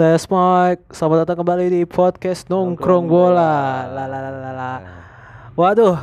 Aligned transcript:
Tes 0.00 0.24
mic, 0.32 0.80
selamat 0.96 1.28
datang 1.28 1.44
kembali 1.44 1.68
di 1.68 1.82
podcast 1.84 2.48
nongkrong 2.48 3.04
bola. 3.04 3.84
La 3.84 4.08
la 4.08 4.16
la 4.16 4.30
la 4.32 4.52
la. 4.56 4.72
Waduh, 5.52 6.00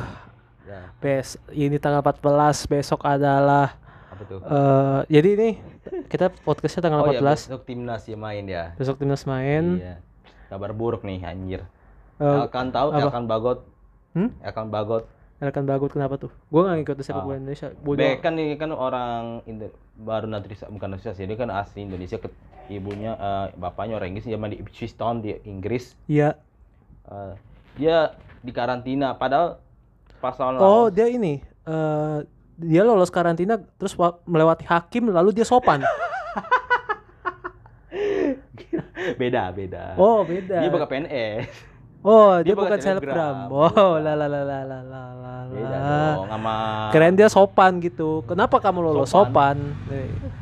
Ya, 0.62 0.94
bes 1.02 1.34
ini 1.50 1.82
tanggal 1.82 1.98
14, 2.06 2.70
besok 2.70 3.02
adalah 3.02 3.74
apa 4.06 4.22
tuh? 4.22 4.38
eh 4.38 5.18
jadi 5.18 5.28
ini 5.34 5.50
kita 6.06 6.30
podcastnya 6.46 6.86
tanggal 6.86 7.02
oh 7.02 7.10
ya, 7.10 7.18
14. 7.18 7.50
besok 7.50 7.62
timnas 7.66 8.06
ya 8.06 8.14
main 8.14 8.44
ya. 8.46 8.64
Besok 8.78 9.02
timnas 9.02 9.26
main. 9.26 9.82
Iya. 9.82 9.98
Kabar 10.46 10.70
buruk 10.70 11.02
nih 11.02 11.18
anjir. 11.26 11.66
Eh, 12.22 12.38
Elkan 12.46 12.70
tahu 12.70 12.94
apa? 12.94 13.02
Elkan 13.02 13.26
Bagot. 13.26 13.66
Hmm? 14.14 14.30
Elkan 14.46 14.70
Bagot. 14.70 15.10
Elkan 15.38 15.64
Bagut 15.64 15.94
kenapa 15.94 16.18
tuh? 16.18 16.34
Gua 16.48 16.66
nggak 16.66 16.76
ngikutin 16.82 17.04
sepak 17.04 17.16
Ah. 17.16 17.24
bola 17.24 17.36
Indonesia. 17.36 17.68
Bodoh. 17.72 17.94
Bek 17.96 18.18
kan 18.18 18.34
ini 18.34 18.54
kan 18.54 18.70
orang 18.70 19.38
Indo 19.44 19.70
baru 19.94 20.26
naturalisasi 20.26 20.66
bukan 20.68 20.88
naturalisasi 20.92 21.24
dia 21.24 21.36
kan 21.36 21.48
asli 21.48 21.82
Indonesia 21.82 22.18
ke 22.18 22.26
ibunya 22.68 23.14
eh, 23.14 23.46
bapaknya 23.54 23.94
orang 23.94 24.10
Inggris 24.10 24.26
zaman 24.26 24.50
di 24.50 24.58
Ipswich 24.58 24.92
Town 24.92 25.20
di 25.20 25.38
Inggris. 25.44 25.94
Iya. 26.04 26.34
Eh, 27.04 27.32
dia 27.76 28.12
di 28.38 28.50
karantina 28.50 29.14
padahal 29.14 29.62
pas 30.18 30.34
lawan 30.36 30.58
Oh, 30.58 30.86
dia 30.88 31.06
ini 31.06 31.38
eh 31.64 32.18
dia 32.58 32.82
lolos 32.82 33.06
karantina 33.08 33.54
terus 33.78 33.94
wa- 33.94 34.18
melewati 34.24 34.66
hakim 34.66 35.06
lalu 35.08 35.30
dia 35.32 35.46
sopan. 35.46 35.86
beda 39.14 39.54
beda. 39.54 39.94
Oh, 39.94 40.22
beda. 40.22 40.58
Dia 40.58 40.68
bukan 40.68 40.88
PNS. 40.88 41.46
Oh, 41.98 42.38
dia, 42.40 42.54
Dia 42.54 42.54
bukan 42.54 42.78
selebgram. 42.78 43.50
Oh, 43.50 43.98
la 43.98 44.14
la 44.14 44.30
la 44.30 44.40
la 44.46 44.58
la 44.62 44.78
la 44.80 45.02
la. 45.12 45.34
Beda 45.48 45.78
dong 45.80 46.28
sama 46.28 46.54
Keren 46.92 47.14
dia 47.16 47.28
sopan 47.28 47.80
gitu. 47.80 48.22
Kenapa 48.28 48.60
kamu 48.60 48.78
lolos 48.84 49.08
sopan? 49.08 49.56
Sopan. 49.56 49.58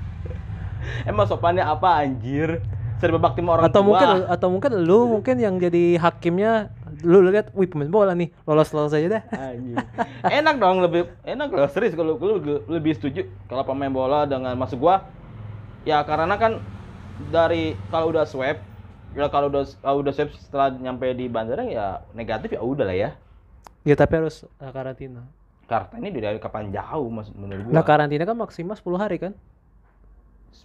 Emang 1.11 1.27
sopannya 1.27 1.65
apa 1.65 2.03
anjir? 2.05 2.61
Serba 2.97 3.21
bakti 3.21 3.45
sama 3.45 3.61
orang 3.61 3.65
Atau 3.69 3.81
tua. 3.85 3.89
mungkin 3.93 4.09
atau 4.25 4.49
mungkin 4.49 4.73
lu 4.83 5.05
mungkin 5.07 5.37
yang 5.37 5.61
jadi 5.61 6.01
hakimnya 6.01 6.73
lu 7.05 7.21
lihat 7.29 7.53
wih 7.53 7.69
pemain 7.69 7.93
bola 7.93 8.17
nih 8.17 8.33
lolos 8.49 8.73
lolos 8.73 8.97
aja 8.97 9.21
deh. 9.21 9.23
Anjir. 9.37 9.77
enak 10.25 10.57
dong 10.57 10.81
lebih 10.81 11.13
enak 11.23 11.53
loh 11.53 11.69
serius 11.69 11.93
kalau 11.93 12.17
lu 12.17 12.41
lebih 12.67 12.97
setuju 12.97 13.29
kalau 13.53 13.69
pemain 13.69 13.93
bola 13.93 14.25
dengan 14.25 14.57
masuk 14.57 14.81
gua 14.81 15.05
ya 15.85 16.01
karena 16.09 16.41
kan 16.41 16.57
dari 17.29 17.77
kalau 17.93 18.09
udah 18.09 18.25
swab 18.25 18.57
ya 19.17 19.27
kalau 19.27 19.49
udah 19.49 19.65
kalau 19.81 19.99
udah 19.99 20.13
swab 20.13 20.29
setelah 20.37 20.69
nyampe 20.71 21.09
di 21.11 21.27
bandara 21.27 21.65
ya 21.65 22.05
negatif 22.13 22.53
ya 22.53 22.61
udah 22.61 22.85
lah 22.85 22.95
ya 22.95 23.11
Ya 23.83 23.95
tapi 23.95 24.19
harus 24.19 24.43
eh, 24.43 24.71
karantina. 24.71 25.23
karena 25.65 25.95
ini 26.01 26.09
dari 26.13 26.39
kapan 26.39 26.69
jauh 26.69 27.07
mas 27.09 27.31
menurut 27.33 27.65
gua 27.65 27.73
Nah 27.73 27.83
karantina 27.83 28.23
kan 28.23 28.35
maksimal 28.35 28.75
10 28.75 28.87
hari 28.97 29.17
kan? 29.17 29.33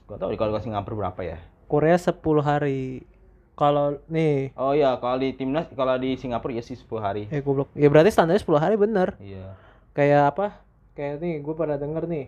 gak 0.08 0.18
tau 0.18 0.32
kalau 0.32 0.52
ke 0.52 0.62
Singapura 0.62 0.96
berapa 1.08 1.22
ya 1.22 1.38
Korea 1.66 1.96
10 1.96 2.20
hari. 2.42 3.06
Kalau 3.54 4.02
nih 4.08 4.52
oh 4.56 4.74
iya 4.74 4.98
kalau 4.98 5.16
di 5.16 5.32
timnas 5.32 5.70
kalau 5.72 5.96
di 5.96 6.18
Singapura 6.18 6.52
ya 6.52 6.62
sih 6.62 6.76
10 6.76 6.88
hari 6.98 7.24
eh 7.30 7.40
goblok. 7.40 7.70
Ya 7.72 7.88
berarti 7.88 8.10
standarnya 8.10 8.42
10 8.42 8.58
hari 8.58 8.76
bener. 8.76 9.16
iya 9.18 9.54
Kayak 9.92 10.34
apa? 10.34 10.48
Kayak 10.92 11.20
nih 11.20 11.34
gue 11.40 11.54
pada 11.54 11.76
denger 11.76 12.04
nih. 12.08 12.26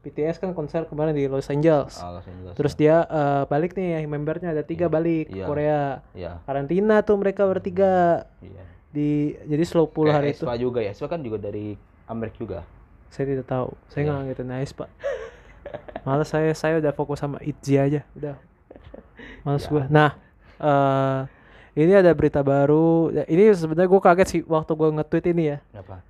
BTS 0.00 0.36
kan 0.36 0.50
konser 0.50 0.84
kemarin 0.84 1.12
di 1.12 1.24
Los 1.24 1.46
Angeles. 1.46 1.94
Los 1.94 2.24
Angeles 2.24 2.54
Terus 2.54 2.72
dia 2.72 3.02
eh, 3.02 3.42
balik 3.46 3.72
nih 3.72 4.04
membernya 4.04 4.50
ada 4.50 4.62
tiga 4.62 4.86
balik 4.86 5.28
ke 5.28 5.36
Iya. 5.36 5.46
Korea. 5.46 5.82
iya 6.12 6.32
Karantina 6.42 7.00
tuh 7.00 7.16
mereka 7.16 7.44
bertiga 7.44 8.24
iya 8.40 8.64
di 8.90 9.10
jadi 9.44 9.62
10 9.62 9.86
Kayak 9.86 10.10
hari 10.10 10.28
itu. 10.30 10.42
Espa 10.42 10.54
juga 10.56 10.80
ya 10.80 10.90
Espa 10.90 11.06
kan 11.06 11.20
juga 11.20 11.38
dari 11.38 11.78
Amerika 12.04 12.36
juga 12.38 12.58
Saya 13.06 13.24
tidak 13.28 13.46
tahu. 13.46 13.68
Saya 13.86 14.00
Iya. 14.00 14.08
nggak 14.08 14.20
ngikutin 14.24 14.50
Ais, 14.52 14.72
Pak. 14.72 14.88
Malah 16.00 16.24
saya 16.24 16.50
saya 16.52 16.78
udah 16.78 16.90
fokus 16.90 17.18
sama 17.18 17.38
Itzy 17.40 17.74
aja, 17.74 18.02
udah. 18.12 18.34
Males 19.40 19.62
Ya. 19.62 19.68
gua. 19.68 19.84
Nah, 19.86 20.10
eh 20.56 21.20
ini 21.76 21.92
ada 21.92 22.10
berita 22.10 22.40
baru. 22.40 23.10
Ya, 23.12 23.22
Ini 23.24 23.50
sebenarnya 23.52 23.86
gue 23.86 24.00
kaget 24.00 24.28
sih 24.28 24.40
waktu 24.44 24.72
gue 24.72 24.88
nge-tweet 24.92 25.26
ini 25.28 25.44
ya. 25.44 25.58
apa 25.72 26.02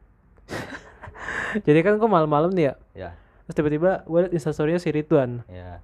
Jadi 1.67 1.79
kan 1.81 1.97
gue 1.97 2.09
malam-malam 2.09 2.51
nih 2.51 2.65
ya. 2.65 2.75
ya 2.95 3.11
Terus 3.51 3.59
tiba-tiba 3.59 4.07
gue 4.07 4.19
liat 4.23 4.31
instastorynya 4.31 4.79
si 4.79 4.95
Ridwan. 4.95 5.43
ya 5.51 5.83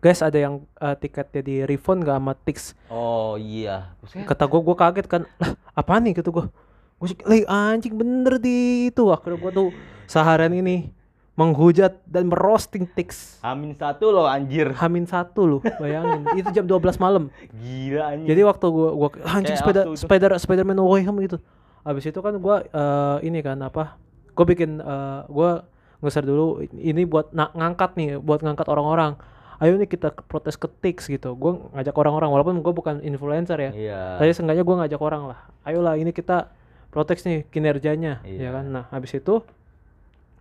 Guys, 0.00 0.24
ada 0.24 0.34
yang 0.34 0.64
eh, 0.80 0.96
tiketnya 0.96 1.44
di 1.44 1.56
refund 1.62 2.02
gak 2.02 2.16
sama 2.16 2.32
Tix. 2.32 2.72
oh 2.88 3.36
iya 3.36 3.92
Buset. 4.00 4.24
Kata 4.24 4.48
gue, 4.48 4.60
gue 4.64 4.76
kaget 4.80 5.06
kan. 5.06 5.22
Lah, 5.36 5.52
apa 5.76 6.00
nih 6.00 6.16
gitu 6.16 6.32
gue. 6.32 6.48
Gue 6.96 7.06
sih, 7.06 7.18
"Lah, 7.20 7.68
anjing 7.76 7.92
bener 7.92 8.40
di 8.40 8.88
itu. 8.88 9.12
Akhirnya 9.12 9.36
gue 9.36 9.52
tuh 9.52 9.68
seharian 10.08 10.56
ini 10.56 10.88
menghujat 11.32 12.00
dan 12.04 12.32
merosting 12.32 12.88
Tix. 12.88 13.36
Amin 13.44 13.72
satu 13.72 14.08
loh 14.08 14.24
anjir 14.24 14.72
Hamin 14.72 15.04
satu 15.04 15.44
loh, 15.44 15.60
bayangin. 15.80 16.24
itu 16.32 16.48
jam 16.52 16.64
12 16.64 16.96
malam. 16.96 17.28
gila 17.52 18.16
anjir 18.16 18.28
Jadi 18.32 18.40
waktu 18.44 18.66
gua 18.68 18.88
gua 18.92 19.08
anjing 19.28 19.56
Kayak 19.56 19.60
spider 19.60 19.84
spider 19.96 20.30
Spiderman 20.36 20.76
No 20.76 20.88
Way 20.88 21.04
Home 21.04 21.20
gitu. 21.20 21.36
Habis 21.84 22.08
itu 22.08 22.20
kan 22.20 22.32
gua 22.36 22.64
eh, 22.64 23.16
ini 23.22 23.40
kan 23.40 23.60
apa? 23.60 23.96
Gua 24.32 24.44
bikin 24.44 24.80
eh, 24.80 25.20
gua 25.30 25.64
nge-share 26.02 26.26
dulu 26.26 26.46
ini 26.72 27.02
buat 27.02 27.30
na- 27.30 27.50
ngangkat 27.50 27.94
nih, 27.94 28.18
buat 28.18 28.42
ngangkat 28.42 28.66
orang-orang. 28.66 29.14
Ayo 29.56 29.78
nih 29.78 29.86
kita 29.86 30.10
protes 30.20 30.54
ke 30.54 30.66
Tix 30.66 31.06
gitu. 31.06 31.32
Gua 31.32 31.70
ngajak 31.72 31.94
orang-orang 31.94 32.28
walaupun 32.28 32.58
gua 32.58 32.72
bukan 32.72 32.98
influencer 33.00 33.56
ya. 33.56 33.70
iya 33.70 34.00
Tapi 34.18 34.30
seenggaknya 34.30 34.60
gua 34.60 34.82
ngajak 34.82 34.98
orang 34.98 35.22
lah. 35.24 35.38
Ayolah 35.62 35.94
ini 35.94 36.10
kita 36.10 36.50
protes 36.90 37.22
nih 37.22 37.46
kinerjanya, 37.46 38.20
ya 38.20 38.28
Iya. 38.28 38.50
kan. 38.52 38.64
Nah, 38.68 38.84
habis 38.90 39.14
itu 39.14 39.40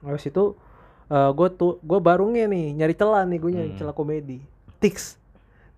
habis 0.01 0.25
itu 0.25 0.57
eh 1.07 1.29
gue 1.29 1.47
tuh 1.51 1.78
gue 1.78 1.99
baru 1.99 2.25
nge 2.25 2.47
nih 2.47 2.66
nyari 2.73 2.95
celah 2.95 3.22
nih 3.23 3.38
gue 3.38 3.51
nyari 3.51 3.69
Hmm. 3.69 3.78
celah 3.78 3.91
komedi 3.91 4.39
Tix 4.79 5.19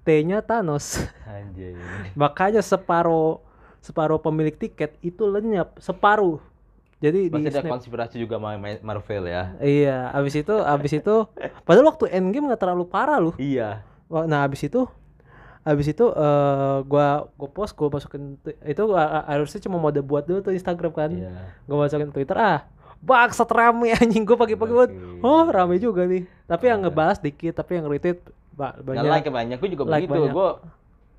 T-nya 0.01 0.39
Thanos 0.39 1.01
anjir 1.25 1.73
makanya 2.15 2.61
separuh 2.61 3.41
separuh 3.79 4.15
pemilik 4.15 4.53
tiket 4.53 4.94
itu 5.01 5.25
lenyap 5.25 5.73
separuh 5.77 6.38
jadi 7.03 7.28
di 7.28 7.30
pasti 7.30 7.50
ada 7.50 7.59
snap 7.59 7.74
konspirasi 7.74 8.16
juga 8.16 8.40
sama 8.40 8.56
Ma- 8.56 8.80
Marvel 8.81 9.28
ya. 9.28 9.52
Iya 9.59 10.08
abis 10.09 10.34
itu 10.38 10.56
abis 10.56 10.91
itu 10.96 11.16
padahal 11.62 11.91
waktu 11.91 12.08
endgame 12.09 12.47
nggak 12.47 12.62
terlalu 12.62 12.88
parah 12.88 13.19
loh. 13.19 13.36
Iya. 13.36 13.84
Nah 14.08 14.40
abis 14.41 14.64
itu 14.64 14.88
abis 15.62 15.88
itu 15.90 16.06
eh 16.08 16.78
gua 16.84 17.28
gua 17.34 17.50
post 17.50 17.72
gua 17.74 17.88
masukin 17.90 18.40
tu- 18.40 18.56
itu 18.58 18.84
harusnya 19.25 19.59
cuma 19.62 19.78
mode 19.78 20.00
buat 20.00 20.24
dulu 20.24 20.40
tuh 20.42 20.52
Instagram 20.52 20.92
kan. 20.92 21.12
Iya. 21.12 21.31
Gua 21.63 21.84
masukin 21.84 22.08
Twitter 22.09 22.36
ah 22.36 22.63
bangsat 23.00 23.52
rame 23.52 23.92
anjing 24.00 24.24
gua 24.24 24.40
pagi-pagi 24.40 24.72
buat 24.72 24.92
oh 25.19 25.44
rame 25.46 25.75
juga 25.78 26.08
nih. 26.08 26.24
Tapi 26.46 26.63
yang 26.66 26.80
ngebahas 26.81 27.19
dikit 27.19 27.52
tapi 27.53 27.75
yang 27.75 27.86
retweet 27.86 28.24
banyak. 28.53 29.03
Like 29.03 29.28
banyak 29.28 29.58
gue 29.58 29.69
juga 29.72 29.84
Like 29.84 30.06
begitu. 30.06 30.13
banyak. 30.24 30.31
gue 30.31 30.50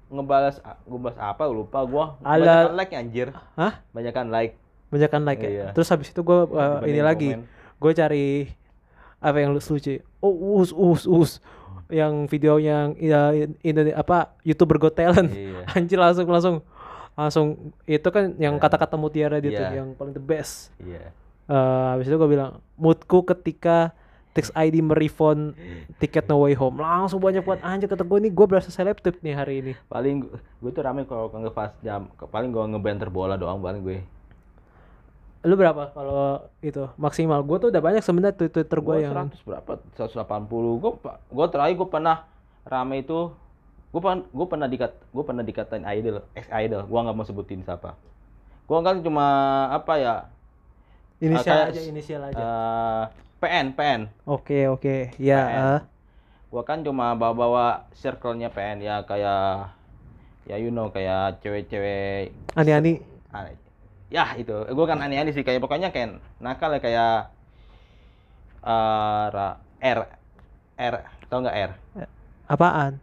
ngebalas 0.07 0.57
gue 0.63 0.99
balas 0.99 1.19
apa 1.19 1.43
lupa 1.45 1.83
gue 1.83 2.05
Ala- 2.23 2.71
like 2.71 2.93
anjir. 2.93 3.35
Hah? 3.55 3.83
Banyakan 3.91 4.31
like 4.31 4.55
banyakan 4.95 5.27
like 5.27 5.43
ya 5.43 5.51
Iya. 5.51 5.67
terus 5.75 5.91
habis 5.91 6.09
itu 6.09 6.21
gua 6.21 6.47
eh, 6.47 6.47
Dibanding 6.47 6.89
ini 6.89 7.01
lagi 7.03 7.31
gue 7.75 7.93
cari 7.93 8.27
apa 9.19 9.37
yang 9.37 9.51
lucu 9.51 9.75
oh 10.21 10.35
us 10.57 10.71
us 10.71 11.05
us. 11.05 11.33
Yang 11.85 12.15
video 12.29 12.57
yang 12.57 12.97
ya 12.97 13.35
ini 13.37 13.93
apa 13.93 14.33
youtuber 14.41 14.79
got 14.79 14.95
talent. 14.95 15.29
Iya. 15.29 15.69
Anjir 15.77 15.99
langsung 15.99 16.25
langsung 16.25 16.57
langsung 17.13 17.47
itu 17.85 18.09
kan 18.09 18.33
yang 18.37 18.57
Iya. 18.57 18.63
kata-kata 18.63 18.97
mutiara 18.97 19.37
dia 19.39 19.53
tuh 19.53 19.65
Iya. 19.65 19.81
yang 19.81 19.89
paling 19.93 20.13
the 20.13 20.23
best. 20.23 20.73
Iya. 20.79 21.13
Eh 21.45 21.85
habis 21.93 22.07
itu 22.07 22.15
gue 22.15 22.31
bilang 22.31 22.61
moodku 22.75 23.27
ketika 23.27 23.93
Tix 24.35 24.51
ID 24.51 24.83
merefund 24.83 25.55
tiket 25.97 26.27
No 26.27 26.43
Way 26.43 26.59
Home. 26.59 26.77
Langsung 26.77 27.23
banyak 27.23 27.45
buat 27.45 27.63
anjir 27.63 27.87
kata 27.87 28.03
gue 28.03 28.19
nih 28.19 28.33
gue 28.33 28.47
berasa 28.49 28.67
selebtip 28.67 29.21
nih 29.21 29.31
hari 29.31 29.55
ini. 29.61 29.73
Paling 29.87 30.27
gue 30.59 30.71
tuh 30.73 30.83
rame 30.83 31.05
kalau 31.05 31.31
ngepas 31.31 31.71
jam 31.81 32.11
paling 32.19 32.51
gue 32.51 32.65
ngebanter 32.67 33.09
bola 33.09 33.37
doang 33.37 33.61
paling 33.61 33.81
gue 33.81 33.99
lu 35.45 35.55
berapa 35.55 35.93
kalau 35.93 36.41
itu? 36.59 36.89
Maksimal. 36.97 37.45
Gue 37.45 37.57
tuh 37.59 37.69
udah 37.69 37.79
banyak 37.79 38.01
sebenarnya 38.01 38.33
twitter 38.35 38.79
gue 38.81 38.97
yang 38.99 39.13
100 39.29 39.45
berapa? 39.45 39.73
180 39.95 40.81
gue 40.81 40.93
gue 41.31 41.47
terakhir 41.49 41.75
gue 41.77 41.89
pernah 41.89 42.17
rame 42.65 43.01
itu 43.01 43.29
gue 43.93 44.01
pernah 44.01 44.25
gue 44.25 44.47
pernah 44.49 44.67
dikat 44.67 44.93
gue 44.97 45.23
pernah 45.23 45.45
dikatain 45.45 45.85
idol 45.87 46.25
ex 46.33 46.49
idol 46.51 46.83
gue 46.83 46.99
nggak 46.99 47.15
mau 47.15 47.23
sebutin 47.23 47.61
siapa. 47.61 47.93
Gue 48.65 48.79
kan 48.81 49.05
cuma 49.05 49.27
apa 49.69 49.93
ya 49.97 50.15
inisial 51.21 51.45
kayak 51.45 51.71
aja 51.71 51.81
inisial 51.85 52.23
aja. 52.25 52.37
eh, 52.37 53.03
PN 53.39 53.67
PN 53.73 54.01
Oke 54.25 54.67
oke. 54.67 55.13
Ya 55.17 55.41
PN. 55.45 55.61
eh. 55.61 55.81
gue 56.49 56.63
kan 56.63 56.79
cuma 56.81 57.13
bawa-bawa 57.13 57.85
circle-nya 57.93 58.49
PN 58.49 58.81
ya 58.81 59.03
kayak 59.03 59.75
ya 60.45 60.57
you 60.57 60.69
know 60.69 60.89
kayak 60.89 61.41
cewek-cewek 61.41 62.33
ani-ani. 62.55 63.01
Aneh. 63.29 63.57
Ya 64.09 64.37
itu 64.37 64.53
gue 64.53 64.87
kan 64.87 64.99
aneh-aneh 64.99 65.33
sih 65.33 65.43
kayak 65.43 65.59
pokoknya 65.59 65.89
kayak 65.91 66.21
nakal 66.39 66.71
ya 66.71 66.81
kayak 66.81 67.15
eh, 68.63 69.25
ra- 69.31 69.59
R 69.81 69.99
R 70.75 70.95
tau 71.27 71.39
nggak 71.41 71.57
R 71.57 71.73
apaan? 72.45 73.01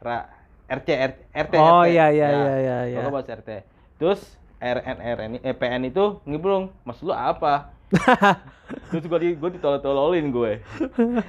Ra, 0.00 0.30
RC 0.70 0.88
R, 0.88 1.12
RT 1.34 1.54
Oh 1.56 1.82
RT. 1.82 1.92
iya 1.92 2.06
iya 2.08 2.28
iya 2.30 2.54
iya 2.56 2.78
iya. 2.86 2.96
Pokoknya 2.96 3.12
bahas 3.12 3.28
RT 3.28 3.50
terus 3.98 4.20
RNR 4.56 5.18
ini 5.26 5.38
eh, 5.40 5.52
PN 5.52 5.82
itu 5.84 6.20
ngibrung 6.24 6.70
maksud 6.84 7.08
lu 7.08 7.14
apa 7.14 7.72
terus 8.88 9.02
gue 9.02 9.18
di 9.18 9.30
gue 9.34 9.50
ditolol-tololin 9.58 10.30
gue 10.30 10.52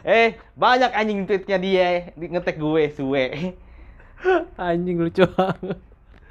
eh 0.05 0.27
banyak 0.53 0.91
anjing 0.93 1.25
tweetnya 1.25 1.57
dia 1.57 1.87
di 2.13 2.25
ngetek 2.29 2.55
gue 2.55 2.83
suwe 2.91 3.25
Anjing 4.61 5.01
lucu 5.01 5.25
banget. 5.25 5.81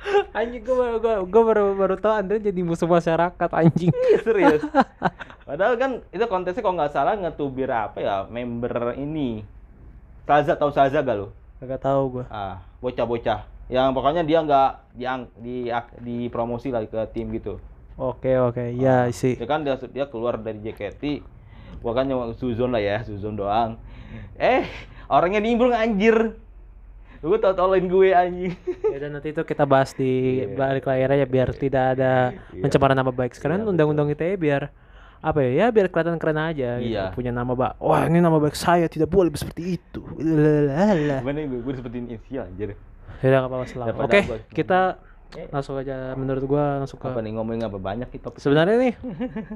Anjing 0.39 0.63
gue 0.65 0.77
baru 0.77 0.97
gua, 0.99 1.15
gua 1.27 1.43
baru 1.53 1.65
baru 1.77 1.95
tahu 2.01 2.13
Andre 2.13 2.41
jadi 2.41 2.61
musuh 2.65 2.89
masyarakat 2.89 3.51
anjing. 3.53 3.93
Iya, 3.93 4.19
serius. 4.25 4.63
Padahal 5.49 5.75
kan 5.77 5.91
itu 6.15 6.25
kontesnya 6.31 6.63
kalau 6.63 6.77
nggak 6.79 6.93
salah 6.95 7.15
ngetubir 7.19 7.71
apa 7.71 7.99
ya 8.01 8.17
member 8.29 8.97
ini. 8.97 9.45
Saza 10.25 10.55
tahu 10.55 10.71
Saza 10.71 11.03
gak 11.03 11.17
lo? 11.19 11.35
Gak 11.59 11.83
tahu 11.83 12.03
gua. 12.21 12.25
Ah, 12.31 12.63
bocah-bocah. 12.79 13.45
Yang 13.67 13.89
pokoknya 13.95 14.23
dia 14.23 14.39
nggak 14.47 14.71
diang 14.95 15.21
di 15.39 15.67
di 16.03 16.17
promosi 16.31 16.71
lah 16.71 16.87
ke 16.87 17.03
tim 17.11 17.31
gitu. 17.35 17.59
Oke 18.01 18.39
oke, 18.39 18.73
ya 18.79 19.11
sih. 19.13 19.37
Dia 19.37 19.47
kan 19.51 19.67
dia, 19.67 19.77
dia 19.91 20.07
keluar 20.09 20.39
dari 20.41 20.63
JKT. 20.63 21.21
Gua 21.83 21.93
kan 21.93 22.09
cuma 22.09 22.31
Suzon 22.35 22.73
lah 22.73 22.83
ya, 22.83 23.03
Suzon 23.03 23.35
doang. 23.35 23.77
Eh, 24.39 24.65
orangnya 25.11 25.43
nimbrung 25.43 25.75
anjir. 25.75 26.39
Lu 27.21 27.37
tau 27.37 27.53
tolongin 27.53 27.85
gue 27.87 28.09
anjing. 28.11 28.53
Ya 28.87 28.99
dan 28.99 29.11
nanti 29.13 29.29
itu 29.31 29.43
kita 29.43 29.65
bahas 29.65 29.93
di 29.93 30.09
Iya. 30.41 30.57
balik 30.57 30.85
layar 30.85 31.13
aja 31.13 31.27
biar 31.27 31.49
tidak 31.53 31.85
ada 31.95 32.33
Iya. 32.49 32.63
pencemaran 32.63 32.95
nama 32.95 33.11
baik. 33.11 33.33
Sekarang 33.33 33.61
Iya, 33.61 33.69
undang-undang 33.69 34.09
ITE 34.09 34.35
biar 34.35 34.73
apa 35.21 35.39
ya? 35.43 35.51
Ya 35.53 35.67
biar 35.69 35.87
kelihatan 35.87 36.17
keren 36.17 36.41
aja 36.41 36.81
gitu. 36.81 36.91
Iya. 36.91 37.13
Punya 37.13 37.29
nama 37.29 37.53
Pak. 37.53 37.77
Wah, 37.79 38.05
ini 38.05 38.19
nama 38.19 38.37
baik 38.37 38.55
saya 38.55 38.87
tidak 38.87 39.07
boleh 39.07 39.29
seperti 39.33 39.77
itu. 39.77 40.01
Gimana 40.17 41.39
gue, 41.43 41.61
gue 41.61 41.75
sebutin 41.75 42.09
inisial 42.09 42.47
anjir. 42.47 42.73
Ya 43.21 43.27
udah 43.29 43.41
apa-apa. 43.43 43.65
Daripada 43.69 44.05
Oke, 44.07 44.21
gua- 44.23 44.41
kita 44.49 44.81
Eh. 45.31 45.47
langsung 45.47 45.77
aja 45.77 46.17
menurut 46.17 46.43
gua 46.43 46.81
langsung 46.81 46.97
ke 46.97 47.07
Apa 47.07 47.21
nih 47.21 47.31
ngomongin 47.31 47.63
apa 47.63 47.79
banyak 47.79 48.09
kita 48.09 48.35
Sebenarnya 48.35 48.81
nih 48.81 48.95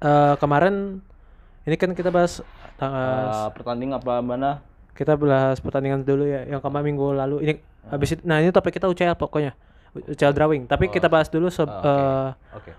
eh 0.00 0.34
kemarin 0.38 1.04
ini 1.64 1.74
kan 1.74 1.92
kita 1.92 2.08
bahas 2.08 2.40
tanggal 2.76 3.24
Eh, 3.26 3.48
pertandingan 3.52 3.98
apa 3.98 4.20
mana? 4.20 4.64
Kita 4.94 5.14
bahas 5.14 5.58
pertandingan 5.58 6.00
dulu 6.00 6.22
ya 6.22 6.46
yang 6.46 6.58
kemarin 6.58 6.86
minggu 6.88 7.06
lalu 7.12 7.36
ini 7.40 7.52
habis 7.84 8.14
itu 8.14 8.22
nah 8.22 8.38
ini 8.38 8.48
topik 8.48 8.72
kita 8.72 8.86
UCL 8.86 9.14
pokoknya 9.14 9.52
UCL 9.92 10.32
drawing 10.32 10.62
tapi 10.64 10.86
kita 10.88 11.06
bahas 11.06 11.26
dulu 11.26 11.46
se- 11.46 11.60
Oh, 11.60 11.68
oke. 11.68 11.82
eh, 11.84 12.28
Oke. 12.54 12.70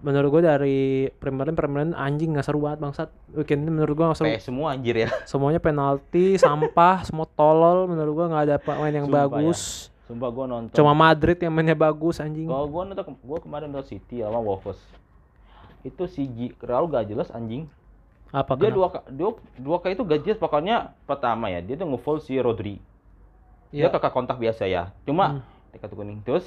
menurut 0.00 0.28
gue 0.30 0.42
dari 0.42 0.78
Premier 1.12 1.48
Premier 1.50 1.90
anjing 1.92 2.32
nggak 2.32 2.42
seru 2.42 2.60
banget 2.60 2.78
bangsat 2.80 3.08
weekend 3.32 3.62
ini 3.62 3.70
menurut 3.72 3.92
gue 3.92 4.04
nggak 4.04 4.18
seru 4.18 4.28
PS 4.28 4.44
semua 4.44 4.66
anjir 4.70 4.94
ya. 4.96 5.08
semuanya 5.30 5.58
penalti 5.58 6.36
sampah 6.36 7.02
semua 7.08 7.24
tolol 7.28 7.86
menurut 7.86 8.12
gue 8.14 8.26
nggak 8.28 8.44
ada 8.44 8.56
pemain 8.58 8.90
yang 8.90 9.04
Sumpah 9.04 9.18
ya. 9.18 9.26
bagus 9.26 9.60
Sumpah 10.02 10.28
gua 10.28 10.44
nonton. 10.46 10.74
cuma 10.74 10.92
Madrid 10.92 11.38
yang 11.38 11.50
mainnya 11.50 11.72
bagus 11.74 12.18
anjing 12.18 12.44
Kalau 12.44 12.66
gua 12.66 12.84
nonton 12.84 13.16
gua 13.20 13.38
kemarin 13.38 13.70
nonton 13.70 13.88
City 13.88 14.20
sama 14.20 14.36
Wolves. 14.36 14.76
Itu 15.80 16.04
si 16.04 16.26
G 16.26 16.38
Raul 16.58 16.86
gak 16.86 17.06
jelas 17.06 17.30
anjing. 17.30 17.64
Apa 18.32 18.56
Dia 18.56 18.72
kenapa? 18.72 19.04
dua 19.06 19.30
dua 19.30 19.30
dua 19.54 19.76
kali 19.78 19.92
itu 19.92 20.04
jelas 20.18 20.36
pokoknya 20.36 20.76
pertama 21.04 21.46
ya 21.46 21.60
dia 21.60 21.76
tuh 21.76 21.86
nge-foul 21.86 22.18
si 22.18 22.34
Rodri. 22.36 22.80
Dia 23.68 23.76
Iya. 23.78 23.86
Hmm. 23.86 23.94
kakak 23.94 24.12
kontak 24.12 24.36
biasa 24.36 24.64
ya. 24.64 24.92
Cuma 25.02 25.44
dia 25.68 25.78
kartu 25.78 25.94
kuning 25.94 26.20
terus 26.20 26.44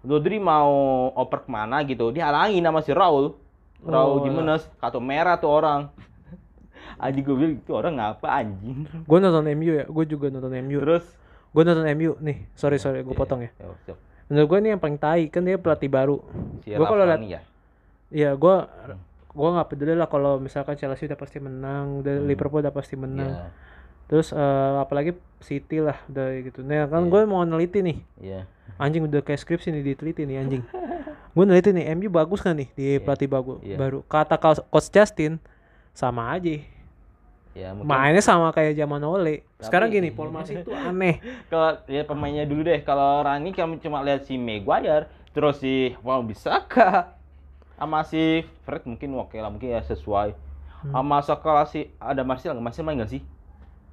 Rodri 0.00 0.36
mau 0.36 0.70
oper 1.12 1.42
ke 1.42 1.48
mana 1.48 1.80
gitu, 1.82 2.10
dihalangin 2.10 2.60
sama 2.60 2.80
si 2.80 2.90
Raul. 2.90 3.34
Raul 3.80 4.16
Oh, 4.16 4.22
Jimenez, 4.22 4.64
kartu 4.78 4.96
merah 4.96 5.34
tuh 5.34 5.50
orang. 5.50 5.88
Anjing 7.02 7.22
gue 7.22 7.34
bilang 7.34 7.54
itu 7.56 7.70
orang 7.70 7.94
ngapa 7.96 8.28
anjing. 8.30 8.86
gue 9.08 9.18
nonton 9.18 9.44
MU 9.50 9.72
ya 9.72 9.84
gue 9.84 10.04
juga 10.06 10.26
nonton 10.28 10.54
MU 10.60 10.78
Terus 10.78 11.04
gue 11.50 11.62
nonton 11.62 11.86
MU 11.92 12.10
nih 12.20 12.36
sorry 12.52 12.78
sorry 12.78 13.02
gue 13.02 13.12
potong 13.12 13.40
ya 13.40 13.50
Ya, 13.54 13.66
siap. 13.84 13.98
menurut 14.26 14.46
gue 14.46 14.58
ini 14.58 14.68
yang 14.70 14.80
paling 14.80 14.96
tai 14.96 15.26
kan 15.26 15.42
dia 15.42 15.54
pelatih 15.54 15.86
baru 15.86 16.22
Si 16.62 16.70
gue 16.70 16.80
kalau 16.80 17.02
lihat 17.02 17.20
ya. 17.20 17.40
Iya, 18.08 18.30
gua 18.34 18.70
gua 19.34 19.48
nggak 19.52 19.68
peduli 19.68 19.92
lah 19.92 20.06
kalau 20.06 20.38
misalkan 20.38 20.74
Chelsea 20.74 21.04
udah 21.04 21.18
pasti 21.18 21.38
menang, 21.38 22.00
udah 22.00 22.22
Liverpool 22.22 22.62
udah 22.62 22.70
pasti 22.70 22.94
menang. 22.94 23.28
Iya. 23.28 23.46
Terus 24.04 24.30
eh, 24.30 24.74
apalagi 24.78 25.10
City 25.40 25.80
lah 25.80 25.98
udah 26.06 26.26
gitu. 26.40 26.60
Nah, 26.60 26.86
kan 26.86 27.02
Iya. 27.02 27.10
gue 27.10 27.20
mau 27.24 27.42
neliti 27.42 27.80
nih. 27.80 27.98
Iya. 28.16 28.40
Anjing 28.76 29.04
udah 29.04 29.20
kayak 29.20 29.38
skripsi 29.38 29.68
nih 29.70 29.82
diteliti 29.84 30.22
nih 30.22 30.38
anjing. 30.38 30.62
gue 31.34 31.44
neliti 31.44 31.70
nih 31.70 31.90
MU 31.92 32.08
bagus 32.08 32.38
kan 32.38 32.54
nih 32.54 32.68
di 32.70 32.96
pelatih 32.96 33.26
bagus 33.26 33.58
Iya. 33.60 33.76
baru. 33.76 34.00
Kata 34.02 34.36
Coach 34.38 34.88
Justin 34.88 35.40
sama 35.90 36.30
aja. 36.30 36.60
Ya 37.54 37.70
mungkin 37.70 37.86
Mainnya 37.86 38.18
sama 38.18 38.50
kayak 38.50 38.74
zaman 38.74 38.98
Ole. 39.00 39.46
Sekarang 39.58 39.88
Tapi- 39.88 39.96
gini, 39.96 40.08
formasi 40.18 40.58
itu 40.58 40.70
aneh. 40.70 41.22
kalau 41.46 41.78
ya 41.86 42.02
pemainnya 42.02 42.44
dulu 42.44 42.60
deh. 42.62 42.82
Kalau 42.82 43.22
Rani 43.22 43.50
kami 43.50 43.78
cuma 43.78 44.02
lihat 44.02 44.22
si 44.22 44.34
Maguire, 44.34 45.06
terus 45.30 45.58
si 45.58 45.94
Wow 46.00 46.20
Bisaka, 46.24 47.14
sama 47.74 48.02
si 48.02 48.22
Fred 48.62 48.82
mungkin 48.84 49.14
oke 49.14 49.34
lah, 49.34 49.48
mungkin 49.48 49.70
ya 49.70 49.80
sesuai. 49.80 50.34
Hmm. 50.82 50.92
Sama 50.92 51.18
sekolah 51.20 51.64
si 51.64 51.90
ada 51.96 52.22
Martial 52.22 52.52
nggak? 52.52 52.64
Martial 52.64 52.84
main 52.84 52.96
nggak 52.96 53.10
sih? 53.10 53.22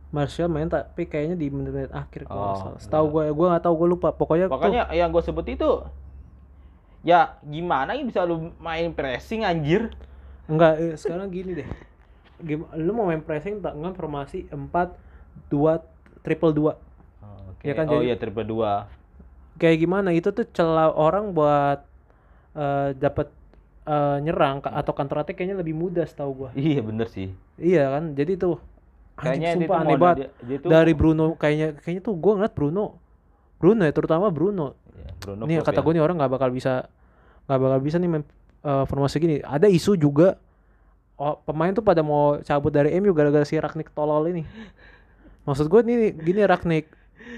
Martial 0.09 0.47
main 0.47 0.67
tapi 0.67 1.05
kayaknya 1.05 1.35
di 1.35 1.47
menit-menit 1.47 1.89
akhir 1.89 2.25
kalau 2.25 2.51
Oh. 2.51 2.75
Setahu 2.77 3.05
gue, 3.09 3.25
gue 3.29 3.47
nggak 3.47 3.63
tahu 3.63 3.75
gue 3.77 3.89
lupa. 3.89 4.11
Pokoknya, 4.11 4.45
tuh- 4.45 4.53
Pokoknya 4.53 4.91
yang 4.91 5.09
gue 5.09 5.21
sebut 5.21 5.47
itu 5.47 5.71
ya 7.01 7.41
gimana 7.41 7.97
ya 7.97 8.03
bisa 8.03 8.21
lu 8.21 8.53
main 8.57 8.91
pressing 8.91 9.41
anjir? 9.41 9.89
Enggak, 10.45 10.77
eh, 10.77 10.93
sekarang 10.93 11.29
gini 11.29 11.57
deh. 11.57 11.67
Gim 12.39 12.65
lu 12.75 12.91
mau 12.91 13.05
main 13.05 13.21
pressing 13.21 13.57
tak 13.57 13.73
enggak 13.73 13.95
formasi 13.95 14.45
4 14.45 14.93
2 15.47 15.81
triple 16.21 16.51
2. 16.51 16.75
Oke. 17.49 17.63
Ya 17.63 17.73
kan, 17.73 17.85
oh 17.87 17.97
jadi- 17.97 18.05
iya 18.05 18.15
triple 18.15 18.43
dua. 18.43 18.89
Kayak 19.55 19.77
gimana? 19.79 20.09
Itu 20.11 20.29
tuh 20.29 20.45
celah 20.47 20.89
orang 20.89 21.31
buat 21.31 21.85
eh 22.51 22.91
dapat 22.95 23.29
eh, 23.85 24.17
nyerang 24.21 24.61
ka- 24.61 24.73
atau 24.73 24.91
counter 24.93 25.21
attack 25.23 25.35
kayaknya 25.37 25.57
lebih 25.61 25.73
mudah 25.73 26.05
setahu 26.05 26.45
gua. 26.45 26.49
Iya 26.53 26.81
bener 26.85 27.07
sih. 27.09 27.33
Iya 27.57 27.89
kan? 27.97 28.13
Jadi 28.13 28.33
tuh 28.37 28.57
anjing 29.17 29.41
Kayaknya 29.41 29.51
sumpah 29.57 29.77
aneh 29.81 29.97
banget. 29.97 30.17
Dari 30.65 30.93
Bruno 30.97 31.37
kayaknya 31.37 31.67
kayaknya 31.77 32.01
tuh 32.01 32.15
gua 32.17 32.33
ngeliat 32.41 32.53
Bruno 32.57 32.97
Bruno 33.61 33.81
ya 33.85 33.93
terutama 33.93 34.33
Bruno. 34.33 34.73
Ya, 34.97 35.11
Bruno 35.21 35.43
Nih 35.45 35.61
kata 35.61 35.81
ya. 35.81 35.85
gue 35.85 35.93
nih 35.93 36.03
orang 36.03 36.17
nggak 36.17 36.31
bakal 36.33 36.49
bisa 36.49 36.89
nggak 37.45 37.59
bakal 37.61 37.79
bisa 37.85 37.97
nih 38.01 38.09
main 38.09 38.23
eh, 38.65 38.83
formasi 38.89 39.21
gini. 39.21 39.37
Ada 39.45 39.69
isu 39.69 39.93
juga 39.93 40.41
oh, 41.21 41.37
pemain 41.45 41.69
tuh 41.69 41.85
pada 41.85 42.01
mau 42.01 42.41
cabut 42.41 42.73
dari 42.73 42.97
MU 42.97 43.13
gara-gara 43.13 43.45
si 43.45 43.61
Ragnik 43.61 43.93
tolol 43.93 44.33
ini. 44.33 44.41
Maksud 45.45 45.69
gue 45.69 45.81
nih 45.85 45.97
gini 46.17 46.41
Ragnik 46.41 46.89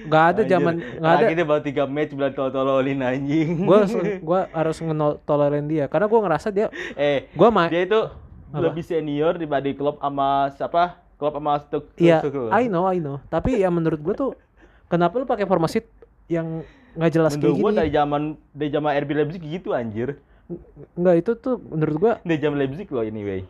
nggak 0.04 0.24
ada 0.30 0.42
zaman 0.44 0.74
nggak 1.00 1.14
ada 1.14 1.26
dia 1.30 1.46
baru 1.46 1.62
3 1.62 1.88
match 1.88 2.12
bilang 2.12 2.34
tololin 2.34 3.00
anjing. 3.00 3.50
gue 3.62 3.80
gue 4.30 4.42
harus 4.50 4.78
ngetololin 4.78 5.66
dia 5.66 5.86
karena 5.88 6.06
gue 6.06 6.20
ngerasa 6.20 6.48
dia 6.50 6.68
eh, 6.94 7.28
gue 7.30 7.50
main 7.50 7.70
dia 7.70 7.84
itu 7.84 8.02
lebih 8.52 8.82
senior 8.82 9.34
dibanding 9.34 9.74
klub 9.74 9.98
sama 9.98 10.52
siapa? 10.54 11.02
Klub 11.16 11.34
sama 11.34 11.56
Stuk. 11.58 11.88
iya 11.96 12.20
I 12.52 12.68
know 12.68 12.84
I 12.84 13.00
know 13.00 13.18
tapi 13.26 13.56
ya 13.56 13.68
menurut 13.68 13.98
gue 13.98 14.14
tuh 14.14 14.30
kenapa 14.86 15.16
lu 15.16 15.26
pakai 15.26 15.44
formasi 15.44 15.82
yang 16.28 16.62
nggak 16.94 17.12
jelas 17.12 17.34
Menurut 17.34 17.42
kayak 17.48 17.58
gua 17.58 17.70
gini 17.70 17.80
dari 17.80 17.92
zaman 17.92 18.22
dari 18.52 18.70
zaman 18.70 18.92
RB 18.94 19.10
Leipzig 19.14 19.42
gitu 19.42 19.74
anjir. 19.74 20.20
nggak 20.94 21.16
itu 21.18 21.32
tuh 21.34 21.56
menurut 21.58 21.96
gue 21.98 22.14
Dari 22.22 22.38
zaman 22.38 22.58
Leipzig 22.60 22.88
loh 22.88 23.02
anyway. 23.02 23.42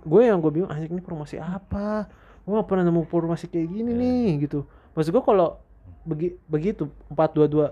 gue 0.00 0.22
yang 0.22 0.38
gue 0.38 0.48
bingung 0.48 0.70
anjing 0.70 0.88
ini 0.88 1.02
formasi 1.02 1.36
apa 1.36 2.08
gue 2.40 2.54
gak 2.54 2.64
pernah 2.64 2.88
nemu 2.88 3.04
formasi 3.04 3.44
kayak 3.44 3.68
gini 3.68 3.92
Iya. 3.92 4.00
nih 4.00 4.28
gitu 4.40 4.64
maksud 4.96 5.12
gue 5.12 5.20
kalau 5.20 5.60
begi, 6.08 6.28
begitu 6.48 6.88
empat 7.06 7.30
dua 7.32 7.46
dua. 7.46 7.66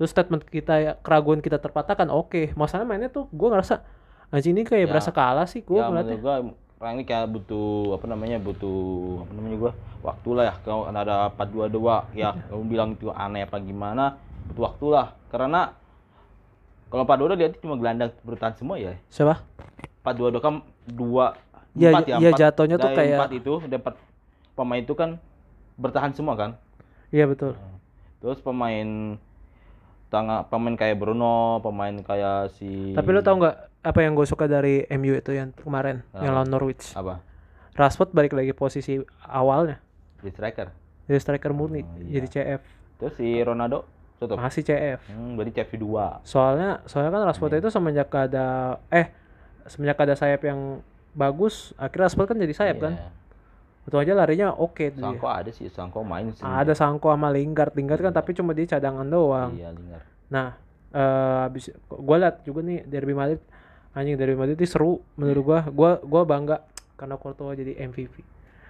Terus 0.00 0.08
statement 0.08 0.42
kita 0.42 0.74
ya 0.80 0.92
keraguan 0.98 1.38
kita 1.38 1.60
terpatahkan 1.60 2.08
oke. 2.08 2.56
Masalah 2.56 2.82
mainnya 2.82 3.06
tuh 3.06 3.28
gue 3.28 3.48
ngerasa 3.48 3.84
anjing 4.32 4.56
ini 4.56 4.64
kayak 4.64 4.88
Ya. 4.88 4.90
berasa 4.90 5.10
kalah 5.12 5.44
sih 5.44 5.60
gue 5.60 5.76
ya 5.76 5.86
ngeliatnya. 5.86 6.50
orang 6.82 6.98
ini 6.98 7.04
kayak 7.06 7.30
butuh 7.30 7.94
apa 7.94 8.10
namanya 8.10 8.42
butuh 8.42 8.82
apa 9.22 9.32
namanya 9.32 9.56
gua 9.60 9.72
waktu 10.02 10.28
lah 10.34 10.44
ya. 10.50 10.54
Kalau 10.64 10.82
ada 10.88 11.30
422 11.30 12.18
ya 12.18 12.34
kamu 12.50 12.62
bilang 12.66 12.88
itu 12.92 13.06
aneh 13.08 13.46
apa 13.46 13.62
gimana 13.62 14.18
butuh 14.50 14.62
waktu 14.66 14.86
lah. 14.90 15.06
Karena 15.30 15.60
kalau 16.90 17.06
422 17.06 17.38
dia 17.38 17.48
cuma 17.56 17.78
gelandang 17.78 18.10
bertahan 18.20 18.58
semua 18.58 18.76
ya. 18.76 18.98
Siapa? 19.06 19.46
422 20.02 20.42
kan 20.42 20.54
dua 20.84 21.38
Iya, 21.72 21.88
empat 21.88 22.04
ya 22.04 22.16
empat. 22.18 22.36
jatuhnya 22.36 22.76
tuh 22.76 22.90
kayak- 22.90 23.16
empat 23.16 23.32
itu 23.32 23.52
dari 23.62 23.78
empat 23.78 23.94
pemain 24.52 24.82
itu 24.82 24.92
kan 24.92 25.10
bertahan 25.78 26.10
semua 26.12 26.34
kan? 26.34 26.50
Iya 27.08 27.30
betul 27.30 27.54
terus 28.22 28.38
pemain 28.38 29.18
tengah 30.06 30.46
pemain 30.46 30.76
kayak 30.78 30.96
Bruno 31.00 31.58
pemain 31.58 31.90
kayak 32.04 32.54
si 32.54 32.94
tapi 32.94 33.10
lo 33.10 33.20
tau 33.24 33.34
nggak 33.40 33.56
apa 33.82 33.98
yang 33.98 34.14
gue 34.14 34.26
suka 34.28 34.46
dari 34.46 34.86
MU 34.94 35.18
itu 35.18 35.34
yang 35.34 35.50
kemarin 35.58 36.06
yang 36.14 36.38
lawan 36.38 36.46
Norwich? 36.46 36.94
Apa? 36.94 37.18
Rashford 37.74 38.14
balik 38.14 38.36
lagi 38.36 38.52
posisi 38.54 39.00
awalnya. 39.26 39.80
Di 40.22 40.30
striker? 40.30 40.70
Jadi 41.10 41.18
striker 41.18 41.50
murni 41.50 41.82
Oh, 41.82 41.98
iya. 41.98 42.22
jadi 42.22 42.28
CF 42.30 42.60
terus 43.02 43.14
si 43.18 43.26
Ronaldo? 43.42 43.82
Tutup? 44.22 44.38
Masih 44.38 44.62
CF 44.62 45.02
hmm, 45.10 45.34
berarti 45.34 45.52
CF 45.58 45.72
2 45.82 46.22
soalnya 46.22 46.78
soalnya 46.86 47.10
kan. 47.10 47.22
Rashford 47.26 47.58
itu 47.58 47.68
semenjak 47.74 48.06
ada 48.14 48.78
eh 48.86 49.10
semenjak 49.66 49.98
ada 49.98 50.14
sayap 50.14 50.46
yang 50.46 50.78
bagus 51.10 51.74
akhirnya 51.74 52.06
Rashford 52.06 52.28
kan 52.30 52.38
jadi 52.38 52.54
sayap 52.54 52.76
kan 52.78 52.92
betul 53.82 53.98
aja 53.98 54.12
larinya 54.12 54.52
oke 54.52 54.84
tuh 54.88 54.96
dia. 54.96 55.04
Sangko 55.04 55.26
ada 55.26 55.50
sih, 55.50 55.66
Sangko 55.66 55.98
main 56.00 56.30
sih. 56.30 56.40
ada 56.40 56.70
Sangko 56.70 57.08
sama 57.08 57.28
Lingard 57.28 57.72
Lingard 57.72 57.98
kan 58.00 58.12
tapi 58.12 58.30
cuma 58.30 58.50
dia 58.50 58.66
cadangan 58.68 59.02
doang 59.04 59.52
Iya, 59.52 59.70
Lingard. 59.70 60.04
nah 60.28 60.54
eh 60.88 61.40
abis 61.44 61.68
gue 61.88 62.16
liat 62.16 62.42
juga 62.42 62.60
nih 62.60 62.84
Derby 62.84 63.10
Madrid 63.10 63.40
anjing 63.90 64.14
Derby 64.14 64.34
Madrid 64.34 64.54
ini 64.54 64.64
seru 64.64 65.00
menurut 65.14 65.42
gua 65.42 65.60
gua 65.66 65.90
gua 65.98 66.22
bangga 66.22 66.56
karena 66.94 67.16
Courtois 67.16 67.54
jadi 67.54 67.74
MVP 67.82 68.22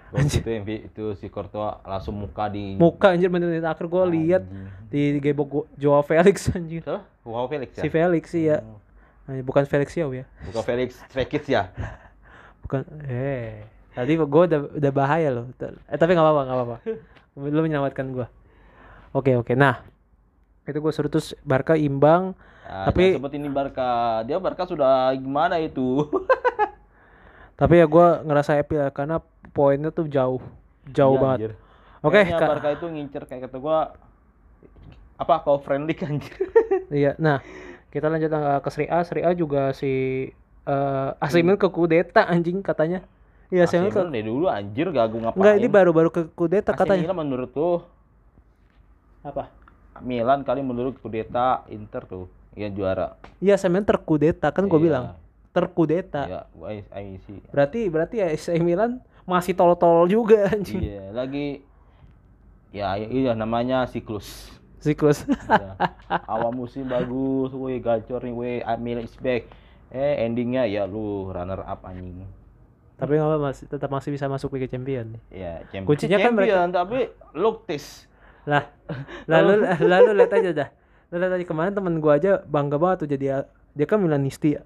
Waktu 0.09 0.29
itu 0.39 0.49
vi- 0.61 0.83
itu 0.85 1.05
si 1.15 1.25
Courtois 1.25 1.81
langsung 1.83 2.13
muka 2.15 2.45
di 2.45 2.73
Muka 2.75 3.11
anjir 3.11 3.27
menit 3.27 3.59
akhir 3.59 3.85
gue 3.87 4.03
lihat 4.11 4.45
di 4.87 5.17
gebok 5.19 5.47
gua- 5.47 5.67
Joao 5.73 6.01
Felix 6.01 6.47
anjir. 6.49 6.85
Wow 7.23 7.45
Felix 7.47 7.73
ya? 7.73 7.81
Si 7.81 7.89
Felix 7.89 8.23
sih 8.27 8.45
ya. 8.45 8.61
Anjir, 9.25 9.41
Bukan 9.41 9.65
Felix 9.65 9.89
Yao 9.91 10.13
ya. 10.13 10.29
Bukan 10.43 10.61
Felix 10.61 11.01
Fekis 11.07 11.45
ya? 11.47 11.73
Bukan 12.61 12.85
eh 13.03 13.65
tadi 13.93 14.17
gue 14.17 14.25
udah 14.25 14.59
udah 14.73 14.91
bahaya 14.93 15.29
loh. 15.29 15.45
Eh 15.87 15.97
tapi 15.97 16.13
nggak 16.13 16.25
apa-apa, 16.25 16.41
nggak 16.43 16.57
apa-apa. 16.57 16.77
Lu 17.53 17.61
menyelamatkan 17.61 18.05
gue. 18.09 18.27
Oke, 19.13 19.37
oke. 19.37 19.53
Nah, 19.53 19.81
itu 20.65 20.77
gue 20.77 20.91
suruh 20.91 21.09
terus 21.09 21.37
Barca 21.41 21.73
imbang. 21.73 22.33
Nah, 22.63 22.89
Tapi- 22.89 23.17
seperti 23.17 23.37
ini 23.37 23.49
Barca, 23.49 24.21
dia 24.23 24.37
Barca 24.37 24.63
sudah 24.65 25.13
gimana 25.13 25.59
itu? 25.59 26.09
Tapi 27.59 27.77
ya 27.77 27.85
gue 27.85 28.07
ngerasa 28.25 28.57
happy 28.57 28.75
lah 28.75 28.89
karena 28.89 29.21
poinnya 29.53 29.93
tuh 29.93 30.09
jauh. 30.09 30.41
Jauh 30.89 31.15
Iya, 31.15 31.21
banget. 31.21 31.39
Oke, 32.03 32.19
Kak. 32.27 32.49
Barca 32.59 32.69
itu 32.73 32.85
ngincer 32.89 33.23
kayak 33.23 33.47
kata 33.47 33.57
gua 33.57 33.95
apa 35.15 35.33
kau 35.45 35.61
friendly 35.61 35.95
kan. 35.95 36.19
Iya, 36.93 37.17
nah 37.17 37.41
kita 37.89 38.05
lanjut 38.05 38.29
uh, 38.29 38.59
ke 38.59 38.69
Serie 38.69 38.91
A. 38.91 39.01
Serie 39.01 39.25
A 39.25 39.31
juga 39.33 39.73
si 39.73 40.29
uh, 40.65 41.09
AC 41.17 41.41
Milan 41.41 41.57
ke 41.57 41.65
kudeta 41.69 42.25
anjing 42.27 42.61
katanya. 42.61 43.01
Iya, 43.53 43.69
AC 43.69 43.77
AC 43.77 43.85
Milan 43.85 43.93
ke... 43.93 44.01
Dari 44.09 44.25
dulu 44.25 44.45
anjir 44.49 44.87
gagu 44.89 45.17
ngapain. 45.21 45.37
Enggak, 45.37 45.55
ini 45.61 45.67
baru-baru 45.69 46.09
ke 46.09 46.21
kudeta 46.33 46.73
AC 46.73 46.79
katanya. 46.81 47.05
Milan 47.05 47.17
menurut 47.21 47.49
tuh 47.53 47.85
Apa? 49.21 49.53
Milan 50.01 50.41
kali 50.41 50.65
menurut 50.65 50.97
kudeta 50.97 51.61
Inter 51.69 52.01
tuh 52.09 52.25
yang 52.57 52.73
juara. 52.73 53.13
Iya, 53.37 53.61
AC 53.61 53.69
Milan 53.69 53.85
terkudeta 53.85 54.49
kan 54.49 54.65
gue 54.65 54.79
Iya. 54.81 54.85
bilang. 54.89 55.05
Terkudeta. 55.53 56.21
Iya, 56.25 56.41
see. 57.29 57.37
Berarti 57.53 57.79
berarti 57.93 58.15
ya 58.25 58.27
AC 58.33 58.57
Milan 58.57 59.05
masih 59.29 59.53
tol-tol 59.53 60.09
juga 60.09 60.49
anjing. 60.49 60.81
Iya, 60.81 61.13
lagi 61.13 61.61
ya 62.73 62.97
iya 62.97 63.37
namanya 63.37 63.85
siklus. 63.85 64.49
Siklus. 64.81 65.29
Iya. 65.29 65.77
Awal 66.25 66.51
musim 66.57 66.89
bagus, 66.89 67.53
woi 67.53 67.77
gacor 67.77 68.25
nih, 68.25 68.33
woi 68.33 68.53
Milan 68.81 69.05
is 69.05 69.13
back. 69.21 69.45
Eh 69.93 70.25
endingnya 70.25 70.65
ya 70.65 70.89
lu 70.89 71.29
runner 71.29 71.61
up 71.61 71.85
anjing. 71.85 72.25
Tapi 72.93 73.11
nggak 73.17 73.27
apa 73.27 73.37
masih 73.41 73.65
tetap 73.65 73.89
masih 73.89 74.09
bisa 74.13 74.25
masuk 74.29 74.53
Liga 74.53 74.69
Champion. 74.69 75.17
Ya, 75.27 75.65
champion. 75.67 75.87
Kuncinya 75.89 76.17
kan 76.21 76.31
mereka- 76.31 76.49
champion, 76.55 76.69
tapi 76.71 76.97
look 77.33 77.65
tis. 77.65 78.05
Lah, 78.45 78.69
lalu 79.31 79.65
lalu 79.81 80.09
lihat 80.13 80.31
aja 80.33 80.51
dah. 80.53 80.69
Lu 81.09 81.17
lihat 81.17 81.33
aja 81.33 81.45
kemarin 81.45 81.73
temen 81.73 81.97
gua 81.97 82.19
aja 82.19 82.41
bangga 82.43 82.77
banget 82.77 83.05
tuh 83.05 83.09
jadi 83.09 83.47
dia 83.73 83.85
kan 83.85 83.97
Milanisti 83.97 84.55
ya. 84.55 84.61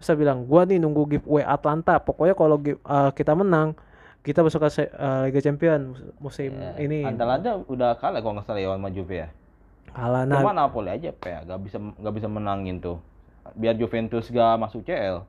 Dia 0.00 0.16
bilang, 0.16 0.48
gua 0.48 0.64
nih 0.64 0.80
nunggu 0.80 1.04
giveaway 1.06 1.44
Atlanta. 1.44 2.00
Pokoknya 2.00 2.32
kalau 2.32 2.56
uh, 2.56 3.10
kita 3.12 3.36
menang, 3.36 3.76
kita 4.24 4.40
masuk 4.40 4.64
ke 4.64 4.88
uh, 4.90 5.28
Liga 5.28 5.40
Champion 5.40 5.92
mus- 5.92 6.04
musim 6.18 6.56
Ya, 6.56 6.72
ini. 6.80 7.04
Atalanta 7.04 7.60
udah 7.68 7.96
kalah 7.96 8.24
kalau 8.24 8.40
nggak 8.40 8.48
salah 8.48 8.60
ya 8.60 8.72
sama 8.72 8.88
Juve 8.88 9.14
ya. 9.14 9.28
Kalah 9.92 10.22
nah. 10.24 10.40
Cuma 10.40 10.52
Napoli 10.52 10.88
aja 10.88 11.10
ya, 11.12 11.38
nggak 11.44 11.60
bisa 11.60 11.76
nggak 11.76 12.14
bisa 12.16 12.28
menangin 12.28 12.80
tuh. 12.80 12.98
Biar 13.56 13.74
Juventus 13.74 14.30
gak 14.30 14.60
masuk 14.60 14.86
CL. 14.86 15.26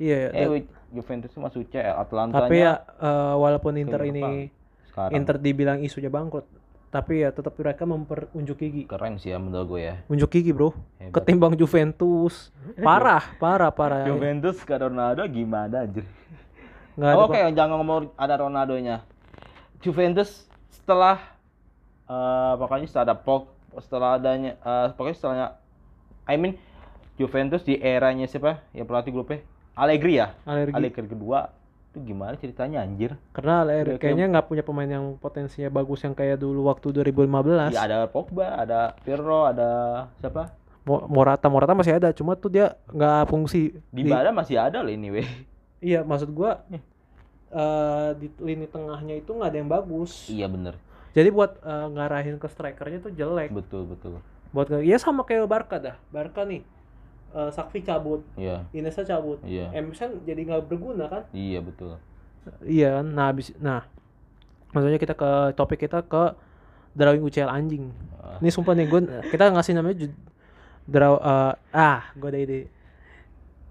Iya, 0.00 0.32
Eh, 0.32 0.44
da- 0.44 0.50
wait, 0.50 0.66
Juventus 0.90 1.30
masuk 1.38 1.70
CL, 1.70 1.94
Atlanta 1.94 2.46
tapi 2.46 2.66
ya 2.66 2.82
uh, 2.98 3.38
walaupun 3.38 3.78
Inter 3.78 4.02
ini 4.10 4.50
sekarang 4.90 5.22
Inter 5.22 5.36
dibilang 5.38 5.78
isunya 5.86 6.10
bangkrut, 6.10 6.50
tapi 6.90 7.22
ya 7.22 7.30
tetap 7.30 7.54
mereka 7.54 7.86
memperunjuk 7.86 8.58
gigi. 8.58 8.82
keren 8.90 9.22
sih 9.22 9.30
ya 9.30 9.38
menurut 9.38 9.78
gue 9.78 9.80
ya. 9.86 9.94
Unjuk 10.10 10.34
gigi, 10.34 10.50
Bro. 10.50 10.74
Hebat. 10.98 11.22
Ketimbang 11.22 11.54
Juventus. 11.54 12.50
Parah, 12.86 13.22
parah, 13.38 13.70
parah. 13.70 14.02
Juventus 14.02 14.58
ke 14.66 14.74
Ronaldo 14.74 15.22
gimana 15.30 15.86
anjir? 15.86 16.02
Nggak 16.98 17.14
Oh, 17.14 17.30
Oke, 17.30 17.38
jangan 17.54 17.78
ngomong 17.78 18.10
ada 18.18 18.34
Ronaldonya. 18.42 19.06
Juventus 19.78 20.50
setelah 20.74 21.38
eh 22.10 22.52
pokoknya 22.58 22.90
setelah 22.90 23.06
ada 23.14 23.16
Pog, 23.16 23.54
setelah 23.78 24.18
adanya 24.18 24.58
eh, 24.58 24.86
pokoknya 24.98 25.16
setelahnya 25.16 25.48
I 26.26 26.34
mean 26.34 26.58
Juventus 27.14 27.62
di 27.62 27.78
eranya 27.78 28.26
siapa? 28.26 28.66
Ya 28.74 28.82
pelatih 28.82 29.14
grupnya 29.14 29.46
Allegri 29.80 30.12
ya? 30.14 30.36
alergi. 30.44 30.76
Allegri 30.76 31.06
kedua 31.08 31.48
itu 31.90 31.98
gimana 32.04 32.36
ceritanya 32.36 32.84
anjir? 32.84 33.16
Karena 33.32 33.64
Allegri 33.64 33.96
Kayak- 33.96 34.00
kayaknya 34.04 34.26
nggak 34.28 34.46
punya 34.46 34.62
pemain 34.62 34.86
yang 34.86 35.16
potensinya 35.16 35.66
bagus 35.68 36.00
yang 36.00 36.12
kayak 36.12 36.36
dulu 36.36 36.68
waktu 36.68 36.92
2015. 36.92 37.72
Ya 37.72 37.82
ada 37.82 38.04
Pogba, 38.06 38.60
ada 38.60 38.92
Pirlo, 39.00 39.48
ada 39.48 39.70
siapa? 40.16 40.52
Mo- 40.80 41.04
Morata, 41.06 41.48
Morata 41.48 41.72
masih 41.72 41.92
ada, 41.92 42.08
cuma 42.10 42.32
tuh 42.34 42.48
dia 42.48 42.76
nggak 42.88 43.26
fungsi. 43.26 43.72
Di 43.88 44.04
Bada 44.04 44.30
masih 44.30 44.56
ada 44.56 44.80
loh 44.80 44.88
ini 44.88 45.08
weh. 45.10 45.28
Iya, 45.80 46.04
maksud 46.04 46.28
gua 46.30 46.60
eh 47.50 48.08
di 48.14 48.30
lini 48.38 48.64
tengahnya 48.64 49.16
itu 49.16 49.32
nggak 49.32 49.48
ada 49.48 49.58
yang 49.58 49.66
bagus. 49.66 50.28
Iya 50.28 50.46
bener, 50.46 50.78
Jadi 51.10 51.28
buat 51.28 51.58
eh, 51.58 51.86
ngarahin 51.90 52.36
ke 52.36 52.46
strikernya 52.46 53.00
tuh 53.00 53.10
jelek. 53.10 53.50
betul 53.50 53.82
betul. 53.84 54.22
Buat 54.50 54.70
ya 54.78 54.94
sama 54.96 55.24
kayak 55.24 55.46
Barca 55.46 55.76
dah. 55.76 55.96
Barca 56.08 56.44
nih. 56.44 56.62
Eh 57.30 57.50
Sakfi 57.50 57.80
cabut, 57.80 58.26
Iya, 58.34 58.66
Inesa 58.70 59.02
cabut. 59.02 59.38
iya, 59.42 59.70
Emerson 59.70 60.22
jadi 60.22 60.40
nggak 60.42 60.66
berguna 60.66 61.06
kan? 61.06 61.22
iya 61.30 61.58
betul. 61.58 61.94
Iya 62.60 62.98
kan. 62.98 63.06
Nah, 63.06 63.26
habis 63.28 63.52
nah 63.56 63.86
maksudnya 64.70 64.96
kita 64.96 65.14
ke 65.14 65.30
topik 65.54 65.78
kita 65.78 66.02
ke 66.02 66.34
drawing 66.92 67.22
UCL 67.22 67.46
anjing. 67.46 67.94
Ah. 68.16 68.38
Ini 68.38 68.50
sumpah 68.50 68.74
nih 68.74 68.86
gue 68.86 69.00
kita 69.28 69.50
ngasih 69.50 69.74
namanya 69.74 69.96
ju- 70.00 70.18
draw 70.84 71.14
eh, 71.16 71.52
ah 71.70 72.10
gue 72.12 72.28
ada 72.28 72.38
ide. 72.38 72.60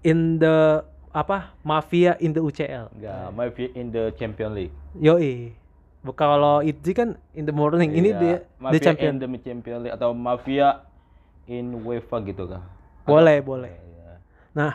In 0.00 0.36
the 0.36 0.80
apa 1.10 1.52
mafia 1.60 2.16
in 2.16 2.30
the 2.30 2.40
UCL. 2.40 2.88
Enggak, 2.94 3.52
view 3.52 3.68
in 3.74 3.90
the 3.90 4.14
Champion 4.14 4.56
League. 4.56 4.72
Yoi. 4.94 5.52
Bukan 6.00 6.16
kalau 6.16 6.64
itu 6.64 6.96
kan 6.96 7.20
in 7.36 7.44
the 7.44 7.52
morning. 7.52 7.92
Ini 7.92 8.08
Iya, 8.08 8.16
dia 8.16 8.36
Mafia 8.56 8.72
the 8.72 8.80
champion. 8.80 9.12
in 9.12 9.20
the 9.20 9.40
Champion 9.42 9.78
League 9.84 9.92
atau 9.92 10.16
Mafia 10.16 10.80
in 11.44 11.76
UEFA 11.76 12.24
gitu 12.24 12.48
kah? 12.48 12.64
Boleh, 13.10 13.36
boleh. 13.42 13.72
Iya. 13.74 14.12
Nah, 14.54 14.72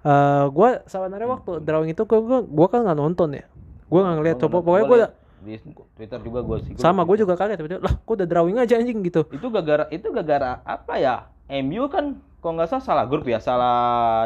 eh 0.00 0.44
gue 0.48 0.68
sebenarnya 0.84 1.28
waktu 1.28 1.50
drawing 1.60 1.90
itu 1.90 2.02
gue 2.04 2.20
gue 2.44 2.66
kan 2.68 2.80
nggak 2.84 2.98
nonton 2.98 3.28
ya. 3.34 3.44
Gue 3.88 4.00
nggak 4.00 4.16
ngeliat. 4.20 4.36
Coba 4.38 4.56
pokoknya 4.60 4.86
gue 4.86 4.98
di 5.40 5.54
Twitter 5.96 6.20
juga 6.20 6.40
gue 6.44 6.58
sih. 6.68 6.72
sama 6.76 7.00
gue 7.02 7.16
juga 7.16 7.32
kaget. 7.32 7.56
Tiba-tiba, 7.56 7.80
Lah, 7.80 7.94
kok 7.96 8.12
udah 8.12 8.28
drawing 8.28 8.60
aja 8.60 8.76
anjing 8.76 9.00
gitu. 9.00 9.24
Itu 9.32 9.48
gara-gara 9.48 9.88
itu 9.88 10.06
gara-gara 10.12 10.60
apa 10.62 10.94
ya? 11.00 11.14
MU 11.50 11.88
kan 11.88 12.14
kok 12.40 12.52
nggak 12.56 12.68
salah 12.70 12.84
salah 12.84 13.04
grup 13.04 13.24
ya, 13.24 13.36
salah 13.36 13.76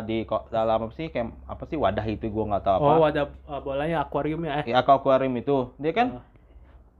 di 0.03 0.23
kok 0.23 0.47
dalam 0.51 0.87
apa 0.87 0.95
sih 0.95 1.11
kayak 1.11 1.35
apa 1.47 1.63
sih 1.67 1.75
wadah 1.75 2.07
itu 2.07 2.27
gue 2.29 2.45
nggak 2.47 2.63
tahu 2.63 2.75
apa. 2.79 2.91
Oh, 2.95 3.03
ada 3.03 3.23
eh, 3.27 3.61
bolanya 3.63 3.97
akuarium 4.03 4.43
ya. 4.43 4.63
Eh. 4.63 4.71
Ya 4.71 4.83
kau 4.83 4.99
aquarium 4.99 5.35
itu, 5.35 5.75
dia 5.79 5.91
kan 5.91 6.19
Ah. 6.19 6.25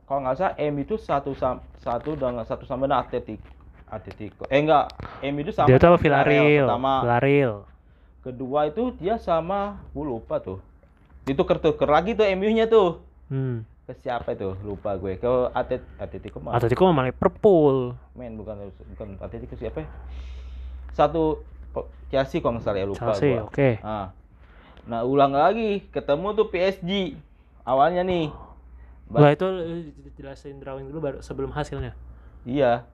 kalau 0.07 0.21
nggak 0.27 0.35
salah 0.35 0.55
M 0.59 0.75
itu 0.79 0.95
satu 0.97 1.35
sam, 1.35 1.63
satu 1.79 2.15
dengan 2.15 2.43
satu 2.43 2.67
sama 2.67 2.87
dengan 2.87 3.03
Atletik 3.03 3.39
Atletico. 3.89 4.45
Eh 4.49 4.61
enggak, 4.65 4.91
M 5.21 5.35
itu 5.41 5.53
sama 5.53 5.69
Dia 5.71 5.79
tuh 5.79 5.97
Villarreal. 6.01 6.67
Pertama, 6.67 6.93
Villarreal. 7.05 7.55
kedua 8.25 8.61
itu 8.65 8.97
dia 8.97 9.21
sama 9.21 9.85
gue 9.93 10.05
lupa 10.05 10.41
tuh. 10.41 10.59
Itu 11.29 11.45
tuker 11.45 11.89
lagi 11.89 12.17
tuh 12.17 12.25
MU-nya 12.25 12.65
tuh. 12.65 13.05
Hmm. 13.29 13.65
Ke 13.85 13.93
siapa 14.01 14.33
itu? 14.33 14.57
Lupa 14.65 14.97
gue. 14.97 15.21
Ke 15.21 15.29
Atlet 15.53 15.85
Atletico 16.01 16.41
mah. 16.41 16.57
Atletico 16.57 16.89
sama 16.89 17.05
Liverpool. 17.05 17.93
Men 18.17 18.41
bukan 18.41 18.73
bukan 18.97 19.09
Atletico 19.21 19.57
siapa 19.61 19.85
ya? 19.85 19.89
Satu 20.97 21.45
Chelsea 22.09 22.39
kalau 22.39 22.57
nggak 22.57 22.65
salah 22.65 22.79
ya 22.79 22.87
lupa 22.87 23.11
Chelsea, 23.13 23.35
oke. 23.37 23.69
Nah, 23.83 24.07
nah 24.87 25.01
ulang 25.03 25.35
lagi 25.35 25.83
ketemu 25.91 26.27
tuh 26.33 26.47
PSG 26.49 27.19
awalnya 27.67 28.07
nih. 28.07 28.31
Ba- 29.11 29.21
Lah 29.21 29.31
itu 29.35 29.45
eh, 29.45 29.91
jelasin 30.15 30.63
drawing 30.63 30.87
dulu 30.89 30.99
baru 31.03 31.19
sebelum 31.21 31.51
hasilnya. 31.51 31.93
Iya, 32.47 32.87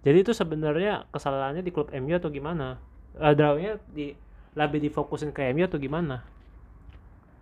Jadi 0.00 0.18
itu 0.24 0.32
sebenarnya 0.32 1.04
kesalahannya 1.12 1.60
di 1.60 1.72
klub 1.74 1.92
MU 1.92 2.16
atau 2.16 2.32
gimana? 2.32 2.80
Eh, 3.20 3.34
drawingnya 3.36 3.76
di 3.92 4.16
lebih 4.56 4.80
difokusin 4.80 5.30
ke 5.30 5.52
MU 5.52 5.68
atau 5.68 5.78
gimana? 5.78 6.24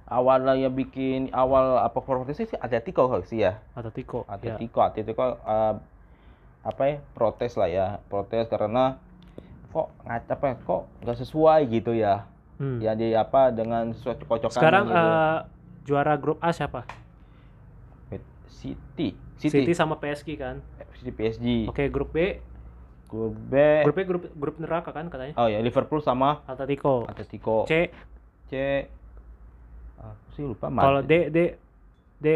awalnya 0.09 0.57
ya 0.57 0.71
bikin 0.73 1.29
awal 1.37 1.85
apa 1.85 2.01
protesnya 2.01 2.49
sih 2.49 2.59
Atletico 2.59 3.05
sih 3.29 3.45
ya. 3.45 3.61
Atletico. 3.77 4.25
Ya. 4.25 4.35
Atletico, 4.35 4.81
Atletico 4.81 5.25
eh, 5.45 5.75
apa 6.65 6.83
ya 6.85 6.97
protes 7.15 7.53
lah 7.55 7.69
ya, 7.71 7.87
protes 8.09 8.49
karena 8.49 8.99
kok 9.71 9.93
apa 10.09 10.45
ya, 10.49 10.55
kok 10.65 10.83
nggak 11.05 11.19
sesuai 11.23 11.61
gitu 11.69 11.93
ya. 11.93 12.25
Hmm. 12.59 12.83
Ya 12.83 12.97
di 12.99 13.15
apa 13.15 13.55
dengan 13.55 13.95
sesuatu 13.95 14.27
kocokan 14.27 14.59
Sekarang 14.59 14.85
gitu. 14.91 14.99
eh, 14.99 15.39
juara 15.87 16.15
grup 16.19 16.41
A 16.43 16.51
siapa? 16.51 16.89
City. 18.49 19.15
City, 19.39 19.63
City, 19.63 19.73
sama 19.73 19.95
PSG 19.97 20.35
kan. 20.35 20.59
City 20.99 21.15
PSG. 21.15 21.71
Oke, 21.71 21.87
grup 21.89 22.11
B. 22.11 22.43
Grup 23.09 23.35
B. 23.49 23.55
Grup 23.87 23.97
B 23.97 24.01
grup 24.05 24.23
grup 24.35 24.57
neraka 24.59 24.91
kan 24.93 25.09
katanya. 25.09 25.33
Oh 25.39 25.47
ya 25.47 25.63
Liverpool 25.63 26.03
sama 26.03 26.43
Atletico. 26.45 27.07
Atletico. 27.07 27.65
C. 27.65 27.89
C. 28.51 28.53
Aku 29.97 30.27
sih 30.37 30.45
lupa 30.45 30.69
Kalau. 30.69 31.01
D 31.01 31.31
D 31.31 31.39
D 32.19 32.27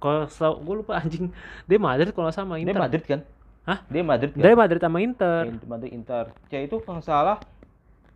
kalau 0.00 0.26
gue 0.64 0.74
lupa 0.80 0.96
anjing. 0.96 1.28
D 1.68 1.76
Madrid 1.76 2.10
kalau 2.14 2.30
sama 2.32 2.56
Inter. 2.56 2.80
Madrid 2.80 3.04
kan? 3.04 3.20
Hah? 3.68 3.78
Dia 3.88 4.02
Madrid 4.02 4.32
kan? 4.32 4.42
D 4.42 4.48
Madrid 4.54 4.80
sama 4.80 4.98
Inter. 5.02 5.42
Inter- 5.48 5.68
Madrid 5.68 5.92
Inter. 5.92 6.24
C 6.48 6.52
itu 6.64 6.76
kalau 6.80 7.02
salah 7.04 7.38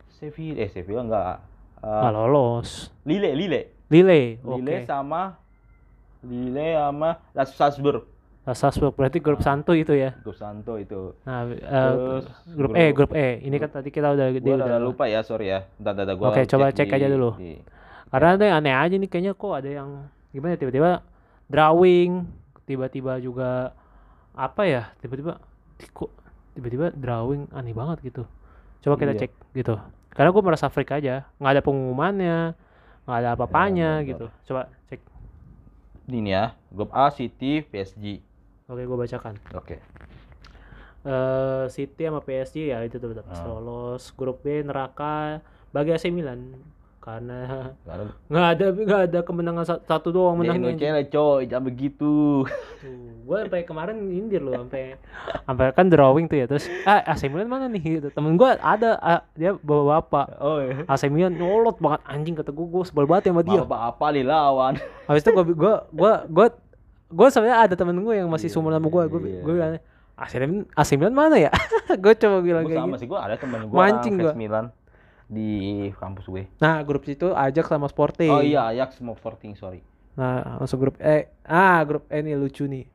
Sevilla 0.09 0.65
eh 0.65 0.69
Sevilla 0.71 1.01
enggak. 1.05 1.35
Eh, 1.79 1.87
Nggak 1.87 2.13
lolos. 2.13 2.69
Lille, 3.07 3.31
Lille. 3.37 3.61
Lille. 3.89 4.37
Lille 4.43 4.75
sama 4.85 5.39
Lille 6.25 6.75
sama 6.75 7.09
Las 7.31 7.55
Salzburg. 8.51 8.91
Salzburg 8.91 8.93
berarti 8.95 9.17
grup 9.19 9.41
santuy 9.41 9.81
itu 9.81 9.93
ya. 9.93 10.11
Grup 10.19 10.35
Santo 10.35 10.75
itu. 10.75 11.13
Nah, 11.23 11.45
Terus 11.45 12.25
grup 12.49 12.71
grup- 12.71 12.75
E, 12.75 12.85
grup 12.91 13.11
E. 13.13 13.27
Ini 13.41 13.55
kan 13.57 13.69
tadi 13.69 13.89
kita 13.89 14.11
udah 14.11 14.27
Gua 14.31 14.55
udah 14.55 14.67
udah 14.67 14.81
lupa 14.81 15.05
ya, 15.05 15.21
sorry 15.21 15.49
ya. 15.49 15.65
Bentar, 15.75 15.93
bentar, 15.93 16.15
gua 16.15 16.29
Oke, 16.31 16.45
coba 16.45 16.69
cek 16.69 16.85
di- 16.85 16.95
aja 16.95 17.07
dulu. 17.07 17.29
di- 17.35 17.61
Karena 18.09 18.27
ada 18.33 18.43
yang 18.43 18.57
aneh 18.57 18.73
aja 18.73 18.95
nih 18.95 19.05
kayaknya 19.05 19.33
kok 19.33 19.53
ada 19.53 19.69
yang 19.69 19.89
gimana 20.29 20.53
ya, 20.53 20.59
tiba-tiba 20.59 20.89
drawing, 21.45 22.11
tiba-tiba 22.63 23.13
juga 23.17 23.73
apa 24.31 24.61
ya? 24.63 24.89
Tiba-tiba 24.97 25.37
kok 25.89 26.09
tiba-tiba 26.53 26.89
drawing 26.91 27.45
aneh 27.49 27.71
banget 27.71 28.01
gitu. 28.03 28.23
Coba 28.79 28.95
kita 28.95 29.13
Iya. 29.13 29.21
cek 29.23 29.31
gitu. 29.53 29.75
Karena 30.09 30.29
gue 30.29 30.41
merasa 30.41 30.67
freak 30.67 30.89
aja, 30.91 31.29
nggak 31.37 31.51
ada 31.51 31.61
pengumumannya, 31.61 32.37
nggak 33.05 33.17
ada 33.19 33.29
apa-apanya 33.33 33.89
bentar. 33.97 34.09
gitu. 34.09 34.25
Coba 34.45 34.61
cek. 34.85 34.99
Ini 36.09 36.29
ya, 36.31 36.43
grup 36.67 36.89
A 36.89 37.09
City, 37.09 37.61
PSG. 37.61 38.25
Oke, 38.69 38.81
gue 38.81 38.97
bacakan. 38.97 39.33
Oke. 39.51 39.77
eh 41.01 41.63
City 41.69 42.03
sama 42.03 42.19
PSG 42.19 42.69
ya 42.69 42.83
itu 42.83 42.95
tuh 42.95 43.15
pasti 43.17 43.39
Ah. 43.41 43.47
lolos. 43.49 44.11
Grup 44.13 44.43
B 44.43 44.61
neraka 44.61 45.39
bagi 45.69 45.89
AC 45.89 46.07
Milan 46.09 46.59
karena 46.99 47.71
nggak 48.27 48.45
ada 48.51 48.65
nggak 48.75 49.01
ada 49.07 49.19
kemenangan 49.21 49.63
sa- 49.63 49.79
satu 49.81 50.11
doang 50.11 50.35
dia 50.37 50.51
menangnya. 50.51 50.75
Indonesia 50.75 51.07
coy, 51.09 51.47
jangan 51.47 51.63
begitu. 51.65 52.43
gue 53.23 53.37
sampai 53.39 53.63
kemarin 53.63 53.95
nyindir 54.03 54.41
loh 54.41 54.59
sampai 54.59 54.99
sampai 55.39 55.65
kan 55.71 55.87
drawing 55.87 56.25
tuh 56.25 56.35
ya 56.35 56.45
terus 56.45 56.67
ah 56.83 56.99
AC 57.07 57.25
Milan 57.25 57.47
mana 57.47 57.65
nih 57.65 57.79
gitu. 57.95 58.07
Temen 58.11 58.35
gue 58.35 58.51
ada 58.51 58.99
ah, 58.99 59.21
dia 59.33 59.55
bawa 59.55 60.03
bapak 60.03 60.27
Oh 60.37 60.59
iya. 60.59 60.83
AC 60.83 61.07
Milan 61.07 61.33
nyolot 61.33 61.79
banget 61.79 62.03
anjing 62.05 62.35
kata 62.35 62.51
gue 62.51 62.67
gue 62.67 62.83
sebel 62.83 63.07
banget 63.07 63.23
ya 63.23 63.31
sama 63.31 63.41
dia. 63.41 63.61
Apa 63.63 63.77
apa 63.87 64.05
nih 64.11 64.25
lawan? 64.25 64.75
Habis 65.07 65.23
itu 65.23 65.31
gue 65.31 65.45
gue 65.49 65.73
gue 65.95 66.13
gue 66.27 66.47
gue 67.09 67.27
sebenarnya 67.33 67.57
ada 67.65 67.75
temen 67.75 67.97
gue 67.99 68.13
yang 68.15 68.29
masih 68.29 68.47
Iya, 68.47 68.53
seumuran 68.53 68.77
sama 68.77 68.87
gue 68.89 69.03
gue 69.09 69.19
iya. 69.25 69.41
gue 69.41 69.53
bilang 69.57 69.71
AC 70.19 70.33
Milan 70.35 70.67
AC 70.75 70.89
Milan 70.99 71.15
mana 71.15 71.35
ya? 71.39 71.51
gue 72.03 72.13
coba 72.19 72.37
bilang 72.43 72.63
Gua 72.67 72.71
kayak 72.71 72.83
sama 72.83 72.95
gitu. 72.95 73.01
sih, 73.01 73.07
gua 73.07 73.19
ada 73.23 73.35
temen 73.39 73.59
gua 73.71 73.77
Mancing 73.87 74.15
Milan 74.35 74.65
di 75.29 75.49
kampus 76.01 76.25
gue. 76.25 76.43
Nah 76.57 76.81
grup 76.81 77.05
itu 77.05 77.29
Ajax 77.31 77.69
sama 77.69 77.85
Sporting. 77.85 78.33
Oh 78.33 78.41
iya, 78.41 78.65
Ajax 78.73 78.97
mau 78.99 79.13
Sporting, 79.13 79.53
sorry. 79.53 79.79
Nah 80.17 80.57
langsung 80.59 80.81
grup 80.81 80.97
E. 80.99 81.29
Ah 81.45 81.79
grup 81.85 82.09
E 82.09 82.17
nih 82.19 82.33
lucu 82.35 82.65
nih. 82.65 82.89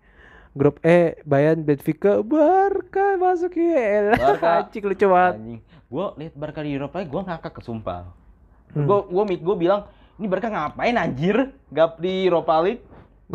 Grup 0.55 0.83
E 0.83 1.19
Bayern 1.23 1.63
Benfica 1.63 2.21
Barca 2.21 3.17
masuk 3.17 3.55
ya. 3.57 4.15
Barca. 4.19 4.51
Anjing 4.67 4.85
lucu 4.85 5.07
banget. 5.07 5.35
Anjing. 5.39 5.61
Gua 5.87 6.07
lihat 6.19 6.35
Barca 6.35 6.61
di 6.61 6.71
Eropa, 6.75 6.99
gua 7.07 7.23
ngakak 7.23 7.63
kesumpah. 7.63 8.11
Hmm. 8.75 8.85
Gua 8.85 9.07
gua 9.07 9.23
mit 9.25 9.39
gua 9.41 9.55
bilang, 9.55 9.81
ini 10.19 10.27
Barca 10.27 10.51
ngapain 10.51 10.99
anjir? 10.99 11.55
Gap 11.71 12.03
di 12.03 12.27
Europa 12.27 12.59
League. 12.61 12.83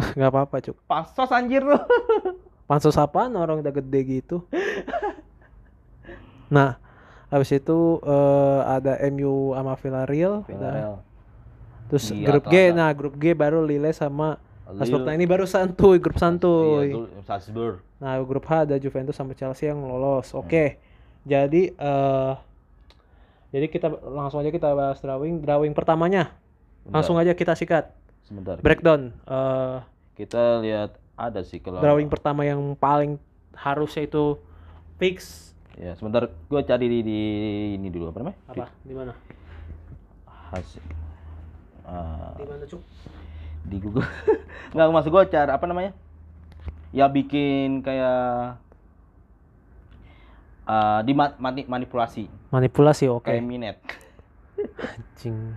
Gak 0.20 0.29
apa-apa 0.32 0.56
cuk. 0.63 0.77
Pasos 0.86 1.29
anjir 1.32 1.63
lu. 1.63 1.79
Pansus 2.70 2.98
apaan 3.01 3.34
orang 3.34 3.65
udah 3.65 3.74
gede 3.74 4.22
gitu. 4.22 4.46
nah 6.53 6.77
habis 7.29 7.50
itu 7.53 7.77
eh, 8.06 8.62
ada 8.65 8.98
MU 9.10 9.53
sama 9.53 9.74
Villarreal. 9.77 10.46
Villarreal. 10.46 10.96
Terus 11.89 12.06
Iya, 12.13 12.25
grup 12.29 12.46
G, 12.50 12.56
Atlanta. 12.70 12.77
nah 12.77 12.89
grup 12.94 13.15
G 13.18 13.34
baru 13.34 13.65
Lille 13.65 13.89
sama 13.94 14.38
Salzburg. 14.70 15.01
Nah 15.01 15.13
ini 15.18 15.25
baru 15.25 15.46
santuy, 15.50 15.98
grup 15.98 16.22
santuy. 16.22 16.94
Iya, 16.94 16.94
dulu 16.94 17.08
Salzburg. 17.25 17.75
Nah, 18.00 18.13
grup 18.22 18.46
H 18.46 18.70
ada 18.70 18.75
Juventus 18.77 19.18
sama 19.18 19.34
Chelsea 19.34 19.65
yang 19.68 19.82
lolos. 19.82 20.32
Oke. 20.38 20.77
Jadi 21.25 21.74
eh 21.74 22.34
jadi 23.50 23.65
kita 23.65 23.89
langsung 23.89 24.46
aja 24.46 24.53
kita 24.53 24.70
bahas 24.77 25.01
drawing. 25.01 25.41
Drawing 25.41 25.74
pertamanya. 25.74 26.38
Bentar, 26.86 27.01
Langsung 27.01 27.18
aja 27.18 27.34
kita 27.34 27.58
sikat. 27.58 27.89
Sebentar. 28.29 28.55
Breakdown. 28.62 29.01
eh 29.25 29.77
Kita 30.13 30.59
lihat 30.59 30.95
ada 31.15 31.41
sih 31.41 31.59
kalau 31.59 31.81
drawing 31.81 32.07
pertama 32.07 32.43
yang 32.43 32.75
paling 32.75 33.17
harusnya 33.55 34.05
itu 34.05 34.38
fix 34.95 35.48
Ya, 35.74 35.95
sebentar 35.95 36.27
gua 36.51 36.59
cari 36.59 36.91
di, 36.91 37.00
di 37.01 37.19
ini 37.74 37.88
dulu 37.88 38.12
apa 38.12 38.19
namanya? 38.19 38.38
apa? 38.45 38.65
Di 38.83 38.91
mana? 38.91 39.13
Hasil. 40.51 40.83
Ah, 41.87 42.35
Di 42.35 42.44
mana, 42.44 42.63
Cuk? 42.68 42.83
di 43.63 43.77
Google. 43.79 44.03
Nggak 44.75 44.92
masuk 44.92 45.11
gua 45.15 45.24
cara 45.24 45.55
apa 45.55 45.63
namanya? 45.65 45.96
Ya 46.92 47.07
bikin 47.07 47.79
kayak 47.79 48.59
ah, 50.68 51.00
di 51.00 51.13
ma- 51.15 51.37
mani- 51.39 51.68
manipulasi 51.70 52.27
Manipulasi, 52.51 53.07
oke. 53.07 53.29
kayak 53.31 53.39
Minet. 53.39 53.77
Anjing. 54.83 55.55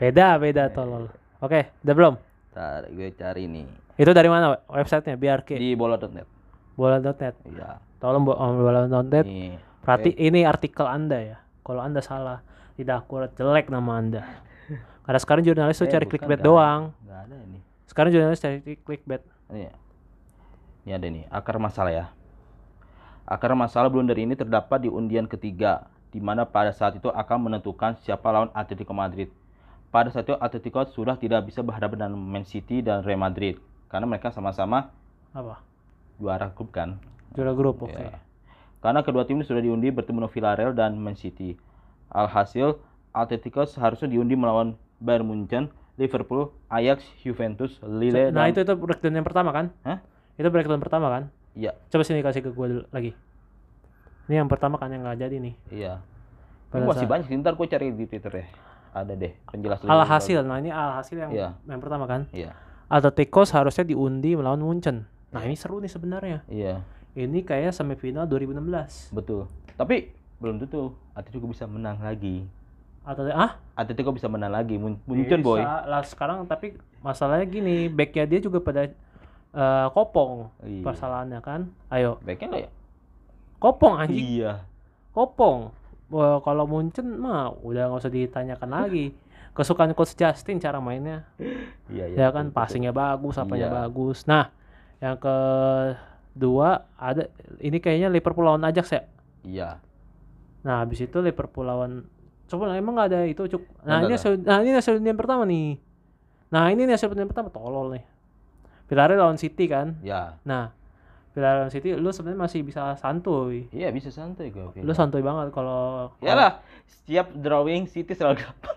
Beda, 0.00 0.40
beda 0.40 0.72
tolol. 0.72 1.10
Oke, 1.38 1.70
udah 1.80 1.94
belum? 1.94 2.14
Ntar 2.50 2.90
gue 2.90 3.08
cari 3.12 3.46
nih 3.46 3.66
Itu 3.94 4.10
dari 4.10 4.26
mana 4.26 4.54
we- 4.54 4.62
websitenya? 4.74 5.14
Biar 5.14 5.42
ke 5.42 5.54
di 5.54 5.74
bola.net. 5.74 6.26
bola.net. 6.74 7.34
Iya. 7.44 7.78
Tolong 7.98 8.22
bo- 8.22 8.34
oh, 8.34 8.50
bola.net. 8.56 9.22
Nih. 9.22 9.58
Berarti 9.82 10.10
ini 10.14 10.42
artikel 10.42 10.84
Anda 10.84 11.18
ya. 11.18 11.36
Kalau 11.60 11.82
Anda 11.82 11.98
salah, 11.98 12.42
tidak 12.74 13.04
akurat, 13.04 13.30
jelek 13.34 13.66
nama 13.68 13.98
Anda. 13.98 14.22
Karena 15.04 15.18
sekarang 15.18 15.42
jurnalis 15.42 15.76
tuh 15.76 15.86
Eh, 15.86 15.92
cari 15.92 16.04
bukan, 16.04 16.14
clickbait 16.16 16.40
doang. 16.40 16.94
Nggak 17.02 17.20
ada 17.24 17.36
ini. 17.42 17.58
Sekarang 17.84 18.10
jurnalis 18.10 18.38
cari 18.38 18.56
clickbait. 18.76 19.22
Ini, 19.48 19.66
ini 20.84 20.90
ada 20.92 21.06
nih, 21.08 21.24
akar 21.28 21.56
masalah 21.56 21.90
ya. 21.90 22.06
Akar 23.24 23.52
masalah 23.52 23.88
blunder 23.88 24.16
ini 24.16 24.32
terdapat 24.32 24.78
di 24.80 24.88
undian 24.88 25.24
ketiga, 25.24 25.84
di 26.08 26.18
mana 26.18 26.44
pada 26.44 26.70
saat 26.70 26.94
itu 26.94 27.08
akan 27.08 27.38
menentukan 27.42 27.98
siapa 27.98 28.28
lawan 28.28 28.50
Atletico 28.52 28.92
Madrid. 28.92 29.28
Pada 29.88 30.12
saat 30.12 30.28
itu 30.28 30.36
Atletico 30.36 30.84
sudah 30.92 31.16
tidak 31.16 31.48
bisa 31.48 31.64
berhadapan 31.64 32.08
dengan 32.08 32.20
Man 32.20 32.44
City 32.44 32.84
dan 32.84 33.00
Real 33.00 33.16
Madrid, 33.16 33.56
karena 33.88 34.04
mereka 34.04 34.28
sama-sama 34.28 34.92
Apa? 35.32 35.64
juara 36.20 36.52
grup 36.52 36.76
kan. 36.76 37.00
Juara 37.32 37.56
grup, 37.56 37.80
oke. 37.88 37.96
Ya. 37.96 38.20
Karena 38.78 39.00
kedua 39.00 39.24
tim 39.24 39.40
ini 39.40 39.48
sudah 39.48 39.64
diundi 39.64 39.88
bertemu 39.88 40.28
Villarreal 40.28 40.76
dan 40.76 41.00
Man 41.00 41.16
City. 41.16 41.56
Alhasil, 42.12 42.76
Atletico 43.16 43.64
seharusnya 43.64 44.12
diundi 44.12 44.36
melawan 44.36 44.76
Bayern 45.00 45.24
Munchen, 45.24 45.72
Liverpool, 45.96 46.52
Ajax, 46.68 47.02
Juventus, 47.24 47.80
Lille, 47.82 48.30
Nah 48.30 48.46
dan... 48.46 48.52
itu 48.54 48.60
itu 48.62 48.74
breakdown 48.76 49.14
yang 49.18 49.26
pertama 49.26 49.50
kan? 49.50 49.72
Hah? 49.82 49.98
Itu 50.38 50.48
breakdown 50.52 50.78
pertama 50.78 51.10
kan? 51.10 51.22
Iya, 51.58 51.74
Coba 51.90 52.06
sini 52.06 52.22
kasih 52.22 52.44
ke 52.44 52.54
gue 52.54 52.86
lagi. 52.94 53.18
Ini 54.30 54.44
yang 54.44 54.46
pertama 54.52 54.78
kan 54.78 54.92
yang 54.92 55.02
nggak 55.02 55.18
jadi 55.26 55.36
nih. 55.42 55.54
iya. 55.72 56.04
Pada 56.68 56.84
masih 56.84 57.08
saat- 57.08 57.24
banyak 57.24 57.32
ntar 57.40 57.56
gue 57.56 57.66
cari 57.66 57.86
di 57.90 58.04
Twitter 58.04 58.30
ya. 58.30 58.46
Ada 58.90 59.12
deh, 59.12 59.32
penjelasan. 59.44 59.86
Alhasil, 59.86 60.40
nah 60.42 60.56
ini 60.56 60.68
alhasil 60.68 61.16
yang 61.16 61.30
Iya. 61.30 61.48
yang 61.64 61.78
pertama 61.78 62.04
kan? 62.04 62.24
Iya, 62.30 62.56
Atletico 62.86 63.42
seharusnya 63.42 63.84
diundi 63.84 64.32
melawan 64.32 64.58
Munchen. 64.58 65.04
Nah 65.28 65.42
ini 65.42 65.54
seru 65.54 65.78
nih 65.78 65.88
sebenarnya. 65.88 66.38
iya, 66.46 66.80
Ini 67.12 67.42
kayak 67.42 67.72
semifinal 67.72 68.24
2016. 68.24 69.10
betul. 69.10 69.44
Tapi 69.74 70.08
belum 70.38 70.56
tentu 70.58 70.94
Atletico 71.12 71.46
bisa 71.46 71.64
menang 71.64 71.98
lagi. 71.98 72.46
Atau 73.02 73.26
ah? 73.28 73.56
Atletico 73.74 74.10
bisa 74.10 74.26
menang 74.26 74.50
lagi, 74.50 74.76
Mun- 74.76 75.00
Munchen 75.02 75.40
boy. 75.40 75.58
Bisa 75.58 75.82
lah 75.82 76.02
sekarang 76.02 76.44
tapi 76.44 76.74
masalahnya 77.00 77.44
gini, 77.44 77.88
backnya 77.88 78.24
dia 78.24 78.38
juga 78.38 78.58
pada 78.58 78.86
eh, 79.48 79.86
kopong 79.90 80.52
Iya. 80.60 80.84
persalahannya 80.84 81.40
kan. 81.40 81.60
Ayo, 81.88 82.20
Baiknya 82.20 82.46
nggak 82.48 82.62
ya? 82.62 82.70
kopong 83.58 83.94
anjing, 83.96 84.26
Iya. 84.38 84.52
kopong. 85.10 85.72
Wah, 86.08 86.40
kalau 86.40 86.64
Munchen 86.64 87.20
mah 87.20 87.52
udah 87.60 87.92
nggak 87.92 88.00
usah 88.00 88.12
ditanyakan 88.12 88.70
lagi. 88.72 89.12
Kesukaan 89.56 89.92
coach 89.92 90.14
Justin 90.14 90.62
cara 90.62 90.78
mainnya, 90.78 91.26
Iya, 91.90 92.14
ya 92.14 92.28
kan 92.30 92.54
passingnya 92.54 92.94
bagus, 92.94 93.34
apanya 93.42 93.66
Iya. 93.66 93.74
bagus. 93.84 94.22
Nah, 94.30 94.54
yang 95.02 95.18
kedua 95.18 96.86
ada 96.94 97.26
ini 97.58 97.82
kayaknya 97.82 98.06
Liverpool 98.06 98.46
lawan 98.46 98.62
Ajax 98.62 98.94
ya. 98.94 99.02
Iya. 99.42 99.70
Nah, 100.62 100.86
habis 100.86 101.02
itu 101.02 101.18
Liverpool 101.18 101.66
lawan 101.66 102.06
coba 102.46 102.70
emang 102.78 102.96
nggak 102.96 103.08
ada 103.12 103.20
itu 103.26 103.50
cuk. 103.50 103.62
Nah, 103.82 104.06
ini 104.06 104.14
hasil, 104.14 104.32
nah 104.40 104.62
ini 104.62 104.78
hasil 104.78 105.02
yang 105.02 105.18
pertama 105.18 105.42
nih. 105.42 105.76
Nah, 106.54 106.70
ini 106.70 106.86
hasil 106.88 107.12
yang 107.12 107.28
pertama 107.28 107.50
tolol 107.50 107.98
nih. 107.98 108.04
Villarreal 108.88 109.20
lawan 109.20 109.36
City 109.36 109.68
kan. 109.68 110.00
Ya. 110.00 110.38
Nah, 110.46 110.72
Villarreal 111.38 111.70
City 111.70 111.94
lu 111.94 112.10
sebenarnya 112.10 112.42
masih 112.42 112.60
bisa 112.66 112.98
santuy. 112.98 113.70
Iya 113.70 113.94
bisa 113.94 114.10
santai 114.10 114.50
gue. 114.50 114.82
Lu 114.82 114.90
santuy 114.90 115.22
banget 115.22 115.54
kalau 115.54 116.10
Iyalah, 116.18 116.58
setiap 116.82 117.30
drawing 117.30 117.86
City 117.86 118.10
selalu 118.18 118.42
dapat. 118.42 118.76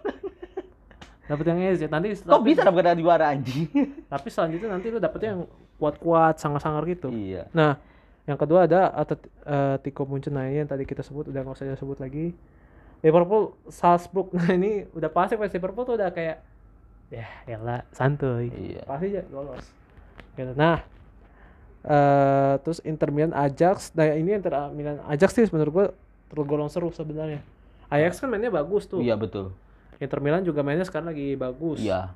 dapet 1.32 1.46
yang 1.48 1.60
edge 1.64 1.88
nanti 1.90 2.14
Kok 2.22 2.44
bisa 2.46 2.62
dapat 2.62 2.94
dari 2.94 3.02
juara 3.02 3.34
anjing? 3.34 3.66
tapi 4.14 4.28
selanjutnya 4.30 4.78
nanti 4.78 4.94
lu 4.94 5.02
dapetnya 5.02 5.34
yang 5.34 5.42
kuat-kuat 5.82 6.38
sangar-sangar 6.38 6.86
gitu. 6.86 7.10
iya. 7.10 7.50
Nah, 7.58 7.82
yang 8.30 8.38
kedua 8.38 8.70
ada 8.70 8.94
Atletico 8.94 10.06
Munchen 10.06 10.38
nah 10.38 10.46
ini 10.46 10.62
yang 10.62 10.70
tadi 10.70 10.86
kita 10.86 11.02
sebut 11.02 11.34
udah 11.34 11.42
nggak 11.42 11.58
usah 11.58 11.74
sebut 11.74 11.98
lagi. 11.98 12.38
Liverpool 13.02 13.58
Salzburg 13.66 14.30
nah 14.38 14.54
ini 14.54 14.86
udah 14.94 15.10
pasti 15.10 15.34
pas 15.34 15.50
Liverpool 15.50 15.90
tuh 15.90 15.98
udah 15.98 16.14
kayak 16.14 16.46
ya 17.10 17.26
elah 17.50 17.82
santuy. 17.90 18.54
Iya. 18.54 18.86
Pasti 18.86 19.18
aja 19.18 19.26
lolos. 19.34 19.66
Gitu. 20.38 20.54
Nah, 20.54 20.86
eh 21.84 22.54
terus 22.60 22.78
Inter 22.82 23.10
Milan 23.10 23.32
Ajax, 23.32 23.90
nah 23.92 24.06
ini 24.06 24.32
Inter 24.32 24.54
Milan 24.70 25.02
Ajax 25.04 25.30
sih 25.32 25.46
menurut 25.48 25.72
gua 25.72 25.86
tergolong 26.28 26.68
seru 26.68 26.90
sebenarnya. 26.90 27.42
Ajax 27.88 28.18
kan 28.18 28.28
mainnya 28.28 28.50
bagus 28.50 28.86
tuh. 28.86 29.00
Iya 29.00 29.16
betul. 29.16 29.52
Inter 29.98 30.20
Milan 30.20 30.42
juga 30.42 30.62
mainnya 30.62 30.84
sekarang 30.84 31.10
lagi 31.10 31.34
bagus. 31.34 31.78
Iya. 31.78 32.14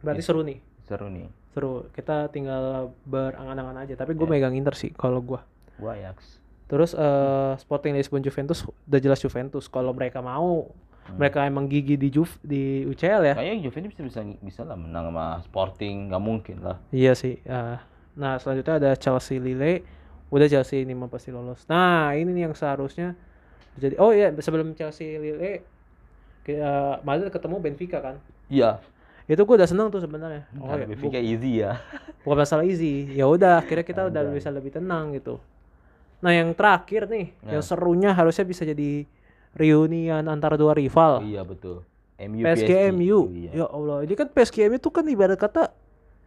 Berarti 0.00 0.22
seru 0.22 0.40
nih. 0.40 0.58
Seru 0.82 1.06
nih. 1.08 1.26
seru 1.48 1.84
kita 1.92 2.26
tinggal 2.28 2.96
berangan-angan 3.04 3.76
aja 3.78 3.92
tapi 3.94 4.14
gue 4.14 4.24
Iya. 4.24 4.32
megang 4.40 4.56
Inter 4.56 4.72
sih 4.72 4.88
kalau 4.90 5.20
gua 5.20 5.44
Gua 5.76 5.92
Ajax. 5.92 6.40
terus 6.64 6.90
eh 6.90 7.52
Sporting 7.58 7.92
Lisbon 7.92 8.18
Juventus 8.18 8.64
udah 8.82 8.96
jelas 8.98 9.20
Juventus 9.20 9.66
kalau 9.66 9.92
mereka 9.92 10.18
mau 10.18 10.72
Hmm. 11.02 11.18
mereka 11.18 11.42
emang 11.42 11.66
gigi 11.66 11.98
di 11.98 12.08
Juve 12.08 12.30
di 12.40 12.86
UCL 12.86 13.20
ya 13.22 13.34
Kayaknya 13.34 13.58
Juventus 13.60 13.90
bisa 13.90 14.02
bisa 14.02 14.20
bisa 14.38 14.60
lah 14.62 14.78
menang 14.78 15.10
sama 15.10 15.26
Sporting, 15.42 16.08
nggak 16.08 16.22
mungkin 16.22 16.56
lah. 16.62 16.78
Iya 16.88 17.12
sih. 17.12 17.36
eh. 17.42 17.76
Nah 18.12 18.36
selanjutnya 18.36 18.74
ada 18.76 18.90
Chelsea 18.94 19.36
Lille. 19.36 19.82
Udah 20.28 20.46
Chelsea 20.46 20.80
ini 20.80 20.92
mah 20.92 21.06
pasti 21.06 21.28
lolos. 21.28 21.64
Nah 21.66 22.12
ini 22.12 22.30
nih 22.30 22.42
yang 22.46 22.54
seharusnya 22.54 23.12
jadi. 23.74 23.96
Oh 23.96 24.10
iya 24.10 24.32
sebelum 24.34 24.72
Chelsea 24.72 25.16
Lille, 25.16 25.60
ke- 26.40 26.56
eh, 26.56 26.94
Madrid 27.02 27.28
ketemu 27.28 27.56
Benfica 27.58 28.00
kan. 28.00 28.16
Iya. 28.48 28.80
Itu 29.24 29.42
gue 29.42 29.54
udah 29.54 29.66
seneng 29.66 29.88
tuh 29.88 30.00
sebenarnya. 30.00 30.48
Oh 30.56 30.72
ya, 30.72 30.84
Benfica 30.84 31.16
easy 31.16 31.60
ya. 31.60 31.80
bukan 32.20 32.38
masalah 32.38 32.64
easy. 32.64 33.12
Ya 33.12 33.24
udah, 33.24 33.60
akhirnya 33.60 33.82
kita 33.82 34.02
udah 34.04 34.22
bisa 34.28 34.48
lebih 34.48 34.72
tenang 34.72 35.12
gitu. 35.12 35.36
Nah 36.20 36.30
yang 36.30 36.52
terakhir 36.52 37.06
nih, 37.06 37.34
Nah. 37.40 37.52
yang 37.52 37.62
serunya 37.62 38.10
harusnya 38.10 38.42
bisa 38.42 38.62
jadi 38.62 39.04
reunian 39.52 40.24
antara 40.26 40.56
dua 40.56 40.72
rival. 40.72 41.20
Iya 41.20 41.44
betul. 41.44 41.84
MU 42.18 42.40
PSG 42.40 42.70
MU. 42.88 43.18
Iya. 43.28 43.50
Ya 43.52 43.66
Allah, 43.66 44.00
ini 44.00 44.14
kan 44.14 44.26
PSG 44.26 44.64
MU 44.66 44.78
tuh 44.78 44.90
kan 44.90 45.04
ibarat 45.04 45.36
kata 45.36 45.74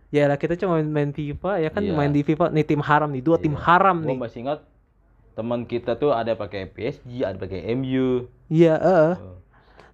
ya 0.09 0.25
lah 0.25 0.35
kita 0.35 0.55
cuma 0.55 0.77
main, 0.77 0.87
main 0.87 1.09
FIFA 1.09 1.51
ya 1.59 1.69
kan 1.69 1.81
Iya. 1.81 1.93
main 1.93 2.09
di 2.09 2.21
FIFA 2.21 2.49
nih 2.49 2.65
tim 2.65 2.79
haram 2.79 3.09
nih, 3.09 3.21
dua 3.21 3.37
tim 3.37 3.51
Iya. 3.51 3.61
haram 3.61 3.97
Gua 3.99 4.07
nih. 4.07 4.17
masih 4.19 4.39
ingat 4.41 4.59
teman 5.31 5.61
kita 5.63 5.93
tuh 5.93 6.09
ada 6.09 6.31
pakai 6.31 6.63
PSG, 6.65 7.21
ada 7.21 7.35
pakai 7.35 7.67
MU. 7.71 8.29
Iya, 8.47 8.73
heeh. 8.75 9.13
Oh. 9.17 9.37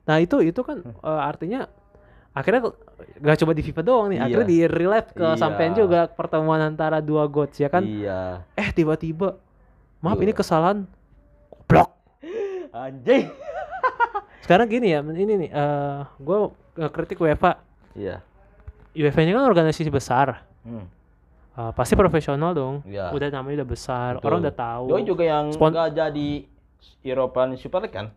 Nah, 0.04 0.18
itu 0.18 0.38
itu 0.42 0.62
kan 0.62 0.82
eh, 0.84 1.22
artinya 1.24 1.66
akhirnya 2.32 2.70
gak 3.18 3.38
cuma 3.38 3.52
di 3.52 3.62
FIFA 3.62 3.82
doang 3.82 4.08
nih, 4.08 4.18
Iya. 4.18 4.24
akhirnya 4.24 4.48
di 4.48 4.60
relive 4.64 5.10
ke 5.12 5.26
Iya. 5.26 5.36
sampean 5.36 5.74
juga 5.74 6.06
pertemuan 6.08 6.62
antara 6.62 7.00
dua 7.00 7.26
gods 7.26 7.58
ya 7.58 7.68
kan. 7.68 7.82
Iya. 7.82 8.46
Eh 8.54 8.70
tiba-tiba 8.70 9.36
maaf 9.98 10.16
Iya. 10.16 10.24
ini 10.24 10.32
kesalahan 10.32 10.78
goblok. 11.50 11.90
Anjing. 12.72 13.26
Sekarang 14.44 14.68
gini 14.68 14.90
ya, 14.90 15.02
ini 15.02 15.34
nih 15.38 15.50
eh 15.50 16.00
gua 16.18 16.54
kritik 16.88 17.18
UEFA. 17.18 17.58
Iya. 17.94 18.22
UEFA-nya 18.94 19.32
kan 19.34 19.46
organisasi 19.46 19.88
besar. 19.88 20.44
Hmm. 20.62 20.86
Eh, 21.52 21.72
pasti 21.76 21.94
profesional 21.94 22.56
dong. 22.56 22.80
Iya. 22.84 23.12
Udah 23.12 23.28
namanya 23.28 23.64
udah 23.64 23.70
besar, 23.70 24.12
Betul. 24.18 24.28
orang 24.32 24.40
udah 24.48 24.56
tahu. 24.56 24.84
Doi 24.88 25.04
juga 25.04 25.24
yang 25.24 25.46
Spon- 25.52 25.72
nggak 25.72 25.90
jadi 25.92 26.30
European 27.04 27.56
Super 27.56 27.84
League 27.84 27.92
kan? 27.92 28.08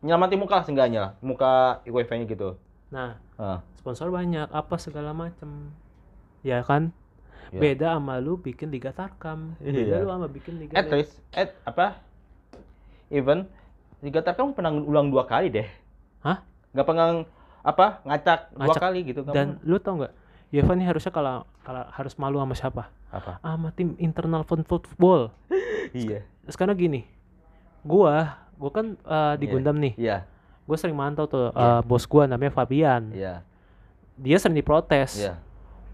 Nyelamatin 0.00 0.38
muka 0.40 0.54
lah 0.58 0.64
seenggaknya 0.64 0.98
lah. 1.00 1.12
Muka 1.20 1.52
UEFA-nya 1.86 2.26
gitu. 2.26 2.58
Nah, 2.90 3.20
Ah. 3.36 3.62
sponsor 3.78 4.10
banyak, 4.10 4.48
apa 4.48 4.74
segala 4.76 5.14
macem. 5.14 5.70
Ya 6.42 6.60
kan? 6.60 6.90
Iya. 7.50 7.60
Beda 7.60 7.88
sama 7.98 8.18
lu 8.18 8.34
bikin 8.34 8.70
Liga 8.70 8.90
Tarkam. 8.90 9.54
Beda 9.58 9.76
Iya. 9.76 10.02
lu 10.02 10.08
sama 10.08 10.26
bikin 10.26 10.54
Liga 10.58 10.74
At 10.74 10.90
least, 10.90 11.18
at 11.30 11.54
apa? 11.62 11.98
Even 13.06 13.46
Liga 14.00 14.22
Tarkam 14.22 14.50
pernah 14.50 14.70
ulang 14.70 15.10
dua 15.10 15.26
kali 15.26 15.50
deh. 15.50 15.66
Hah? 16.22 16.42
Nggak 16.70 16.86
pernah 16.86 17.06
apa 17.60 18.00
ngacak, 18.02 18.40
dua 18.52 18.60
Ngacak. 18.66 18.80
kali 18.80 19.00
gitu. 19.04 19.20
nggak 19.22 19.34
Dan 19.34 19.60
lu 19.62 19.76
tau 19.76 20.00
nggak? 20.00 20.12
UEFA 20.50 20.72
ini 20.74 20.84
harusnya 20.84 21.12
kalau 21.12 21.44
kalau 21.62 21.84
harus 21.88 22.14
malu 22.16 22.38
sama 22.38 22.54
siapa? 22.54 22.82
apa? 23.10 23.38
Sama 23.38 23.68
tim 23.70 23.94
internal 23.96 24.42
fun 24.42 24.62
football. 24.62 25.30
Iya. 25.90 26.22
Sekarang 26.46 26.78
gini, 26.78 27.02
gua, 27.82 28.38
gua 28.54 28.70
kan 28.70 28.86
eh, 28.94 29.34
di 29.36 29.46
Iya. 29.46 29.52
Gundam 29.52 29.76
nih. 29.82 29.92
Iya. 29.98 30.16
Gua 30.62 30.78
sering 30.78 30.94
mantau 30.94 31.26
tuh 31.26 31.50
Iya. 31.50 31.66
eh, 31.66 31.80
bos 31.82 32.06
gua 32.06 32.30
namanya 32.30 32.54
Fabian. 32.54 33.10
Iya. 33.10 33.42
Dia 34.14 34.38
sering 34.38 34.54
diprotes. 34.54 35.18
Iya. 35.18 35.34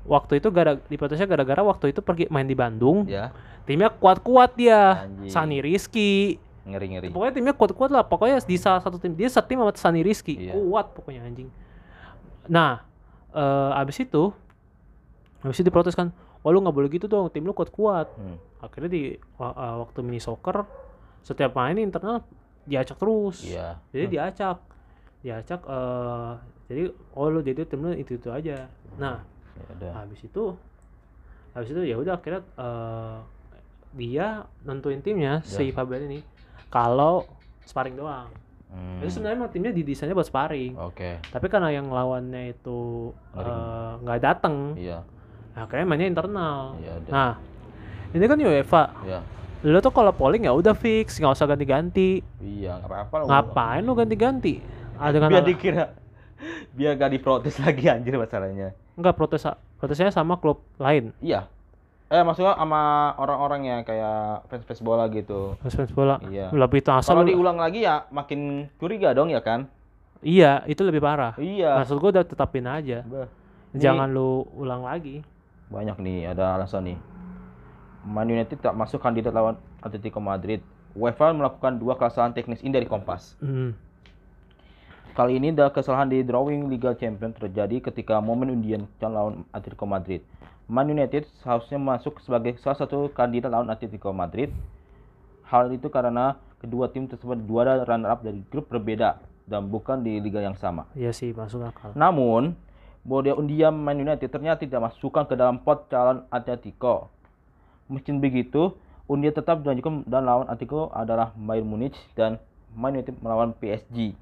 Waktu 0.04 0.38
itu 0.38 0.52
gara 0.52 0.76
diprotesnya 0.76 1.24
gara-gara 1.24 1.64
waktu 1.64 1.90
itu 1.90 2.04
pergi 2.04 2.28
main 2.28 2.44
di 2.44 2.52
Bandung. 2.52 3.08
Iya. 3.08 3.32
Timnya 3.64 3.88
kuat-kuat 3.88 4.52
dia. 4.54 5.08
Anjing. 5.08 5.32
Sani 5.32 5.58
Rizky. 5.58 6.36
Ngeri-ngeri. 6.66 7.14
Pokoknya 7.14 7.32
timnya 7.38 7.54
kuat-kuat 7.54 7.90
lah. 7.94 8.02
Pokoknya 8.02 8.42
di 8.42 8.58
salah 8.58 8.82
satu 8.82 8.98
tim 8.98 9.14
dia 9.14 9.30
setim 9.30 9.62
sama 9.62 9.72
Sani 9.78 10.02
Rizky. 10.02 10.34
Iya. 10.34 10.58
Kuat 10.58 10.92
pokoknya 10.98 11.22
anjing. 11.22 11.48
Nah, 12.50 12.82
eh 13.30 13.70
abis 13.78 14.02
itu 14.02 14.34
abis 15.46 15.62
itu 15.62 15.70
diprotes 15.70 15.94
kan. 15.94 16.10
Wah 16.42 16.50
lu 16.50 16.58
nggak 16.58 16.74
boleh 16.74 16.90
gitu 16.90 17.06
dong. 17.06 17.30
Tim 17.30 17.46
lu 17.46 17.54
kuat-kuat. 17.54 18.10
Hmm. 18.18 18.36
Akhirnya 18.58 18.90
di 18.90 19.02
eh, 19.14 19.74
waktu 19.78 20.02
mini 20.02 20.18
soccer 20.18 20.66
setiap 21.22 21.54
main 21.54 21.78
internal 21.78 22.26
diacak 22.66 22.98
terus. 22.98 23.46
Iya. 23.46 23.78
Jadi 23.94 24.04
diacak. 24.18 24.58
Diacak 25.22 25.60
eh 25.70 26.32
jadi 26.66 26.82
oh 27.14 27.30
lu 27.30 27.46
jadi 27.46 27.62
tim 27.62 27.78
lu 27.86 27.94
itu-itu 27.94 28.26
aja. 28.34 28.66
Nah, 28.98 29.22
Ya 29.80 29.88
habis 29.96 30.20
itu 30.20 30.52
habis 31.56 31.72
itu 31.72 31.80
ya 31.88 31.96
udah 31.96 32.20
akhirnya 32.20 32.42
eh, 32.60 33.18
dia 33.96 34.26
nentuin 34.68 35.00
timnya 35.00 35.40
si 35.40 35.70
Ya. 35.70 35.72
Fabian 35.72 36.04
ini 36.04 36.20
kalau 36.68 37.26
sparring 37.64 37.96
doang. 37.96 38.28
Hmm. 38.66 38.98
Itu 39.00 39.18
sebenarnya 39.18 39.36
emang 39.38 39.50
timnya 39.54 39.72
didesainnya 39.72 40.12
buat 40.12 40.26
sparring. 40.26 40.74
Oke. 40.76 41.22
Tapi 41.22 41.46
karena 41.46 41.70
yang 41.70 41.86
lawannya 41.88 42.52
itu 42.52 43.10
eh, 43.34 43.90
nggak 44.02 44.18
dateng, 44.20 44.74
Iya. 44.74 45.06
akhirnya 45.54 45.86
mainnya 45.86 46.08
internal. 46.10 46.76
Iya. 46.82 46.94
Nah, 47.08 47.30
ini 48.12 48.24
kan 48.26 48.38
UEFA. 48.38 48.84
Iya. 49.06 49.20
Lu 49.64 49.78
tuh 49.80 49.90
kalau 49.90 50.12
polling 50.12 50.44
ya 50.44 50.52
udah 50.52 50.76
fix, 50.76 51.16
nggak 51.16 51.32
usah 51.32 51.48
ganti-ganti. 51.48 52.20
Iya, 52.42 52.82
nggak 52.82 52.90
apa-apa. 52.90 53.16
Ngapain 53.24 53.82
lu 53.82 53.92
ganti-ganti? 53.96 54.60
Ah, 54.96 55.10
dengan 55.12 55.28
Biar 55.32 55.44
dikira 55.44 55.84
biar 56.76 57.00
gak 57.00 57.16
diprotes 57.16 57.56
lagi 57.64 57.88
anjir 57.88 58.12
masalahnya. 58.20 58.76
Enggak 58.92 59.16
protes 59.16 59.44
protesnya 59.80 60.12
sama 60.12 60.36
klub 60.36 60.60
lain. 60.76 61.16
Iya. 61.24 61.48
Eh 62.06 62.22
maksudnya 62.22 62.54
sama 62.54 63.10
orang-orang 63.18 63.66
yang 63.66 63.80
kayak 63.82 64.46
fans-fans 64.46 64.78
bola 64.78 65.10
gitu. 65.10 65.58
Fans 65.58 65.90
bola. 65.90 66.22
Iya. 66.30 66.54
Lebih 66.54 66.78
itu 66.78 66.90
asal 66.94 67.18
Kalau 67.18 67.26
diulang 67.26 67.58
lagi 67.58 67.82
ya 67.82 68.06
makin 68.14 68.70
curiga 68.78 69.10
dong 69.10 69.34
ya 69.34 69.42
kan? 69.42 69.66
Iya, 70.22 70.62
itu 70.70 70.86
lebih 70.86 71.02
parah. 71.02 71.34
Iya. 71.34 71.82
Maksud 71.82 71.98
gua 71.98 72.14
udah 72.14 72.24
tetapin 72.24 72.62
aja. 72.70 73.02
Bah, 73.02 73.26
ini 73.74 73.82
Jangan 73.82 74.08
lu 74.14 74.46
ulang 74.54 74.86
lagi. 74.86 75.26
banyak 75.66 75.98
nih 75.98 76.30
ada 76.30 76.54
alasan 76.54 76.94
nih. 76.94 76.98
Man 78.06 78.30
United 78.30 78.62
tak 78.62 78.78
masuk 78.78 79.02
kandidat 79.02 79.34
lawan 79.34 79.58
Atletico 79.82 80.22
Madrid. 80.22 80.62
UEFA 80.94 81.34
melakukan 81.34 81.74
dua 81.82 81.98
kesalahan 81.98 82.30
teknis 82.30 82.62
ini 82.62 82.70
dari 82.70 82.86
Kompas. 82.86 83.34
Hmm. 83.42 83.74
Kali 85.18 85.42
ini 85.42 85.50
ada 85.50 85.74
kesalahan 85.74 86.06
di 86.06 86.22
drawing 86.22 86.70
Liga 86.70 86.94
Champions 86.94 87.34
terjadi 87.34 87.82
ketika 87.82 88.22
momen 88.22 88.54
undian 88.54 88.86
lawan 89.02 89.42
Atletico 89.50 89.90
Madrid. 89.90 90.22
Man 90.66 90.90
United 90.90 91.30
seharusnya 91.42 91.78
masuk 91.78 92.18
sebagai 92.18 92.58
salah 92.58 92.74
satu 92.74 93.06
kandidat 93.14 93.54
lawan 93.54 93.70
Atletico 93.70 94.10
Madrid. 94.10 94.50
Hal 95.46 95.70
itu 95.70 95.86
karena 95.86 96.42
kedua 96.58 96.90
tim 96.90 97.06
tersebut 97.06 97.38
dua 97.46 97.86
runner 97.86 98.10
up 98.10 98.26
dari 98.26 98.42
grup 98.50 98.66
berbeda 98.66 99.22
dan 99.46 99.70
bukan 99.70 100.02
di 100.02 100.18
liga 100.18 100.42
yang 100.42 100.58
sama. 100.58 100.90
Iya 100.98 101.14
sih, 101.14 101.30
masuk 101.30 101.62
akal. 101.62 101.94
Namun, 101.94 102.58
bahwa 103.06 103.38
undian 103.38 103.70
Man 103.78 104.02
United 104.02 104.26
ternyata 104.26 104.66
tidak 104.66 104.90
masukkan 104.90 105.22
ke 105.30 105.38
dalam 105.38 105.62
pot 105.62 105.86
calon 105.86 106.26
Atletico. 106.34 107.14
Meski 107.86 108.10
begitu, 108.18 108.74
undian 109.06 109.30
tetap 109.30 109.62
dilanjutkan 109.62 110.02
dan 110.10 110.26
lawan 110.26 110.50
Atletico 110.50 110.90
adalah 110.90 111.30
Bayern 111.38 111.70
Munich 111.70 111.94
dan 112.18 112.42
Man 112.74 112.98
United 112.98 113.22
melawan 113.22 113.54
PSG. 113.54 114.18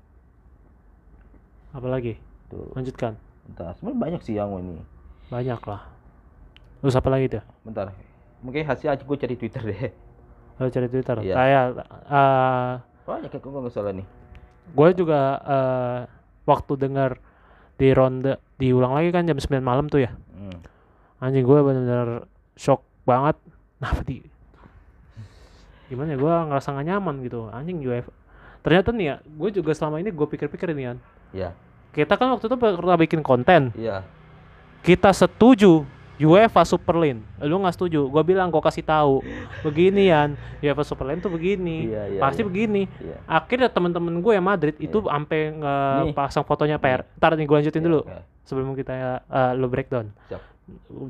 Apalagi? 1.72 2.20
Tuh. 2.52 2.68
Lanjutkan. 2.76 3.16
Bentar, 3.48 3.72
sebenarnya 3.80 4.00
banyak 4.04 4.20
sih 4.20 4.36
yang 4.36 4.52
ini. 4.60 4.84
Banyak 5.32 5.64
lah. 5.64 5.93
Terus 6.84 7.00
apa 7.00 7.08
lagi 7.08 7.32
tuh? 7.32 7.42
Bentar. 7.64 7.96
Mungkin 8.44 8.68
hasil 8.68 8.92
aja 8.92 9.00
gue 9.00 9.16
cari 9.16 9.40
Twitter 9.40 9.62
deh. 9.64 9.88
Lalu 10.60 10.68
cari 10.68 10.86
Twitter. 10.92 11.16
Iya. 11.24 11.34
Kayak 11.34 11.64
eh 12.12 12.72
Banyak 13.08 13.30
ya, 13.32 13.38
gue 13.40 13.60
nggak 13.64 13.72
salah 13.72 13.96
nih. 13.96 14.06
gue 14.64 14.88
juga 14.96 15.20
eh 15.44 16.00
waktu 16.44 16.72
dengar 16.76 17.20
di 17.80 17.88
ronde 17.92 18.36
diulang 18.60 18.96
lagi 18.96 19.12
kan 19.12 19.24
jam 19.24 19.40
9 19.40 19.64
malam 19.64 19.88
tuh 19.88 20.04
ya. 20.04 20.12
Hmm. 20.36 20.60
Anjing 21.24 21.48
gue 21.48 21.58
bener-bener 21.64 22.28
shock 22.52 22.84
banget. 23.08 23.40
Nah, 23.84 24.00
di 24.00 24.22
gimana 25.92 26.16
ya 26.16 26.18
gue 26.18 26.34
ngerasa 26.48 26.72
gak 26.72 26.86
nyaman 26.88 27.14
gitu 27.22 27.52
anjing 27.52 27.78
UEFA 27.84 28.12
ternyata 28.64 28.88
nih 28.96 29.06
ya 29.12 29.16
gue 29.20 29.50
juga 29.52 29.76
selama 29.76 30.00
ini 30.00 30.08
gue 30.08 30.26
pikir-pikir 30.26 30.72
nih 30.72 30.86
kan 30.88 30.98
Iya, 31.34 31.50
kita 31.92 32.14
kan 32.16 32.32
waktu 32.32 32.46
itu 32.48 32.56
pernah 32.56 32.96
bikin 32.96 33.20
konten 33.20 33.74
iya. 33.76 34.06
kita 34.80 35.12
setuju 35.12 35.84
UEFA 36.20 36.62
Super 36.62 36.94
League. 37.00 37.22
Lu 37.42 37.58
nggak 37.58 37.74
setuju? 37.74 38.06
Gue 38.06 38.22
bilang 38.22 38.48
gue 38.52 38.62
kasih 38.62 38.86
tahu. 38.86 39.20
Begini 39.66 40.10
Yan 40.10 40.38
UEFA 40.62 40.82
Super 40.86 41.10
League 41.10 41.22
tuh 41.24 41.32
begini. 41.32 41.90
Iya, 41.90 42.02
iya, 42.14 42.20
pasti 42.22 42.42
iya. 42.42 42.48
begini. 42.48 42.82
Iya. 42.86 43.16
akhirnya 43.26 43.68
temen-temen 43.70 44.14
gue 44.22 44.32
yang 44.34 44.46
Madrid 44.46 44.74
itu 44.78 44.98
sampai 45.02 45.50
Nih. 45.50 46.14
ngepasang 46.14 46.44
fotonya 46.46 46.78
PR 46.78 47.02
ntar 47.18 47.34
nih 47.34 47.46
gue 47.46 47.56
lanjutin 47.58 47.82
Iya, 47.82 47.88
dulu. 47.90 48.00
sebelum 48.46 48.68
kita 48.78 49.24
uh, 49.26 49.52
lo 49.58 49.66
breakdown. 49.66 50.14
Siap. 50.30 50.42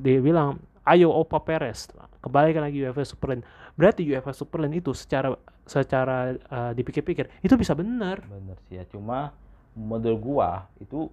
dia 0.03 0.19
bilang 0.19 0.59
ayo 0.83 1.15
Opa 1.15 1.39
Perez 1.39 1.87
kembalikan 2.19 2.65
lagi 2.65 2.81
UEFA 2.81 3.05
Super 3.05 3.37
League. 3.37 3.47
Berarti 3.77 4.03
UEFA 4.09 4.33
Super 4.33 4.65
League 4.65 4.81
itu 4.81 4.91
secara 4.97 5.37
secara 5.65 6.37
uh, 6.53 6.73
dipikir-pikir 6.77 7.41
itu 7.41 7.55
bisa 7.57 7.73
benar 7.73 8.21
Bener 8.29 8.57
sih 8.69 8.77
ya, 8.77 8.85
cuma 8.85 9.33
menurut 9.73 10.21
gua 10.21 10.69
itu 10.77 11.09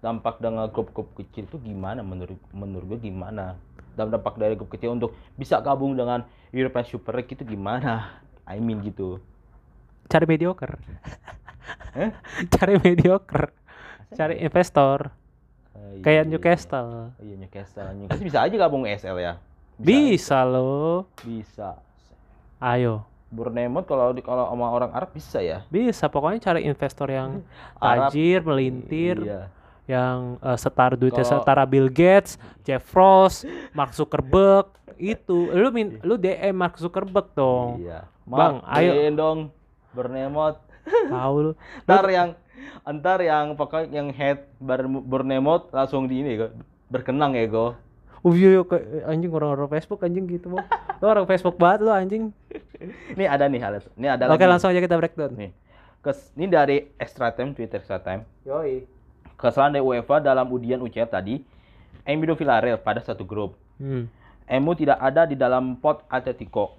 dampak 0.00 0.40
dengan 0.40 0.64
grup-grup 0.72 1.12
kecil 1.14 1.44
itu 1.44 1.60
gimana? 1.60 2.00
Menurut 2.00 2.40
menurut 2.50 2.96
gue 2.96 3.12
gimana? 3.12 3.56
Dan 3.94 4.08
dampak 4.08 4.40
dari 4.40 4.56
grup 4.56 4.72
kecil 4.72 4.96
untuk 4.96 5.12
bisa 5.36 5.60
gabung 5.60 5.92
dengan 5.92 6.24
European 6.50 6.88
Super 6.88 7.20
League 7.20 7.32
itu 7.32 7.44
gimana? 7.44 8.20
I 8.48 8.58
mean 8.58 8.80
gitu. 8.80 9.20
Cari 10.10 10.26
mediocre. 10.26 10.80
eh? 11.94 12.10
Cari 12.56 12.80
mediocre. 12.80 13.52
Cari 14.10 14.42
investor. 14.42 15.12
Kayak 16.00 16.24
iya, 16.26 16.30
Newcastle. 16.32 16.90
iya 17.20 17.34
Newcastle 17.36 17.88
Newcastle. 17.94 18.24
Bisa 18.24 18.38
aja 18.42 18.56
gabung 18.56 18.88
ESL 18.88 19.16
ya? 19.20 19.34
Bisa 19.76 20.42
loh. 20.48 21.08
bisa. 21.20 21.76
Ayo. 22.58 23.04
Bournemouth 23.30 23.86
kalau 23.86 24.10
di- 24.10 24.24
kalau 24.26 24.50
sama 24.50 24.66
orang 24.74 24.90
Arab 24.90 25.14
bisa 25.14 25.38
ya? 25.38 25.62
Bisa 25.70 26.10
pokoknya 26.10 26.42
cari 26.42 26.66
investor 26.66 27.06
yang 27.06 27.46
tajir, 27.78 28.42
melintir, 28.42 29.22
iya 29.22 29.59
yang 29.90 30.38
eh, 30.38 30.54
setara 30.54 30.94
duitnya 30.94 31.20
Kalau- 31.20 31.42
setara 31.42 31.62
Bill 31.64 31.90
Gates, 31.90 32.38
Jeff 32.62 32.86
Ross, 32.90 33.42
Mark 33.70 33.90
Zuckerberg 33.90 34.70
itu 34.94 35.48
lu 35.50 35.68
min 35.70 35.98
lu 36.00 36.14
DM 36.14 36.52
Mark 36.52 36.76
Zuckerberg 36.76 37.32
dong. 37.32 37.80
iya 37.80 38.04
Bang, 38.22 38.60
Mark, 38.60 38.70
ayo. 38.70 38.90
beliin 38.92 39.14
dong 39.14 39.38
Bournemouth 39.90 40.60
Tahu 40.86 41.34
lu. 41.40 41.52
ntar 41.88 42.06
yang 42.06 42.28
ntar 42.86 43.18
yang 43.18 43.56
pokoknya 43.56 43.90
yang 43.90 44.08
head 44.10 44.46
Bar- 44.56 44.86
Bournemouth 44.86 45.66
langsung 45.70 46.04
di 46.04 46.20
ini 46.20 46.38
berkenang 46.86 47.34
ya 47.34 47.46
go 47.46 47.74
Oh 48.20 48.36
iya, 48.36 48.52
iya, 48.52 48.60
kayak 48.60 48.84
anjing 49.08 49.32
orang-orang 49.32 49.72
Facebook 49.72 50.04
anjing 50.04 50.28
gitu 50.28 50.52
bang. 50.52 50.60
Lu 51.00 51.08
orang 51.08 51.24
Facebook 51.24 51.56
banget 51.56 51.80
lu 51.80 51.88
anjing. 51.88 52.28
ini 53.16 53.24
ada 53.24 53.48
nih 53.48 53.56
hal 53.56 53.80
ini 53.96 54.06
ada 54.06 54.28
Oke 54.28 54.36
lagi 54.36 54.44
langsung 54.44 54.68
aja 54.68 54.76
kita 54.76 55.00
breakdown. 55.00 55.32
nih 55.32 55.56
Kes, 56.00 56.28
ini 56.32 56.44
dari 56.44 56.92
extra 56.96 57.32
time 57.32 57.56
Twitter 57.56 57.80
extra 57.80 57.96
time 57.96 58.28
Yoi. 58.44 58.84
Kesalahan 59.40 59.72
dari 59.72 59.82
UEFA 59.82 60.20
dalam 60.20 60.46
ujian 60.46 60.78
UCL 60.78 61.08
tadi 61.08 61.40
MU 62.06 62.24
dan 62.24 62.36
Villarreal 62.36 62.78
pada 62.78 63.00
satu 63.00 63.24
grup 63.24 63.56
Hmm. 63.76 64.12
MU 64.46 64.72
tidak 64.74 65.00
ada 65.00 65.24
di 65.24 65.32
dalam 65.32 65.74
pot 65.74 66.04
Atletico 66.06 66.76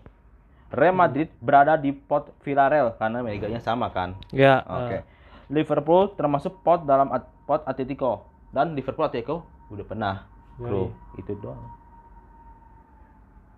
Real 0.70 0.94
Madrid 0.94 1.34
berada 1.36 1.74
di 1.74 1.90
pot 1.90 2.30
Villarreal 2.40 2.94
karena 2.96 3.20
meganya 3.20 3.58
sama 3.58 3.90
kan 3.90 4.14
Ya. 4.30 4.62
Oke. 4.62 4.96
eh, 4.96 5.04
Liverpool 5.50 6.14
termasuk 6.14 6.62
pot 6.62 6.82
dalam 6.82 7.10
at- 7.10 7.28
pot 7.44 7.66
Atletico 7.66 8.24
dan 8.50 8.72
Liverpool 8.72 9.04
Atletico 9.04 9.42
udah 9.68 9.84
pernah 9.84 10.16
grup 10.56 10.94
itu 11.18 11.34
doang. 11.36 11.60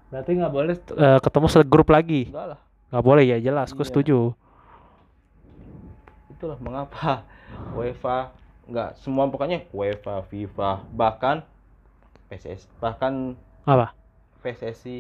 berarti 0.08 0.32
nggak 0.32 0.54
boleh 0.54 0.76
eh, 0.78 1.20
ketemu 1.20 1.48
segrup 1.48 1.90
lagi. 1.90 2.30
Enggak 2.30 2.48
lah. 2.48 2.60
Nggak 2.88 3.04
boleh 3.04 3.24
ya 3.26 3.38
jelas. 3.40 3.70
Gue 3.72 3.82
Iya. 3.82 3.90
setuju. 3.90 4.18
Itulah 6.30 6.58
mengapa 6.60 7.26
UEFA 7.78 8.30
enggak 8.70 8.90
semua 9.00 9.28
pokoknya 9.28 9.68
UEFA, 9.76 10.24
FIFA, 10.32 10.72
bahkan 10.96 11.44
PSS, 12.30 12.62
bahkan 12.82 13.36
Apa? 13.64 13.96
PSSI 14.44 14.98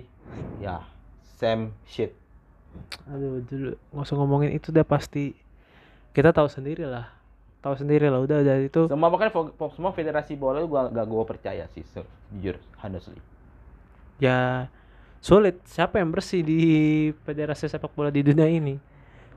ya 0.63 0.83
same 1.39 1.71
shit. 1.87 2.11
Aduh 3.11 3.43
dulu 3.49 3.71
nggak 3.91 4.05
usah 4.07 4.15
ngomongin 4.19 4.51
itu 4.57 4.67
udah 4.73 4.85
pasti 4.87 5.35
kita 6.15 6.29
tahu 6.37 6.47
sendiri 6.49 6.85
lah. 6.87 7.09
Tahu 7.63 7.75
sendiri 7.79 8.07
lah 8.11 8.19
udah 8.25 8.39
dari 8.43 8.67
itu. 8.71 8.81
Semua 8.91 9.09
fo- 9.31 9.73
semua 9.75 9.91
federasi 9.95 10.33
bola 10.35 10.59
gua 10.67 10.91
gak 10.91 11.07
gua 11.07 11.23
percaya 11.23 11.65
sih, 11.71 11.83
se- 11.87 12.07
jujur, 12.35 12.57
honestly. 12.83 13.19
ya 14.21 14.67
sulit 15.23 15.55
siapa 15.67 15.99
yang 15.99 16.11
bersih 16.11 16.41
di 16.43 16.61
federasi 17.23 17.65
sepak 17.71 17.91
bola 17.95 18.11
di 18.11 18.21
dunia 18.23 18.47
ini 18.47 18.75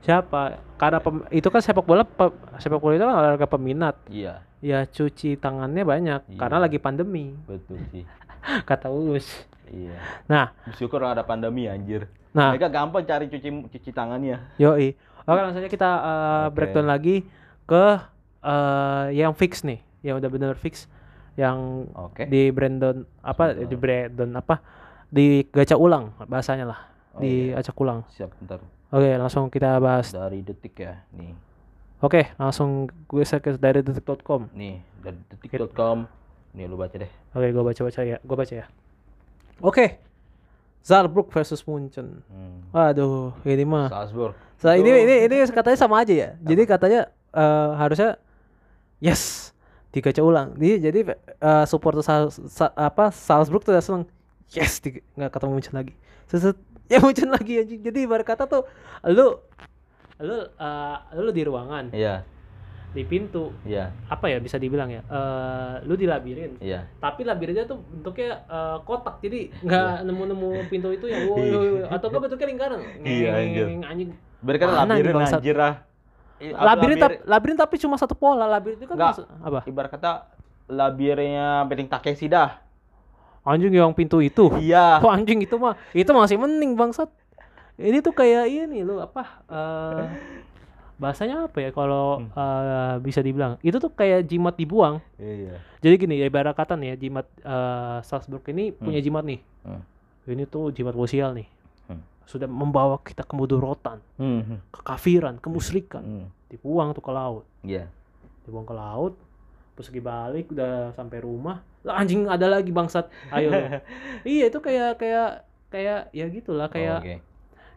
siapa 0.07 0.41
karena 0.75 0.97
pem- 0.97 1.27
itu 1.29 1.43
kan 1.45 1.59
sepak 1.59 1.83
bola 1.83 2.01
pe- 2.01 2.31
sepak 2.57 2.79
bola 2.79 2.95
itu 2.95 3.03
kan 3.03 3.11
olahraga 3.13 3.43
peminat 3.45 3.99
Iya, 4.07 4.39
ya 4.57 4.87
cuci 4.87 5.35
tangannya 5.35 5.83
banyak 5.83 6.21
Iya. 6.25 6.37
karena 6.37 6.57
lagi 6.57 6.77
pandemi 6.77 7.35
betul 7.43 7.75
sih. 7.91 8.07
kata 8.63 8.87
Uus 8.87 9.27
Iya. 9.67 9.99
nah 10.25 10.55
Bersyukur 10.63 11.03
ada 11.03 11.21
pandemi 11.21 11.67
anjir. 11.67 12.07
nah 12.31 12.55
Mereka 12.55 12.71
gampang 12.71 13.03
cari 13.03 13.27
cuci 13.27 13.49
cuci 13.67 13.89
tangannya. 13.91 14.39
yoi 14.55 14.95
oke 15.21 15.39
langsung 15.41 15.59
aja 15.59 15.67
kita 15.67 15.89
uh, 15.91 16.07
Oke. 16.47 16.55
breakdown 16.55 16.87
lagi 16.87 17.27
ke 17.65 17.85
uh, 18.41 19.11
yang 19.11 19.33
fix 19.33 19.59
nih 19.61 19.83
yang 20.01 20.15
udah 20.15 20.29
bener 20.29 20.55
fix 20.55 20.87
yang 21.35 21.83
Oke. 21.91 22.23
di 22.25 22.47
Brandon 22.47 23.03
apa 23.19 23.51
di 23.53 23.75
Brandon 23.75 24.31
apa 24.33 24.55
di 25.05 25.25
gacha 25.45 25.75
ulang 25.75 26.15
bahasanya 26.23 26.63
lah 26.65 26.79
Oh, 27.11 27.19
di 27.19 27.49
iya. 27.49 27.57
acak 27.57 27.73
ulang 27.75 28.05
Siap 28.07 28.29
bentar. 28.37 28.61
Oke 28.89 29.09
langsung 29.17 29.47
kita 29.47 29.77
bahas 29.77 30.09
Dari 30.09 30.41
detik 30.41 30.75
ya. 30.77 31.03
Nih. 31.11 31.33
Oke, 31.97 32.29
langsung 32.37 32.85
gue 33.09 33.25
ke 33.25 33.57
dari 33.57 33.81
detik.com. 33.81 34.53
Nih, 34.53 34.85
dari 35.01 35.17
detik.com. 35.33 36.05
Nih 36.53 36.69
lu 36.69 36.77
baca 36.77 36.93
deh. 36.93 37.09
Oke, 37.33 37.49
gue 37.49 37.63
baca-baca 37.65 38.01
ya. 38.05 38.17
Gue 38.21 38.37
baca 38.37 38.53
ya. 38.53 38.65
Oke. 39.57 39.97
Saarbrück 40.85 41.33
versus 41.33 41.65
Munchen. 41.65 42.21
Hmm. 42.29 42.63
Waduh, 42.69 43.33
ini 43.43 43.65
mah. 43.65 43.89
Salzburg. 43.89 44.37
Sa- 44.61 44.77
ini 44.77 44.87
ini 44.87 45.25
ini 45.25 45.35
katanya 45.49 45.75
sama 45.75 46.05
aja 46.05 46.13
ya. 46.13 46.29
Jadi 46.37 46.61
katanya 46.63 47.09
eh, 47.33 47.69
harusnya 47.75 48.21
yes 49.01 49.51
digaca 49.89 50.21
ulang. 50.21 50.53
Jadi 50.55 50.73
jadi 50.79 50.99
eh, 51.17 51.65
supporter 51.65 52.05
Sal- 52.05 52.29
Sa- 52.29 52.73
apa 52.73 53.09
Salzburg 53.09 53.65
tuh 53.65 53.73
udah 53.73 53.83
seneng 53.83 54.03
yes 54.53 54.79
di- 54.79 55.01
nggak 55.17 55.33
ketemu 55.33 55.51
Munchen 55.51 55.75
lagi. 55.75 55.93
Seset 56.29 56.55
ya 56.91 56.97
Munchen 56.97 57.29
lagi 57.29 57.53
anjing. 57.57 57.81
Jadi 57.81 57.99
ibarat 58.03 58.23
kata 58.23 58.45
tuh 58.45 58.63
lu 59.05 59.37
lu 60.17 60.37
eh, 60.49 60.95
lu 61.13 61.29
di 61.29 61.43
ruangan, 61.43 61.91
Iya, 61.91 62.25
di 62.89 63.05
pintu, 63.05 63.53
iya, 63.61 63.93
apa 64.07 64.25
ya 64.27 64.41
bisa 64.41 64.57
dibilang 64.57 64.89
ya? 64.89 65.05
Eh 65.05 65.85
lu 65.85 65.93
di 65.93 66.09
labirin. 66.09 66.57
Iya. 66.57 66.89
tapi 66.97 67.21
labirinnya 67.21 67.63
tuh 67.63 67.77
bentuknya 67.83 68.41
eh, 68.43 68.77
kotak. 68.81 69.19
Jadi 69.19 69.53
nggak 69.61 70.03
nemu-nemu 70.03 70.49
pintu 70.67 70.89
itu 70.89 71.05
yang 71.11 71.29
atau 71.87 72.07
nggak 72.07 72.21
bentuknya 72.25 72.47
lingkaran. 72.49 72.79
Iya, 73.01 73.29
anjing. 73.83 74.09
Berarti 74.41 74.59
kan 74.59 74.67
nih 74.67 74.77
labirin 74.89 75.15
anjir 75.19 75.57
ah. 75.57 75.75
Apa 76.37 76.61
labirin 76.63 76.97
labir- 76.97 77.01
tapi 77.01 77.15
labirin. 77.25 77.57
tapi 77.57 77.75
cuma 77.77 77.95
satu 77.97 78.13
pola. 78.13 78.45
Labirin 78.47 78.77
itu 78.77 78.85
kan 78.85 78.93
Nggak. 78.95 79.15
apa? 79.41 79.59
Ibarat 79.65 79.89
kata 79.91 80.11
labirnya 80.67 81.65
Beting 81.65 81.89
Takeshi 81.89 82.27
dah. 82.27 82.61
Anjing 83.47 83.71
yang 83.71 83.91
pintu 83.91 84.19
itu 84.19 84.51
Iya. 84.53 84.99
oh, 85.03 85.09
anjing 85.09 85.39
itu 85.39 85.55
mah 85.55 85.73
itu 85.91 86.11
masih 86.11 86.35
mending 86.35 86.75
bangsat 86.75 87.07
ini 87.77 88.01
tuh 88.01 88.11
kayak 88.11 88.45
ini 88.45 88.81
lo 88.81 88.99
apa 88.99 89.23
eh 89.47 90.05
bahasanya 90.97 91.45
apa 91.45 91.61
ya 91.61 91.69
kalau 91.69 92.17
Hmm. 92.17 92.33
eh, 92.33 92.95
bisa 92.99 93.21
dibilang 93.21 93.61
itu 93.61 93.77
tuh 93.77 93.89
kayak 93.89 94.25
jimat 94.25 94.53
dibuang 94.53 94.97
Iya. 95.15 95.61
jadi 95.77 95.93
gini 95.95 96.17
ya 96.17 96.25
ibarat 96.25 96.51
kata 96.51 96.73
nih 96.73 96.87
ya 96.89 96.95
jimat 96.99 97.25
eh, 97.37 97.97
Salzburg 98.01 98.41
ini 98.49 98.73
punya 98.73 98.97
jimat 98.97 99.21
nih 99.21 99.37
Hmm. 99.61 99.81
ini 100.25 100.43
tuh 100.43 100.73
jimat 100.73 100.91
sosial 100.91 101.37
nih 101.37 101.45
Hmm. 101.85 102.01
sudah 102.25 102.49
membawa 102.49 102.97
kita 102.99 103.21
ke 103.21 103.33
mudorotan 103.33 104.01
Hmm. 104.17 104.57
kekafiran 104.73 105.37
kemusyrikan 105.37 106.01
Hmm. 106.01 106.27
dibuang 106.49 106.97
tuh 106.97 107.05
ke 107.05 107.11
laut 107.13 107.45
Iya. 107.61 107.85
dibuang 108.43 108.65
ke 108.65 108.73
laut 108.73 109.13
terus 109.77 109.93
lagi 109.93 110.01
balik 110.01 110.45
udah 110.49 110.89
sampai 110.91 111.21
rumah 111.21 111.61
anjing 111.89 112.27
ada 112.27 112.47
lagi 112.47 112.69
bangsat 112.69 113.07
ayo 113.31 113.51
iya 114.27 114.47
itu 114.47 114.59
kayak 114.59 114.99
kayak 114.99 115.29
kayak 115.67 115.99
ya 116.11 116.25
gitulah 116.27 116.67
kayak 116.67 116.99
Oke. 117.03 117.15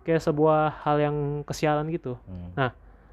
kayak 0.02 0.22
sebuah 0.22 0.82
hal 0.82 0.96
yang 0.98 1.16
kesialan 1.42 1.90
gitu 1.90 2.18
Hmm. 2.26 2.70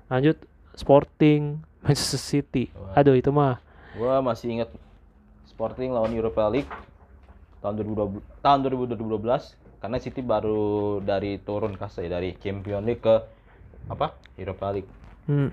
lanjut 0.07 0.37
Sporting 0.73 1.57
Manchester 1.81 2.21
City 2.21 2.69
Wah. 2.73 2.97
aduh 2.97 3.13
itu 3.13 3.29
mah 3.29 3.59
Gua 3.97 4.21
masih 4.21 4.61
ingat 4.61 4.69
Sporting 5.49 5.89
lawan 5.89 6.13
Europa 6.13 6.45
League 6.47 6.69
tahun 7.65 7.81
2012 7.81 8.21
tahun 8.45 8.59
2012 8.61 9.81
karena 9.81 9.97
City 9.97 10.21
baru 10.21 11.01
dari 11.01 11.41
turun 11.41 11.73
kasta 11.73 12.05
ya 12.05 12.17
dari 12.17 12.37
Champions 12.37 12.85
League 12.85 13.01
ke 13.01 13.15
apa? 13.87 14.13
Europa 14.37 14.69
League. 14.69 14.89
hmm. 15.25 15.49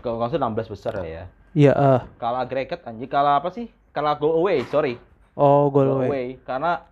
Kalau 0.00 0.16
nggak 0.16 0.32
salah 0.32 0.48
16 0.48 0.72
besar 0.72 0.92
ya. 0.96 1.04
ya. 1.04 1.24
iya 1.52 1.72
eh 1.72 2.00
Kalah 2.16 2.44
agregat 2.44 2.80
anjing, 2.84 3.10
kalah 3.10 3.40
apa 3.40 3.52
sih? 3.52 3.68
Kalah 3.96 4.12
goal 4.14 4.36
away, 4.36 4.60
sorry. 4.66 5.00
oh 5.32 5.68
gol 5.68 5.88
Goal 5.88 5.96
away. 5.98 6.06
away 6.06 6.26
karena 6.42 6.84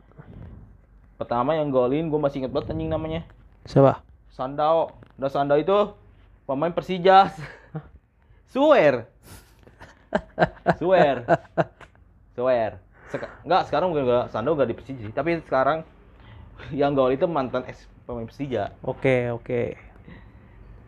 pertama 1.14 1.52
yang 1.52 1.68
golin 1.68 2.08
gue 2.08 2.16
masih 2.16 2.40
inget 2.40 2.50
banget 2.50 2.72
anjing 2.72 2.88
namanya. 2.88 3.20
siapa 3.62 4.00
Sandao. 4.30 4.96
Dan 5.14 5.28
Sandao 5.28 5.56
itu 5.56 5.92
pemain 6.42 6.72
Persija. 6.72 7.28
Swear. 8.48 9.04
Swear. 10.74 11.16
Swear. 12.32 12.70
Seka 13.06 13.26
enggak, 13.42 13.62
sekarang 13.68 13.92
enggak 13.92 14.26
Sandao 14.28 14.54
enggak 14.54 14.68
di 14.68 14.74
Persija 14.74 15.06
tapi 15.12 15.38
sekarang 15.40 15.84
yang 16.70 16.92
gol 16.92 17.10
itu 17.10 17.26
mantan 17.26 17.62
ex 17.64 17.84
pemain 18.02 18.24
Persija. 18.24 18.72
oke 18.80 19.16
oke 19.32 19.62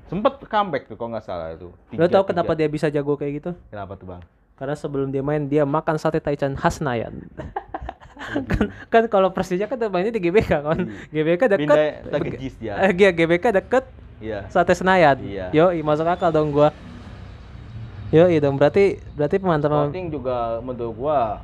Sempet 0.06 0.38
comeback 0.44 0.86
tuh 0.86 0.94
kalau 0.94 1.10
nggak 1.12 1.22
salah 1.22 1.50
itu. 1.50 1.74
lo 1.90 2.06
tau 2.06 2.22
kenapa 2.22 2.54
dia 2.54 2.66
bisa 2.66 2.86
jago 2.86 3.14
kayak 3.14 3.32
gitu 3.36 3.50
Kenapa 3.68 3.94
tuh, 3.94 4.06
Bang? 4.06 4.22
Karena 4.56 4.74
sebelum 4.74 5.12
dia 5.12 5.20
main 5.20 5.44
dia 5.44 5.62
makan 5.62 6.00
sate 6.00 6.18
taichan 6.18 6.56
khas 6.56 6.80
Nayan. 6.80 7.12
Kan 8.50 8.74
kan 8.90 9.04
kalau 9.06 9.30
Persija 9.30 9.70
kan 9.70 9.78
mainnya 9.86 10.10
di 10.10 10.18
GBK 10.18 10.50
kan? 10.50 10.88
GBK 11.14 11.42
deket. 11.46 11.62
Pindah 11.62 11.78
dia. 12.58 12.74
eh, 12.74 12.90
iya, 12.90 13.10
GBK 13.14 13.44
deket 13.54 13.84
Iya. 14.18 14.48
sate 14.50 14.72
Senayan. 14.74 15.20
Iya. 15.20 15.52
yo 15.52 15.70
masuk 15.84 16.08
akal 16.08 16.32
dong 16.32 16.50
gua. 16.50 16.72
Yo, 18.10 18.26
itu 18.26 18.46
berarti 18.54 18.98
berarti 19.14 19.36
pemantapan 19.38 19.90
Sporting 19.90 20.08
juga 20.10 20.58
menurut 20.58 20.94
gua 20.96 21.42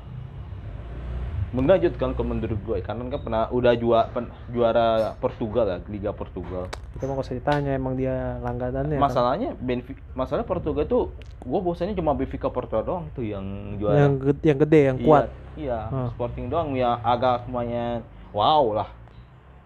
mengejutkan 1.52 2.12
kalau 2.12 2.28
menurut 2.28 2.56
gua 2.62 2.80
karena 2.80 3.04
kan 3.06 3.20
pernah 3.20 3.42
udah 3.48 3.72
jua, 3.76 4.08
pen- 4.08 4.32
juara 4.48 5.12
Portugal 5.14 5.64
ya 5.66 5.78
Liga 5.86 6.10
Portugal 6.10 6.64
itu 6.92 7.02
mah 7.02 7.12
nggak 7.12 7.26
usah 7.26 7.36
ditanya 7.36 7.70
emang 7.72 7.92
dia 7.92 8.40
langganannya 8.40 8.96
kan. 8.96 9.04
masalahnya 9.04 9.50
Benfica 9.54 10.00
masalah 10.12 10.42
Portugal 10.42 10.84
tuh 10.84 11.12
gua 11.38 11.60
bosannya 11.60 11.92
cuma 11.92 12.12
Benfica 12.12 12.48
Porto 12.48 12.80
doang 12.80 13.04
tuh 13.12 13.22
yang 13.22 13.44
juara 13.76 14.00
yang 14.00 14.12
gede, 14.18 14.42
yang 14.42 14.58
gede 14.58 14.80
yang 14.82 14.96
Iya, 14.96 15.06
kuat. 15.06 15.24
iya 15.54 15.78
Hmm. 15.86 16.08
Sporting 16.10 16.46
doang 16.48 16.72
yang 16.72 16.96
agak 16.98 17.44
lumayan 17.44 18.00
wow 18.32 18.64
lah 18.74 18.88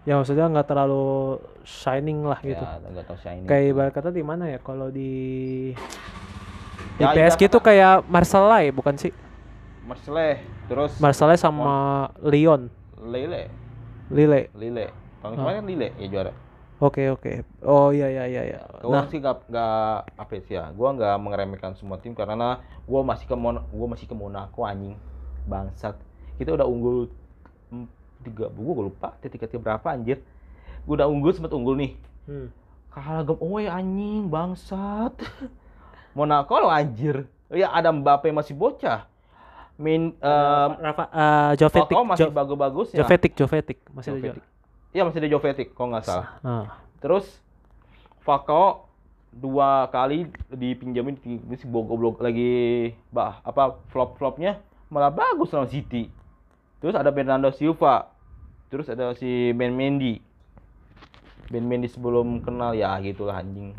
Ya 0.03 0.15
maksudnya 0.15 0.47
nggak 0.47 0.67
terlalu 0.67 1.35
shining 1.63 2.23
lah 2.23 2.39
gitu. 2.39 2.63
ya 2.63 3.03
tahu 3.03 3.17
saya 3.17 3.35
ini 3.35 3.43
Kayak 3.43 3.63
ibarat 3.69 3.91
kata 3.91 4.09
di 4.09 4.23
mana 4.23 4.47
ya 4.47 4.55
kalau 4.57 4.87
di 4.87 5.11
di 6.95 7.03
Ya, 7.03 7.11
PSG 7.13 7.47
tuh 7.47 7.59
kayak 7.59 8.07
Marseille 8.07 8.71
bukan 8.71 8.95
sih? 8.95 9.11
Marseille 9.87 10.43
terus 10.67 10.91
Marseille 10.99 11.39
sama 11.39 11.71
Lyon, 12.19 12.67
Lille 12.99 13.47
Lille. 14.11 14.51
Lille 14.53 14.85
tahun 15.23 15.31
Ah. 15.33 15.37
kemarin 15.39 15.55
kan 15.57 15.65
Lille 15.65 15.87
ya 15.95 16.07
juara 16.07 16.33
Oke 16.77 17.09
oke. 17.09 17.41
Oh 17.65 17.89
iya 17.89 18.05
iya 18.05 18.29
iya. 18.29 18.61
Gua 18.85 19.01
Nah, 19.01 19.09
sih 19.09 19.17
gak, 19.17 19.49
gak 19.49 20.13
apa 20.13 20.29
sih 20.45 20.53
ya, 20.53 20.69
gua 20.77 20.93
nggak 20.93 21.17
mengeremehkan 21.17 21.73
semua 21.73 21.97
tim 21.97 22.13
karena 22.13 22.61
gua 22.85 23.01
masih 23.01 23.25
ke 23.25 23.33
Mon 23.33 23.65
gua 23.73 23.87
masih 23.89 24.05
ke 24.05 24.13
Monaco 24.13 24.61
anjing 24.61 24.93
bangsat. 25.49 25.97
Kita 26.37 26.53
udah 26.53 26.69
unggul 26.69 27.09
tiga, 28.21 28.45
gua 28.53 28.85
lupa 28.85 29.17
tiga 29.25 29.49
tiga 29.49 29.57
berapa 29.57 29.89
anjir. 29.89 30.21
Gua 30.85 31.01
udah 31.01 31.09
unggul 31.09 31.33
sempat 31.33 31.49
unggul 31.49 31.81
nih. 31.81 31.97
hmm. 32.29 32.47
Kalah 32.93 33.25
gem, 33.25 33.37
oh 33.41 33.57
anjing 33.57 34.29
bangsat. 34.29 35.17
Monaco 36.17 36.61
lo 36.61 36.69
anjir. 36.69 37.25
Ya 37.49 37.73
ada 37.73 37.89
Mbappe 37.89 38.29
masih 38.29 38.53
bocah. 38.53 39.09
Min 39.77 40.17
eh 40.17 40.67
Rafa 40.81 41.05
uh, 41.13 41.51
Jovetic, 41.53 41.93
Falcao 41.93 42.03
masih 42.03 42.27
Jo- 42.27 42.33
bagus-bagus 42.33 42.87
ya. 42.93 43.05
Jovetic, 43.05 43.31
Jovetic 43.37 43.77
masih 43.93 44.09
ada 44.09 44.19
Jovetic. 44.19 44.43
Iya 44.89 45.01
masih 45.05 45.19
ada 45.21 45.29
Jovetic, 45.29 45.67
kok 45.77 45.85
nggak 45.85 46.03
salah. 46.03 46.27
Ah. 46.41 46.65
Terus 46.97 47.25
Falcao 48.25 48.89
dua 49.29 49.85
kali 49.93 50.25
dipinjamin 50.49 51.13
di 51.21 51.37
di 51.37 51.55
si 51.55 51.69
goblok 51.69 52.17
lagi 52.25 52.89
bah 53.13 53.37
apa 53.45 53.77
flop 53.93 54.17
flopnya 54.17 54.57
malah 54.89 55.13
bagus 55.13 55.53
sama 55.53 55.69
City. 55.69 56.09
Terus 56.81 56.97
ada 56.97 57.13
Bernardo 57.13 57.53
Silva. 57.53 58.09
Terus 58.67 58.89
ada 58.89 59.13
si 59.13 59.53
Ben 59.53 59.71
Mendy. 59.71 60.19
Ben 61.47 61.63
Mendy 61.63 61.87
sebelum 61.87 62.41
kenal 62.41 62.73
ya 62.73 62.97
gitulah 62.99 63.39
anjing. 63.39 63.71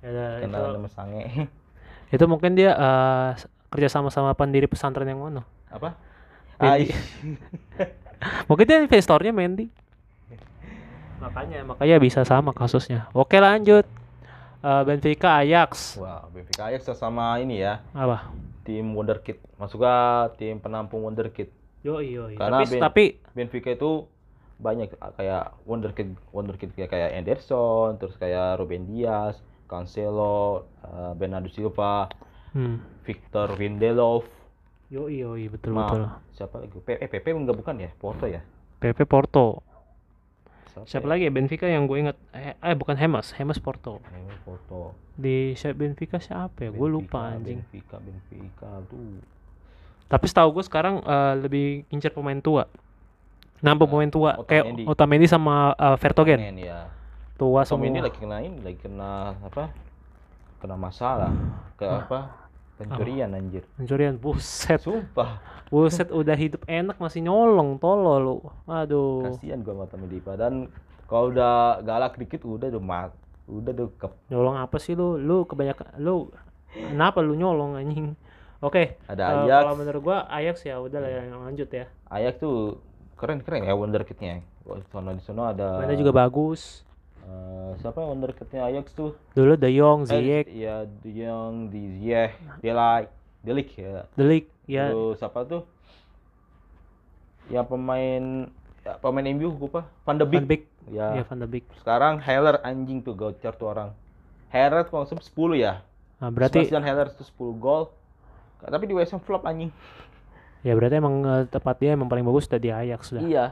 Ya, 0.00 0.40
Kenal 0.40 0.72
itu, 0.72 0.76
nama 0.80 0.88
sange. 0.88 1.22
itu 2.14 2.24
mungkin 2.28 2.56
dia 2.56 2.72
eh, 2.72 3.30
kerja 3.70 3.88
sama 3.88 4.10
sama 4.10 4.34
pendiri 4.34 4.66
pesantren 4.66 5.06
yang 5.06 5.22
mana? 5.22 5.42
apa? 5.70 5.94
Mendy. 6.58 6.90
Ai. 6.90 6.92
Mungkin 8.50 8.66
dia 8.66 8.82
investornya 8.82 9.32
Mendy. 9.32 9.70
Makanya, 11.20 11.64
makanya 11.64 11.96
bisa 12.00 12.20
sama 12.24 12.50
kasusnya. 12.50 13.08
Oke 13.12 13.36
lanjut. 13.36 13.84
Eh, 14.60 14.82
Benfica 14.84 15.40
Ajax 15.40 15.96
Wah, 15.96 16.28
Benfica 16.28 16.68
Ajax 16.68 16.84
sama 16.92 17.40
ini 17.40 17.64
ya, 17.64 17.80
apa? 17.96 18.28
tim 18.60 18.92
wonderkid. 18.92 19.40
Masuk 19.56 19.80
ga 19.80 20.28
tim 20.36 20.60
penampung 20.60 21.00
wonderkid. 21.00 21.48
Yo 21.80 22.04
yo. 22.04 22.28
Karena 22.36 22.60
Tapi 22.60 22.68
Ben- 22.68 22.82
tapi 22.84 23.04
Benfica 23.32 23.72
itu 23.72 24.04
banyak 24.60 24.92
kayak 25.16 25.56
wonderkid 25.64 26.12
wonderkid 26.28 26.76
kayak 26.76 26.92
kayak 26.92 27.10
Anderson, 27.16 27.96
terus 27.96 28.20
kayak 28.20 28.60
Ruben 28.60 28.84
Dias, 28.84 29.40
Cancelo, 29.64 30.68
eh, 30.84 31.12
Bernardo 31.16 31.48
Silva, 31.48 32.12
hmm. 32.52 32.76
Victor 33.04 33.54
Lindelof, 33.54 34.26
Yo 34.90 35.06
yo 35.06 35.38
betul 35.38 35.70
Ma- 35.70 35.86
betul. 35.86 36.02
siapa 36.34 36.56
lagi? 36.58 36.78
P- 36.82 36.98
eh, 36.98 37.06
PP 37.06 37.30
enggak 37.30 37.54
bukan 37.54 37.78
ya? 37.78 37.90
Porto 37.94 38.26
ya? 38.26 38.42
PP 38.82 39.06
Porto. 39.06 39.62
Siapa 40.86 41.06
ya? 41.06 41.10
lagi 41.14 41.22
ya 41.26 41.32
Benfica 41.34 41.66
yang 41.66 41.86
gue 41.86 41.98
ingat 41.98 42.16
eh, 42.34 42.54
eh 42.58 42.74
bukan 42.74 42.98
Hemas, 42.98 43.30
Hemas 43.38 43.62
Porto. 43.62 44.02
Eh, 44.10 44.34
Porto. 44.42 44.94
Di 45.14 45.54
siapa 45.54 45.78
Benfica 45.78 46.18
siapa 46.18 46.66
ya? 46.66 46.70
Gue 46.74 46.88
lupa 46.90 47.34
anjing. 47.34 47.62
Benfica, 47.62 48.02
Benfica 48.02 48.82
tuh. 48.90 49.22
Tapi 50.10 50.24
setahu 50.26 50.58
gue 50.58 50.64
sekarang 50.66 51.06
eh, 51.06 51.34
lebih 51.38 51.66
incer 51.90 52.10
pemain 52.10 52.38
tua. 52.42 52.66
Nambah 53.60 53.86
Ya, 53.86 53.90
pemain 53.92 54.10
tua 54.10 54.30
kayak 54.42 54.64
Otamendi. 54.66 54.84
Otamendi 54.88 55.26
sama 55.30 55.70
eh, 55.78 55.96
Vertonghen. 56.02 56.38
Men, 56.40 56.58
ya. 56.58 56.90
Tua 57.38 57.62
Tom 57.62 57.78
semua. 57.78 57.86
ini 57.86 57.98
lagi 58.02 58.18
kena 58.18 58.36
ini, 58.42 58.58
lagi 58.58 58.78
kena 58.82 59.38
apa? 59.38 59.70
Kena 60.60 60.76
masalah. 60.76 61.32
Ke 61.80 61.88
Ah. 61.88 62.04
apa? 62.04 62.20
Pencurian 62.76 63.32
anjir. 63.32 63.64
Pencurian 63.76 64.16
buset. 64.16 64.80
Sumpah. 64.80 65.40
Buset 65.68 66.08
udah 66.08 66.32
hidup 66.32 66.64
enak 66.64 66.96
masih 66.96 67.20
nyolong 67.20 67.76
tolol 67.76 68.20
lu. 68.20 68.36
Aduh. 68.64 69.28
Kasihan 69.28 69.60
gua 69.60 69.76
sama 69.76 69.84
Tommy 69.88 70.08
Dipa 70.08 70.32
dan 70.40 70.72
kalau 71.04 71.28
udah 71.28 71.84
galak 71.84 72.16
dikit 72.16 72.44
udah 72.44 72.72
udah 72.72 72.80
mat 72.80 73.12
udah 73.50 73.74
dekep 73.74 74.12
Nyolong 74.30 74.56
apa 74.56 74.76
sih 74.80 74.96
lu? 74.96 75.20
Lu 75.20 75.44
kebanyakan 75.44 76.00
lu 76.00 76.32
kenapa 76.72 77.20
lu 77.20 77.36
nyolong 77.36 77.76
anjing? 77.76 78.16
Oke. 78.64 78.96
Ada 79.04 79.22
eh, 79.24 79.36
Ajax. 79.44 79.60
Kalau 79.64 79.76
menurut 79.76 80.00
gua 80.00 80.18
Ajax 80.28 80.56
ya 80.64 80.80
udah 80.80 80.98
lah 81.04 81.10
yang 81.10 81.40
lanjut 81.44 81.68
ya. 81.68 81.84
Ajax 82.08 82.40
tuh 82.40 82.80
keren 83.20 83.44
keren 83.44 83.68
ya 83.68 83.76
wonderkidnya 83.76 84.40
Wah, 84.64 84.80
sono 84.88 85.12
di 85.12 85.20
sono 85.20 85.44
ada 85.44 85.76
Mainnya 85.80 86.00
juga 86.00 86.16
bagus. 86.16 86.84
Eh, 87.30 87.70
siapa 87.78 88.00
wonderkidnya 88.00 88.66
Ajax 88.66 88.90
tuh 88.92 89.14
Dulu 89.32 89.54
De 89.54 89.70
Jong, 89.70 90.04
Eh, 90.04 90.10
Ziyech, 90.10 90.46
ya 90.50 90.76
De 90.84 91.10
Jong 91.12 91.70
di 91.70 91.82
Ziyech 91.96 92.34
Delic 92.58 93.06
Delic 93.40 93.68
ya 93.72 94.04
De 94.12 94.24
Ligt, 94.24 94.48
ya 94.66 94.90
Terus 94.90 95.16
siapa 95.16 95.40
tuh 95.44 95.62
ya 97.46 97.62
pemain 97.62 98.46
ya, 98.80 98.92
pemain 98.98 99.26
MU 99.28 99.48
gua 99.52 99.68
apa 99.70 99.82
Van 100.04 100.16
de 100.16 100.24
Van 100.24 100.30
Beek 100.30 100.44
Beek. 100.46 100.62
ya 100.88 101.06
Ya 101.16 101.22
Van 101.24 101.38
de 101.38 101.48
Beek. 101.48 101.64
sekarang 101.76 102.18
Heller 102.18 102.58
anjing 102.60 103.00
tuh 103.00 103.14
gocor 103.14 103.54
tuh 103.54 103.68
orang 103.68 103.90
Heller 104.48 104.82
kalau 104.84 105.06
10 105.06 105.30
ya 105.56 105.74
Nah, 106.20 106.28
berarti 106.28 106.60
Sebastian 106.60 106.84
Heller 106.84 107.08
itu 107.08 107.24
10 107.24 107.56
gol. 107.56 107.88
Tapi 108.60 108.84
di 108.84 108.92
WSM 108.92 109.24
flop 109.24 109.40
anjing. 109.42 109.72
ya 110.60 110.76
berarti 110.76 111.00
emang 111.00 111.24
eh, 111.24 111.48
tepat 111.48 111.80
dia 111.80 111.96
emang 111.96 112.12
paling 112.12 112.20
bagus 112.20 112.44
udah 112.44 112.60
di 112.60 112.68
Ajax 112.68 113.08
sudah. 113.08 113.24
Iya. 113.24 113.44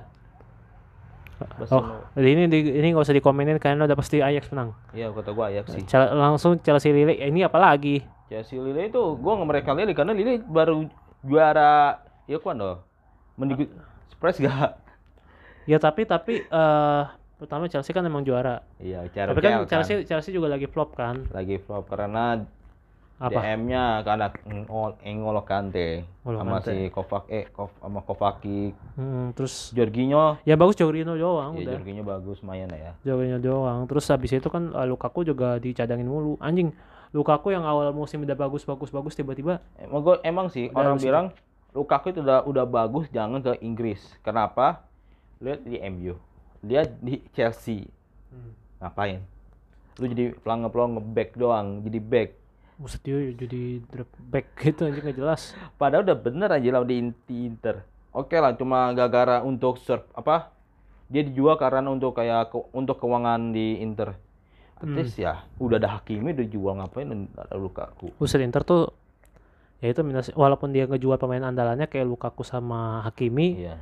Oh, 1.71 2.03
jadi 2.19 2.29
ini 2.35 2.43
di, 2.51 2.59
ini 2.83 2.91
nggak 2.91 3.05
usah 3.07 3.15
dikomenin 3.15 3.63
karena 3.63 3.87
udah 3.87 3.95
pasti 3.95 4.19
Ajax 4.19 4.51
menang. 4.51 4.75
Iya, 4.91 5.15
kata 5.15 5.31
gua 5.31 5.51
Ajax 5.55 5.71
sih. 5.71 5.83
Cel- 5.87 6.11
langsung 6.15 6.59
Chelsea 6.59 6.91
Lille 6.91 7.15
eh, 7.15 7.31
ini 7.31 7.47
apa 7.47 7.59
lagi? 7.63 8.03
Chelsea 8.27 8.59
Lille 8.59 8.91
itu 8.91 9.03
gua 9.23 9.39
nggak 9.39 9.49
mereka 9.49 9.71
Lille 9.75 9.95
karena 9.95 10.13
Lille 10.13 10.43
baru 10.43 10.91
juara 11.23 12.03
ya 12.27 12.39
kan 12.43 12.59
doh. 12.59 12.77
Mending 13.39 13.71
surprise 14.11 14.43
gak? 14.43 14.83
Ya 15.69 15.79
tapi 15.79 16.03
tapi 16.09 16.43
eh 16.43 17.03
pertama 17.39 17.71
Chelsea 17.71 17.95
kan 17.95 18.03
emang 18.03 18.27
juara. 18.27 18.67
Iya, 18.83 19.07
cara 19.15 19.31
tapi 19.31 19.41
kan 19.45 19.63
Chelsea 19.71 20.03
Chelsea 20.03 20.35
juga 20.35 20.51
lagi 20.51 20.67
flop 20.67 20.99
kan. 20.99 21.23
lagi 21.31 21.63
flop 21.63 21.87
karena 21.87 22.43
Apa? 23.19 23.35
DM-nya 23.35 24.07
karena 24.07 24.31
Engol 24.47 24.95
Engolo 25.03 25.43
Kante 25.43 26.07
sama 26.23 26.63
si 26.63 26.87
Kovac 26.87 27.27
eh 27.27 27.51
Kov, 27.51 27.75
sama 27.83 27.99
Kovacic, 28.07 28.79
Hmm, 28.95 29.35
terus 29.35 29.75
Jorginho. 29.75 30.39
ya 30.47 30.55
bagus 30.55 30.79
Jorginho 30.79 31.19
doang 31.19 31.59
Ya 31.59 31.67
udah. 31.67 31.73
Jorginho 31.83 32.07
bagus 32.07 32.39
lumayan 32.39 32.71
lah 32.71 32.79
ya. 32.79 32.93
Jorginho 33.03 33.43
doang. 33.43 33.91
Terus 33.91 34.07
habis 34.07 34.31
itu 34.31 34.47
kan 34.47 34.71
eh, 34.71 34.87
Lukaku 34.87 35.27
juga 35.27 35.59
dicadangin 35.59 36.07
mulu. 36.07 36.39
Anjing, 36.39 36.71
Lukaku 37.11 37.51
yang 37.51 37.67
awal 37.67 37.91
musim 37.91 38.23
udah 38.23 38.39
bagus 38.39 38.63
bagus 38.63 38.95
bagus 38.95 39.19
tiba-tiba 39.19 39.65
Emang 39.81 40.05
emang 40.23 40.47
sih 40.47 40.71
Udah 40.71 40.79
orang 40.79 40.95
harus 40.95 41.03
bilang 41.03 41.27
Lukaku 41.75 42.15
itu 42.15 42.21
udah 42.23 42.47
udah 42.47 42.65
bagus 42.65 43.11
jangan 43.11 43.43
ke 43.43 43.59
Inggris. 43.61 43.99
Kenapa? 44.23 44.87
Lihat 45.43 45.67
di 45.67 45.83
MU. 45.91 46.15
Lihat 46.63 47.03
di 47.03 47.19
Chelsea. 47.35 47.83
Hmm. 48.31 48.55
Ngapain? 48.79 49.19
Lu 49.99 50.07
jadi 50.07 50.39
pelangga-pelangga 50.39 51.03
back 51.03 51.35
doang, 51.35 51.83
jadi 51.83 51.99
back. 51.99 52.38
Buset 52.79 53.03
dia 53.03 53.19
jadi 53.35 53.63
drop 53.85 54.07
back 54.23 54.47
gitu 54.63 54.87
anjing 54.87 55.03
nggak 55.03 55.19
jelas. 55.19 55.53
Padahal 55.75 56.03
udah 56.03 56.17
bener 56.17 56.49
aja 56.49 56.69
lah 56.71 56.83
di, 56.83 56.97
di 57.25 57.37
Inter. 57.45 57.83
Oke 58.11 58.35
lah, 58.35 58.55
cuma 58.55 58.91
gara-gara 58.93 59.43
untuk 59.43 59.77
serve 59.77 60.07
apa? 60.13 60.55
Dia 61.07 61.21
dijual 61.21 61.57
karena 61.57 61.85
untuk 61.87 62.15
kayak 62.15 62.49
ke- 62.49 62.69
untuk 62.73 62.97
keuangan 62.97 63.51
di 63.51 63.79
Inter. 63.79 64.15
At 64.75 64.87
Hmm. 64.87 65.03
ya, 65.11 65.43
udah 65.57 65.77
ada 65.77 65.91
Hakimi 65.93 66.31
udah 66.31 66.47
jual 66.47 66.73
ngapain 66.77 67.09
ada 67.35 67.57
Lukaku. 67.57 68.15
Buset 68.15 68.39
Inter 68.39 68.63
tuh 68.63 68.95
ya 69.79 69.89
itu 69.89 70.03
minus 70.03 70.31
walaupun 70.33 70.71
dia 70.71 70.87
ngejual 70.87 71.17
pemain 71.17 71.43
andalannya 71.45 71.87
kayak 71.87 72.07
Lukaku 72.07 72.43
sama 72.43 73.03
Hakimi, 73.03 73.59
Iya. 73.61 73.75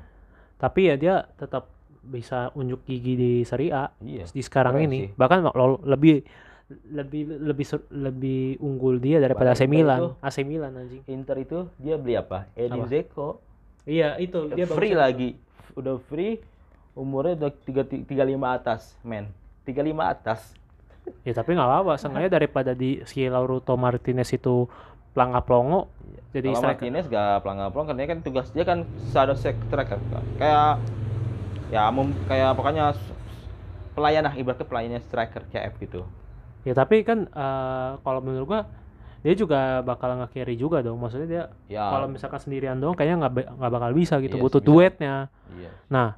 tapi 0.57 0.89
ya 0.89 0.97
dia 0.97 1.14
tetap 1.35 1.68
bisa 2.01 2.49
unjuk 2.53 2.81
gigi 2.83 3.12
di 3.12 3.33
Serie 3.43 3.71
A 3.71 3.93
Iya. 3.99 4.25
di 4.27 4.41
sekarang 4.41 4.81
ini. 4.81 4.99
sih. 5.03 5.09
Bahkan 5.14 5.53
lebih 5.83 6.25
lebih 6.69 7.31
lebih 7.39 7.62
lebih 7.89 8.43
unggul 8.59 8.99
dia 8.99 9.19
daripada 9.19 9.55
AC 9.55 9.64
Milan. 9.64 9.99
itu- 10.01 10.14
AC 10.19 10.37
Milan 10.43 10.73
anjing. 10.75 11.03
Inter 11.07 11.37
itu 11.39 11.59
dia 11.77 11.95
beli 11.95 12.14
apa? 12.14 12.51
Edin 12.53 12.83
Apa? 12.83 12.87
Dzeko. 12.87 13.29
Iya, 13.85 14.19
itu 14.19 14.51
dia 14.51 14.67
free 14.67 14.91
lagi. 14.93 15.39
Udah 15.73 16.03
free 16.03 16.43
umurnya 16.93 17.39
udah 17.39 17.51
3 17.55 17.87
35 17.87 18.11
atas, 18.53 18.99
men. 19.01 19.31
35 19.62 19.79
atas. 20.03 20.41
Ya 21.23 21.31
tapi 21.31 21.55
nggak 21.55 21.64
apa-apa, 21.64 21.93
seenggaknya 21.95 22.31
daripada 22.33 22.75
di 22.75 22.99
si 23.05 23.23
Lautaro 23.23 23.79
Martinez 23.79 24.27
itu 24.29 24.67
pelangga 25.14 25.39
plongo 25.41 25.87
Iya. 26.03 26.21
jadi 26.35 26.49
Kalau 26.49 26.59
striker. 26.59 26.75
Martinez 26.77 27.05
gak 27.07 27.31
pelang-pelang 27.41 27.87
karena 27.87 28.03
kan 28.05 28.19
tugas 28.21 28.47
dia 28.51 28.64
kan 28.67 28.79
shadow 29.07 29.33
striker 29.33 29.81
kayak 30.37 30.83
ya 31.67 31.89
kayak 32.27 32.51
pokoknya 32.53 32.93
s- 32.93 33.14
pelayan 33.95 34.23
lah 34.23 34.35
ibaratnya 34.35 34.67
pelayannya 34.67 35.01
striker 35.01 35.41
CF 35.49 35.73
gitu 35.81 36.05
Ya 36.67 36.75
tapi 36.75 37.01
kan 37.01 37.25
eh, 37.25 37.91
kalau 37.97 38.19
menurut 38.19 38.47
gua 38.49 38.61
dia 39.23 39.35
juga 39.35 39.81
bakal 39.81 40.19
nge-carry 40.19 40.55
juga 40.55 40.83
dong. 40.83 40.99
Maksudnya 40.99 41.27
dia 41.27 41.45
ya 41.69 41.87
kalau 41.87 42.07
misalkan 42.07 42.39
sendirian 42.39 42.75
doang 42.77 42.95
kayaknya 42.95 43.23
nggak 43.23 43.33
nggak 43.55 43.73
bakal 43.73 43.91
bisa 43.93 44.19
gitu. 44.19 44.35
Iya, 44.35 44.43
Butuh 44.43 44.59
bisa. 44.59 44.69
duetnya. 44.69 45.14
iya 45.53 45.71
Nah, 45.87 46.09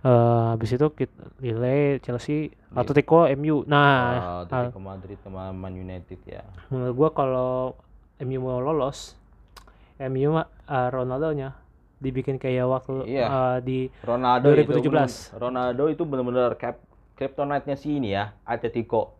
eh 0.00 0.44
habis 0.50 0.70
itu 0.70 0.86
kita 0.90 1.12
Lille, 1.38 2.00
Chelsea, 2.00 2.48
Atletico, 2.70 3.28
MU. 3.28 3.64
Nah, 3.64 3.84
Ah, 3.84 4.16
ah, 4.16 4.40
Atletico 4.42 4.80
Madrid 4.80 5.20
sama 5.20 5.52
Man 5.52 5.72
United 5.74 6.20
ya 6.24 6.40
menurut 6.68 6.94
gua 6.96 7.08
kalau 7.12 7.52
MU 8.18 8.40
mau 8.40 8.56
lolos, 8.58 9.16
MU 9.98 10.32
mah 10.32 10.48
eh, 10.66 10.88
Ronaldo-nya 10.88 11.52
dibikin 11.96 12.40
kayak 12.40 12.64
waktu 12.64 13.04
Iya. 13.06 13.26
eh, 13.28 13.58
di 13.60 13.78
Ronaldo 14.00 14.48
2017. 14.50 14.72
itu 14.74 14.88
bener- 14.88 15.12
Ronaldo 15.36 15.84
itu 15.88 16.02
benar-benar 16.04 16.56
cap 16.56 16.80
kryptonite-nya 17.14 17.76
si 17.76 17.92
ini 17.94 18.10
ya 18.10 18.32
Atletico 18.42 19.19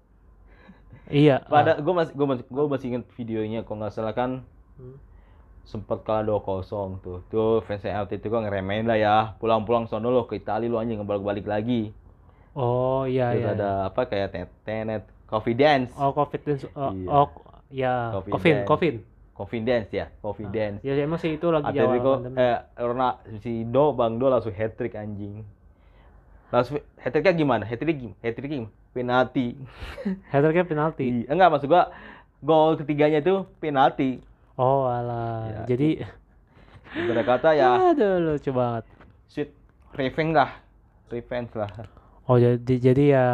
iya. 1.11 1.43
pada 1.45 1.77
gue 1.77 1.91
masih 1.91 2.13
gue 2.13 2.27
masih 2.27 2.45
gue 2.47 2.65
masih 2.67 2.87
inget 2.89 3.05
videonya 3.15 3.61
kalau 3.63 3.79
nggak 3.81 3.93
salah 3.93 4.13
kan 4.13 4.43
Hmm. 4.75 4.97
sempat 5.63 6.01
kalah 6.03 6.25
2-0 6.25 6.65
tuh 6.99 7.21
tuh 7.27 7.61
fans 7.61 7.85
Atletico 7.85 8.41
ngeremehin 8.41 8.85
lah 8.85 8.97
ya 8.97 9.17
pulang-pulang 9.37 9.85
sono 9.85 10.09
lo 10.09 10.25
ke 10.25 10.37
Italia 10.37 10.67
lo 10.67 10.79
anjing 10.79 10.99
ngebalik-balik 10.99 11.45
lagi 11.45 11.93
Oh 12.51 13.05
iya 13.05 13.31
terus 13.31 13.45
iya. 13.45 13.55
ada 13.55 13.71
apa 13.87 14.01
kayak 14.05 14.29
tet- 14.31 14.57
tenet 14.65 15.03
confidence 15.25 15.93
Oh 15.95 16.11
confidence. 16.11 16.67
Oh, 16.73 16.91
Iya. 16.91 17.07
oh 17.09 17.29
ya. 17.71 17.95
Confidence. 18.11 18.35
Kevin, 18.35 18.57
Kevin. 18.67 18.97
confidence 19.31 19.89
ya 19.91 20.07
confidence 20.19 20.79
Ya 20.81 20.93
emang 20.97 21.17
sih 21.17 21.33
itu 21.33 21.47
lagi 21.47 21.71
Atletico 21.71 21.87
awal 22.11 22.17
pandemi. 22.19 22.37
eh 22.41 22.59
Rona 22.77 23.09
si 23.39 23.63
Do 23.65 23.93
Bang 23.93 24.17
Do 24.17 24.27
langsung 24.27 24.51
hat 24.51 24.75
trick 24.75 24.93
anjing 24.95 25.45
langsung 26.49 26.81
hat 26.97 27.11
tricknya 27.11 27.33
gimana 27.33 27.63
hat 27.63 27.79
trick 27.79 27.95
gimana 27.97 28.17
hat 28.19 28.35
trick 28.35 28.51
gimana 28.51 28.73
penalti 28.91 29.55
Hat-tricknya 30.29 30.65
penalti. 30.65 31.05
Iya, 31.23 31.31
enggak 31.31 31.49
maksud 31.51 31.69
gua 31.69 31.91
gol 32.41 32.75
ketiganya 32.75 33.21
itu 33.21 33.47
penalti 33.59 34.19
Oh 34.55 34.85
alah. 34.85 35.65
Ya, 35.65 35.77
Jadi 35.77 35.89
Ibarat 36.91 37.23
kata 37.23 37.51
ya 37.55 37.95
aduh 37.95 38.19
lucu 38.19 38.51
banget. 38.51 38.85
sweet 39.27 39.51
revenge 39.95 40.35
lah 40.35 40.51
revenge 41.07 41.55
lah 41.55 41.71
Oh 42.27 42.35
jadi 42.35 42.59
jadi 42.83 43.05
ya 43.09 43.27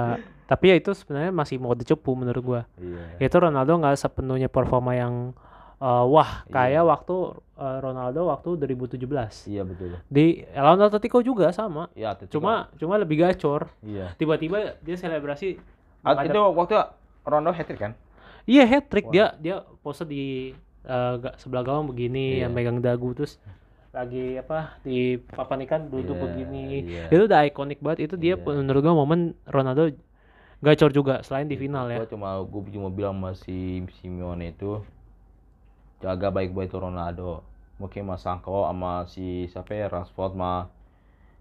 tapi 0.45 0.71
ya 0.71 0.77
itu 0.77 0.93
sebenarnya 0.93 1.33
masih 1.33 1.57
mode 1.57 1.83
cepu 1.83 2.13
menurut 2.13 2.43
gua. 2.43 2.63
iya 2.77 3.17
Itu 3.19 3.37
Ronaldo 3.37 3.77
nggak 3.77 3.97
sepenuhnya 3.97 4.47
performa 4.47 4.93
yang 4.93 5.33
eh, 5.77 6.05
wah 6.07 6.43
Iya. 6.43 6.51
kayak 6.51 6.85
waktu 6.85 7.17
eh, 7.55 7.79
Ronaldo 7.79 8.21
waktu 8.27 8.49
2017 8.59 9.47
iya 9.47 9.63
betul 9.63 9.97
di 10.07 10.27
lawan 10.51 10.81
Atletico 10.83 11.21
juga 11.21 11.49
sama. 11.51 11.89
iya 11.93 12.13
Atletico. 12.13 12.37
Cuma 12.37 12.69
cuma 12.75 12.97
lebih 12.97 13.17
gacor. 13.19 13.69
iya 13.81 14.13
Tiba-tiba 14.15 14.77
dia 14.79 14.97
selebrasi 14.97 15.57
Ah, 16.01 16.15
menghadap- 16.15 16.29
itu 16.29 16.41
waktu 16.55 16.75
Ronaldo 17.23 17.51
hat 17.53 17.67
trick 17.67 17.81
kan 17.81 17.93
Iya 18.45 18.63
hat 18.65 18.87
trick 18.87 19.09
dia 19.09 19.35
dia 19.37 19.57
pose 19.81 20.03
di 20.03 20.55
ga- 20.87 21.35
sebelah 21.37 21.63
gawang 21.63 21.87
begini 21.87 22.39
Iya. 22.39 22.47
yang 22.47 22.53
megang 22.53 22.79
dagu 22.79 23.11
terus 23.13 23.43
lagi 23.91 24.37
apa 24.37 24.77
di 24.81 25.17
papan 25.19 25.65
ikan 25.65 25.89
duduk 25.89 26.15
Iya, 26.15 26.23
begini 26.23 26.63
iya. 26.85 27.05
itu 27.09 27.25
udah 27.25 27.43
ikonik 27.43 27.81
banget 27.81 28.07
itu 28.07 28.15
dia 28.15 28.35
Iya. 28.35 28.45
menurut 28.45 28.81
gua 28.81 28.95
momen 28.95 29.21
Ronaldo 29.43 29.91
gacor 30.59 30.89
juga 30.91 31.21
selain 31.21 31.45
di 31.45 31.57
final 31.57 31.89
ya 31.89 31.99
Gua 31.99 32.09
cuma 32.09 32.29
gua 32.41 32.61
cuma 32.67 32.89
bilang 32.89 33.17
sama 33.17 33.31
si 33.35 33.57
Simeone 33.97 34.53
itu 34.53 34.85
jaga 36.01 36.29
baik-baik 36.29 36.69
tuh 36.69 36.83
Ronaldo. 36.83 37.43
Mungkin 37.77 38.09
Mas 38.09 38.25
Sangko 38.25 38.65
sama 38.65 39.05
si 39.05 39.45
siapa 39.53 39.77
ya 39.77 39.87
Rashford 39.93 40.33
sama 40.33 40.73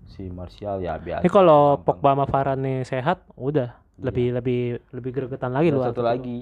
si 0.05 0.27
Martial 0.27 0.83
ya 0.83 0.99
biasa 0.99 1.23
ini 1.23 1.31
kalau. 1.31 1.79
Pogba 1.79 2.11
sama 2.13 2.25
Varane 2.27 2.83
sehat 2.83 3.23
udah. 3.35 3.71
Lebih 3.95 4.35
lebih 4.35 4.61
lebih 4.91 5.11
gregetan 5.15 5.55
lagi 5.55 5.71
lu 5.71 5.79
satu 5.79 6.03
Atletico. 6.03 6.11
lagi 6.11 6.37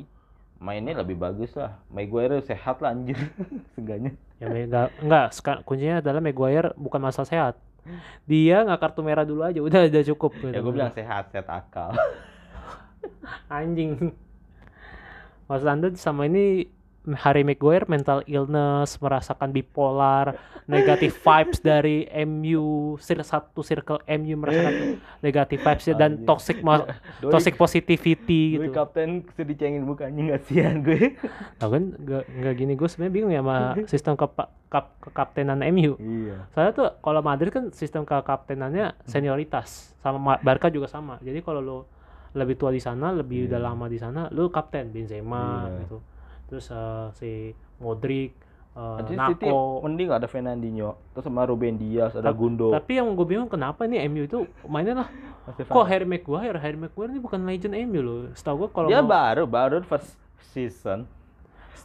mainnya 0.58 0.98
lebih 0.98 1.14
bagus 1.22 1.54
lah. 1.54 1.78
Maguire 1.94 2.42
sehat 2.42 2.82
lah 2.82 2.98
anjir 2.98 3.14
seenggaknya. 3.78 4.18
Ya 4.42 4.50
enggak 4.50 5.30
seka- 5.38 5.62
kuncinya 5.62 6.02
adalah 6.02 6.18
Maguire 6.18 6.74
bukan 6.74 6.98
masalah 6.98 7.30
sehat. 7.30 7.56
Dia 8.26 8.66
nggak 8.66 8.80
kartu 8.82 9.06
merah 9.06 9.28
dulu 9.28 9.46
aja 9.46 9.62
udah 9.62 9.86
udah 9.86 10.04
cukup 10.16 10.32
gitu. 10.40 10.50
ya 10.50 10.60
gue 10.64 10.74
bilang 10.74 10.90
sehat 10.96 11.30
sehat 11.30 11.46
akal. 11.46 11.94
Anjing. 13.54 14.16
Maksud 15.46 15.68
anda 15.68 15.88
sama 15.94 16.26
ini 16.26 16.66
Harry 17.06 17.44
Maguire 17.44 17.84
mental 17.86 18.24
illness 18.26 18.96
merasakan 18.98 19.52
bipolar 19.52 20.40
negatif 20.66 21.20
vibes 21.20 21.60
dari 21.60 22.08
MU 22.24 22.96
satu 22.96 23.60
circle 23.60 24.00
MU 24.10 24.40
merasakan 24.40 25.04
negatif 25.26 25.60
vibes 25.60 25.92
dan 25.92 26.24
toxic 26.24 26.64
ma- 26.64 26.88
Doi- 27.20 27.28
toxic 27.30 27.54
positivity 27.54 28.56
gue 28.56 28.68
gitu. 28.68 28.72
kapten 28.72 29.28
sedih 29.30 29.52
dicengin 29.52 29.84
mukanya 29.84 30.34
kasihan 30.34 30.80
gue. 30.80 31.20
Tahu 31.60 31.70
kan 31.70 31.84
nggak 31.94 32.24
nggak 32.40 32.54
gini 32.56 32.74
gue 32.74 32.88
sebenarnya 32.88 33.14
bingung 33.14 33.32
ya 33.32 33.42
sama 33.42 33.58
sistem 33.86 34.14
ke 34.16 34.26
kap, 34.70 34.88
kekaptenan 35.00 35.60
MU 35.70 36.00
iya. 36.00 36.48
Saya 36.50 36.72
tuh 36.72 36.96
kalau 36.98 37.20
Madrid 37.20 37.52
kan 37.52 37.70
sistem 37.70 38.04
kekaptenannya 38.04 38.96
senioritas 39.04 39.92
sama 40.00 40.16
Ma- 40.18 40.42
Barca 40.42 40.68
juga 40.68 40.88
sama. 40.88 41.20
Jadi 41.20 41.40
kalau 41.40 41.60
lo 41.60 41.78
lebih 42.34 42.56
tua 42.56 42.72
di 42.72 42.80
sana 42.80 43.12
lebih 43.12 43.46
udah 43.46 43.60
Iya. 43.60 43.68
lama 43.68 43.86
di 43.86 43.96
sana 43.96 44.26
lo 44.30 44.48
kapten 44.48 44.90
Benzema 44.90 45.68
Iya. 45.68 45.84
gitu 45.84 45.98
terus 46.54 46.70
eh, 46.70 47.08
si 47.18 47.32
Modric 47.82 48.38
Nanti 48.74 49.14
City 49.14 49.46
Nako 49.46 49.86
mending 49.86 50.10
ada 50.10 50.26
Fernandinho. 50.26 50.98
Terus 51.14 51.30
sama 51.30 51.46
Ruben 51.46 51.78
Dias 51.78 52.18
ada 52.18 52.34
Gundo. 52.34 52.74
tapi 52.74 52.98
yang 52.98 53.14
gue 53.14 53.26
bingung 53.26 53.46
kenapa 53.46 53.86
nih 53.86 54.10
MU 54.10 54.26
itu 54.26 54.50
mainnya 54.66 55.06
lah. 55.06 55.10
Kok 55.78 55.86
Harry 55.86 56.10
Maguire? 56.10 56.58
Harry 56.58 56.78
Maguire 56.78 57.14
ini 57.14 57.22
bukan 57.22 57.46
legend 57.46 57.78
MU 57.86 58.02
loh. 58.02 58.18
Setahu 58.34 58.66
gue 58.66 58.70
kalau 58.74 58.90
dia 58.90 59.06
mau- 59.06 59.14
baru 59.14 59.46
baru 59.46 59.86
first 59.86 60.18
season. 60.54 61.06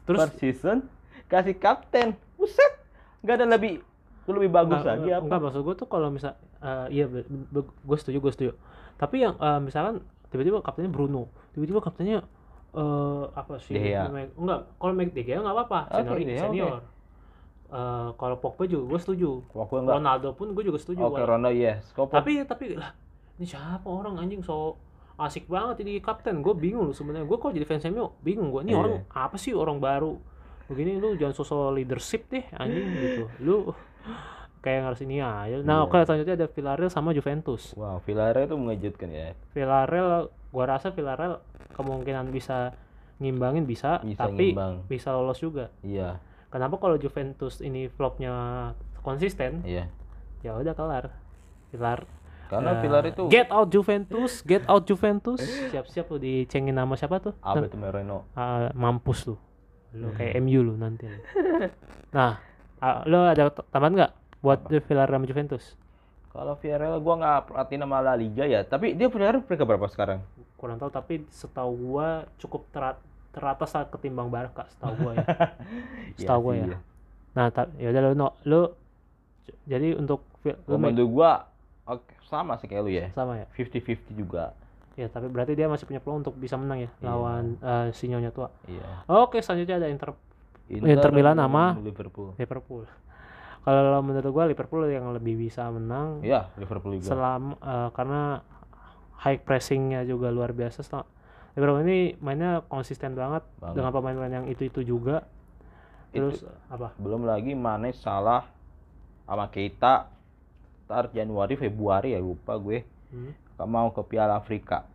Terus 0.08 0.16
first 0.16 0.36
season 0.40 0.88
kasih 1.28 1.60
kapten. 1.60 2.16
Buset 2.40 2.72
nggak 3.20 3.36
ada 3.36 3.46
lebih 3.60 3.84
lebih 4.28 4.48
bagus 4.52 4.80
Nggak, 4.80 4.88
lagi 4.88 5.08
apa? 5.12 5.24
Enggak 5.28 5.40
maksud 5.44 5.60
gue 5.64 5.74
tuh 5.76 5.88
kalau 5.92 6.08
misal 6.08 6.32
eh, 6.64 6.86
iya 6.88 7.04
gue 7.04 7.96
setuju 8.00 8.16
gue 8.16 8.32
setuju. 8.32 8.52
Tapi 8.96 9.28
yang 9.28 9.36
eh, 9.36 9.60
misalkan 9.60 10.00
tiba-tiba 10.32 10.64
kaptennya 10.64 10.88
Bruno, 10.88 11.28
tiba-tiba 11.52 11.84
kaptennya 11.84 12.24
eh 12.70 13.24
apa 13.32 13.54
sih? 13.58 13.72
De 13.72 13.80
Gea. 13.82 14.04
namanya? 14.04 14.28
Enggak, 14.34 14.60
kalau 14.74 14.92
Meg 14.92 15.10
De 15.10 15.22
Gea 15.22 15.38
enggak 15.38 15.56
apa-apa, 15.56 15.80
Oke, 15.88 15.96
senior. 15.98 16.16
De 16.18 16.24
Gea, 16.28 16.42
senior. 16.42 16.80
Eh, 17.68 18.08
kalau 18.14 18.36
Pogba 18.38 18.64
juga 18.64 18.84
gue 18.88 18.98
setuju. 18.98 19.30
Waktu 19.50 19.74
enggak 19.78 19.94
Ronaldo 19.94 20.28
pun 20.32 20.46
gue 20.50 20.64
juga 20.64 20.78
setuju. 20.78 21.00
oke 21.02 21.14
Wala- 21.14 21.28
Ronaldo 21.30 21.52
yes 21.54 21.92
Kok 21.92 22.08
tapi 22.10 22.40
tapi 22.42 22.72
lah 22.74 22.96
ini 23.36 23.44
siapa 23.44 23.84
orang 23.84 24.16
anjing 24.16 24.40
so 24.40 24.80
asik 25.16 25.44
banget 25.46 25.82
jadi 25.82 26.00
kapten 26.00 26.40
gue 26.40 26.54
bingung 26.54 26.84
loh 26.84 26.92
sebenarnya 26.92 27.22
gue 27.24 27.36
kalau 27.36 27.50
jadi 27.50 27.62
fans 27.64 27.84
MU 27.86 28.08
bingung 28.18 28.48
gue 28.48 28.62
ini 28.62 28.70
Iya. 28.70 28.78
orang 28.78 28.92
apa 29.08 29.36
sih 29.36 29.50
orang 29.50 29.78
baru 29.78 30.16
begini 30.66 30.96
lu 30.96 31.12
jangan 31.14 31.34
sosok 31.34 31.70
leadership 31.72 32.26
deh 32.28 32.46
anjing 32.52 32.86
gitu 32.94 33.24
lu 33.44 33.56
kayak 34.58 34.88
harus 34.88 35.00
ini 35.00 35.18
aja 35.18 35.58
nah 35.60 35.82
Iya. 35.82 35.84
oke 35.84 35.98
selanjutnya 36.00 36.34
ada 36.36 36.46
Villarreal 36.46 36.88
sama 36.88 37.10
Juventus 37.10 37.74
wow 37.74 37.98
Villarreal 38.00 38.46
itu 38.46 38.56
mengejutkan 38.56 39.08
ya 39.08 39.34
Villarreal 39.50 40.30
gua 40.48 40.64
rasa 40.66 40.90
Villarreal 40.90 41.40
kemungkinan 41.72 42.28
bisa 42.28 42.72
ngimbangin 43.18 43.64
bisa, 43.64 43.98
Bisa 44.00 44.24
tapi 44.24 44.54
ngimbang. 44.54 44.86
bisa 44.86 45.10
lolos 45.10 45.38
juga 45.38 45.68
iya 45.80 46.22
kenapa 46.48 46.78
kalau 46.78 46.94
Juventus 46.94 47.58
ini 47.58 47.86
flopnya 47.88 48.32
konsisten 49.00 49.60
iya 49.62 49.90
ya 50.40 50.54
udah 50.54 50.72
kelar 50.72 51.10
Villar 51.68 52.06
karena 52.48 52.70
Eh, 52.70 52.80
Villarreal 52.80 53.12
itu 53.12 53.22
get 53.28 53.48
out 53.50 53.68
Juventus, 53.68 54.40
get 54.40 54.64
out 54.64 54.88
Juventus. 54.88 55.36
Siap-siap 55.68 56.08
lu 56.08 56.16
dicengin 56.16 56.72
nama 56.72 56.96
siapa 56.96 57.20
tuh? 57.20 57.36
Alberto 57.44 57.76
Moreno 57.76 58.24
Ah, 58.32 58.72
mampus 58.72 59.28
lu. 59.28 59.36
Lu 59.92 60.08
kayak 60.16 60.40
MU 60.40 60.62
lu 60.62 60.72
nanti. 60.74 61.04
Nah, 62.08 62.40
ah, 62.78 63.04
lu 63.04 63.20
ada 63.20 63.52
tambahan 63.52 63.92
nggak 63.94 64.12
buat 64.40 64.64
Villarreal 64.64 65.20
sama 65.20 65.28
Juventus? 65.28 65.76
kalau 66.28 66.54
Villarreal 66.56 66.96
gua 67.00 67.14
nggak 67.18 67.38
perhatiin 67.48 67.82
sama 67.82 67.98
La 67.98 68.14
Liga 68.14 68.44
ya 68.44 68.62
tapi 68.62 68.94
dia 68.94 69.10
Villarreal 69.10 69.42
peringkat 69.42 69.66
berapa 69.66 69.86
sekarang 69.90 70.22
Kurang 70.58 70.76
tahu 70.76 70.90
tapi 70.90 71.22
setahu 71.28 71.70
gua 71.88 72.08
cukup 72.36 72.66
terat 72.68 72.98
teratas 73.30 73.70
saat 73.70 73.86
ketimbang 73.88 74.26
Barca 74.26 74.66
setahu 74.68 74.94
gua 75.00 75.12
ya. 75.14 75.26
Setahu 76.18 76.40
gua 76.42 76.54
ya. 76.56 76.66
iya. 76.66 76.78
Nah, 77.30 77.46
ya 77.76 77.88
udah 77.88 78.00
lu 78.02 78.12
no, 78.12 78.28
j- 78.42 78.74
jadi 79.68 79.94
untuk 79.94 80.26
make- 80.42 80.58
menurut 80.66 81.08
gua 81.08 81.46
oke, 81.86 82.02
sama 82.22 82.58
sih 82.58 82.66
kayak 82.66 82.82
lu 82.82 82.90
ya 82.90 83.06
sama 83.12 83.38
ya. 83.38 83.46
50-50 83.54 84.12
juga 84.12 84.52
Ya, 84.92 85.06
tapi 85.06 85.30
berarti 85.30 85.54
dia 85.54 85.70
masih 85.70 85.86
punya 85.86 86.02
peluang 86.02 86.20
untuk 86.20 86.34
bisa 86.34 86.58
menang 86.58 86.82
ya 86.82 86.90
Iya. 86.92 87.06
lawan 87.06 87.44
eh, 87.56 87.88
si 87.92 88.10
Nyonya 88.10 88.28
tua. 88.28 88.50
iya 88.64 89.06
Oke, 89.06 89.38
selanjutnya 89.38 89.78
ada 89.78 89.86
Inter 89.86 90.10
Inter 90.68 91.10
Milan 91.12 91.38
sama- 91.38 91.78
Liverpool 91.78 92.34
Liverpool. 92.34 92.82
Kalau 93.60 94.00
menurut 94.00 94.26
gua 94.28 94.44
Liverpool 94.44 94.82
yang 94.86 95.12
lebih 95.12 95.38
bisa 95.38 95.68
menang 95.68 96.18
iya 96.18 96.50
Liverpool 96.56 96.98
juga 96.98 97.08
selama 97.08 97.54
eh, 97.54 97.88
karena 97.92 98.42
high 99.18 99.38
pressingnya 99.38 100.02
juga 100.02 100.30
luar 100.30 100.50
biasa. 100.50 100.82
Liverpool 101.52 101.82
ini 101.82 102.14
mainnya 102.18 102.62
konsisten 102.64 103.12
banget, 103.12 103.42
Banget. 103.58 103.74
dengan 103.74 103.90
pemain-pemain 103.90 104.34
yang 104.34 104.46
itu-itu 104.46 104.82
juga. 104.82 105.26
terus 106.08 106.40
apa? 106.72 106.96
belum 106.96 107.28
lagi 107.28 107.52
Mane 107.52 107.92
salah 107.92 108.48
sama 109.28 109.44
kita 109.52 110.08
ntar 110.88 111.12
Januari 111.12 111.52
Februari 111.52 112.16
ya 112.16 112.20
lupa 112.20 112.56
gue. 112.56 112.80
Hmm. 113.12 113.36
Mau 113.60 113.92
ke 113.92 114.00
Piala 114.06 114.40
Afrika. 114.40 114.88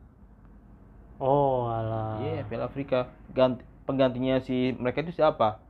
Oh 1.21 1.69
alah. 1.69 2.17
Iya 2.17 2.41
Piala 2.43 2.65
Afrika. 2.65 3.13
Ganti 3.29 3.61
penggantinya 3.85 4.41
si 4.41 4.73
mereka 4.73 5.05
itu 5.05 5.13
siapa? 5.13 5.61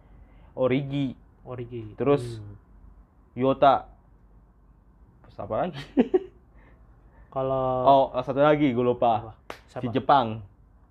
Origi. 0.55 1.11
Origi. 1.43 1.91
Terus- 1.99 2.39
Hmm. 2.39 2.55
Yota 3.33 3.89
Terus 5.25 5.37
apa 5.41 5.53
lagi 5.57 5.81
kalau 7.33 7.65
oh 8.13 8.21
satu 8.21 8.45
lagi 8.45 8.69
gue 8.69 8.85
lupa. 8.85 9.25
Apa? 9.25 9.31
si 9.65 9.81
siapa 9.81 9.89
Jepang. 9.89 10.27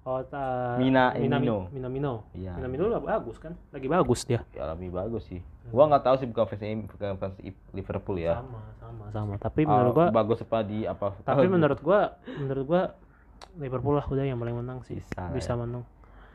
Oh 0.03 0.19
ta- 0.27 0.75
Mina 0.83 1.15
Minamino. 1.15 1.71
Minamino 1.71 2.27
Iya. 2.35 2.59
Minamino 2.59 2.91
lah 2.91 2.99
bagus 2.99 3.39
kan? 3.39 3.55
Lagi 3.71 3.87
bagus 3.87 4.27
dia. 4.27 4.43
Ya 4.51 4.67
lebih 4.75 4.91
bagus 4.91 5.31
sih. 5.31 5.39
Gua 5.71 5.87
nggak 5.87 6.03
tahu 6.03 6.15
sih 6.19 6.27
bukan 6.27 6.45
fans 6.51 6.63
bukan 6.91 7.15
fans 7.23 7.35
Liverpool 7.71 8.19
ya. 8.19 8.43
Sama 8.43 8.61
sama 8.83 9.05
sama. 9.15 9.35
Tapi 9.39 9.63
menurut 9.63 9.95
gua 9.95 10.07
bagus 10.11 10.43
apa 10.43 10.59
di 10.67 10.83
apa? 10.83 11.15
Tapi 11.23 11.47
menurut 11.55 11.79
gua 11.79 12.19
menurut 12.27 12.65
gua 12.67 12.83
Liverpool 13.63 13.95
lah 13.95 14.07
udah 14.11 14.25
yang 14.27 14.43
paling 14.43 14.59
menang 14.59 14.83
sih. 14.83 14.99
Bisa 14.99 15.31
bisa 15.31 15.55
ya. 15.55 15.61
menang. 15.63 15.87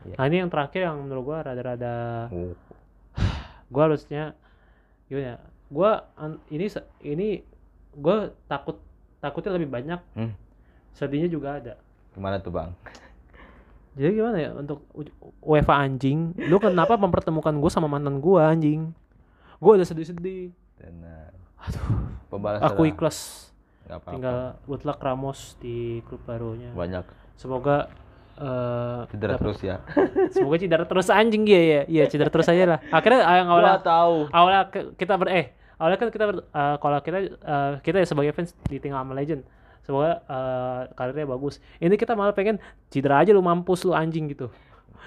Iya. 0.08 0.14
nah 0.16 0.24
ini 0.30 0.36
yang 0.40 0.48
terakhir 0.48 0.80
yang 0.88 0.96
menurut 1.04 1.24
gua 1.26 1.38
rada-rada 1.44 1.94
Oh, 2.32 2.56
gua 3.72 3.82
harusnya 3.92 4.32
gimana 5.12 5.36
ya? 5.36 5.38
Gua 5.68 5.90
an- 6.16 6.40
ini 6.48 6.72
ini 7.04 7.44
gua 7.92 8.32
takut 8.48 8.80
takutnya 9.18 9.52
lebih 9.52 9.68
banyak. 9.68 10.00
Hmm. 10.14 10.32
sedihnya 10.90 11.28
juga 11.28 11.56
ada. 11.56 11.74
Gimana 12.10 12.38
tuh 12.38 12.50
bang? 12.50 12.74
Jadi 13.94 14.14
gimana 14.14 14.36
ya 14.36 14.50
untuk 14.52 14.82
UEFA 15.40 15.74
anjing 15.80 16.34
lu 16.40 16.58
kenapa 16.58 16.94
mempertemukan 16.94 17.54
gua 17.54 17.66
sama 17.66 17.86
mantan 17.86 18.18
gua 18.18 18.50
anjing? 18.50 18.90
Gua 19.58 19.74
udah 19.74 19.86
sedih-sedih. 19.86 20.54
Tenang. 20.74 21.34
aduh 21.58 21.86
pembalasan 22.28 22.66
aku 22.68 22.86
ikhlas. 22.86 23.50
Apa-apa. 23.84 24.10
Tinggal 24.12 24.38
good 24.64 24.82
luck 24.82 24.98
Ramos 24.98 25.58
di 25.58 25.98
klub 26.04 26.22
barunya. 26.22 26.70
Banyak. 26.70 27.02
Semoga 27.34 27.90
eh 28.34 29.00
cedera 29.10 29.34
dapet- 29.34 29.42
terus 29.44 29.58
ya. 29.60 29.76
Semoga 30.34 30.56
cedera 30.56 30.84
terus 30.86 31.10
anjing 31.10 31.42
dia 31.42 31.58
ya 31.58 31.82
iya 31.86 32.04
cedera 32.06 32.30
terus 32.30 32.46
aja 32.46 32.64
lah. 32.66 32.78
Akhirnya 32.88 33.22
yang 33.24 33.50
awalnya 33.50 33.74
gua 33.76 33.82
tahu. 33.82 34.16
awalnya 34.30 34.62
kita 34.94 35.14
ber 35.14 35.30
eh 35.30 35.46
awalnya 35.78 35.98
kan 35.98 36.08
kita 36.10 36.24
eh, 36.34 36.76
kalau 36.82 36.98
kita 37.00 37.18
eh, 37.38 37.72
kita 37.80 37.96
ya 38.02 38.06
sebagai 38.06 38.32
fans 38.34 38.52
ditinggal 38.66 39.00
sama 39.00 39.14
legend. 39.16 39.42
Semoga 39.86 40.20
eh, 40.26 40.80
karirnya 40.92 41.24
bagus. 41.24 41.62
Ini 41.80 41.94
kita 41.96 42.12
malah 42.12 42.36
pengen 42.36 42.60
cedera 42.92 43.24
aja 43.24 43.32
lu 43.32 43.40
mampus 43.40 43.86
lu 43.88 43.96
anjing 43.96 44.28
gitu. 44.28 44.52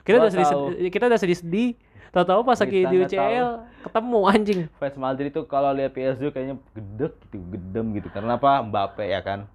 Kita 0.02 0.18
Gua 0.18 0.24
udah 0.26 0.32
sedih, 0.34 0.48
tahu. 0.50 0.66
kita 0.90 1.04
udah 1.12 1.20
sedih 1.22 1.38
sedih. 1.38 1.70
Tahu-tahu 2.12 2.44
pas 2.44 2.60
lagi 2.60 2.80
di 2.84 2.96
UCL 3.08 3.48
ketemu 3.88 4.20
anjing. 4.28 4.60
Fans 4.82 4.98
Madrid 5.00 5.32
itu 5.32 5.48
kalau 5.48 5.72
lihat 5.72 5.96
PSG 5.96 6.28
kayaknya 6.34 6.56
gedek 6.76 7.14
gitu 7.32 7.40
gedem 7.56 7.86
gitu. 7.96 8.08
Karena 8.12 8.36
apa? 8.36 8.60
Mbappe 8.66 9.06
ya 9.08 9.22
kan 9.24 9.48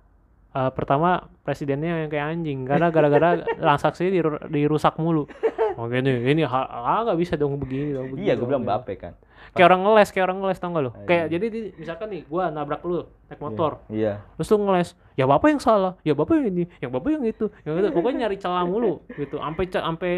Eh, 0.56 0.70
pertama 0.72 1.28
presidennya 1.44 2.00
yang 2.00 2.08
kayak 2.08 2.26
anjing. 2.32 2.64
Karena 2.64 2.88
gara-gara 2.88 3.44
transaksinya 3.60 4.08
diru- 4.08 4.44
dirusak 4.48 4.96
mulu. 4.96 5.28
Oh 5.76 5.84
gini 5.92 6.32
ini 6.32 6.40
ah 6.48 7.04
nggak 7.04 7.18
bisa 7.20 7.36
dong 7.36 7.60
begini 7.60 7.92
dong 7.92 8.16
begini 8.16 8.24
iya 8.24 8.34
gue 8.40 8.48
bilang. 8.48 8.64
Mbappe 8.64 8.96
kan. 8.96 9.12
Kayak 9.52 9.68
orang 9.68 9.80
ngeles 9.84 10.08
kayak 10.08 10.24
orang 10.32 10.38
ngeles 10.40 10.56
tau 10.56 10.72
gak 10.72 10.84
lu? 10.84 10.90
Ah, 10.90 11.04
kayak 11.04 11.24
iya. 11.28 11.32
jadi 11.36 11.46
di- 11.52 11.72
misalkan 11.76 12.08
nih 12.08 12.22
gua 12.24 12.48
nabrak 12.48 12.80
lu 12.88 13.04
naik 13.28 13.40
motor. 13.40 13.84
Iya. 13.92 14.24
Terus 14.40 14.48
lu 14.48 14.56
ngeles 14.64 14.88
ya 15.12 15.24
bapak 15.28 15.48
yang 15.52 15.60
salah 15.60 15.92
ya 16.00 16.16
bapak 16.16 16.32
yang 16.40 16.46
ini 16.48 16.64
yang 16.80 16.88
bapak 16.88 17.10
yang 17.12 17.24
itu. 17.28 17.52
Yang 17.68 17.74
itu 17.76 17.88
pokoknya 17.92 18.16
nyari 18.24 18.36
celah 18.40 18.64
mulu 18.64 19.04
gitu. 19.12 19.36
Sampai 19.36 19.64
sampai 19.68 20.12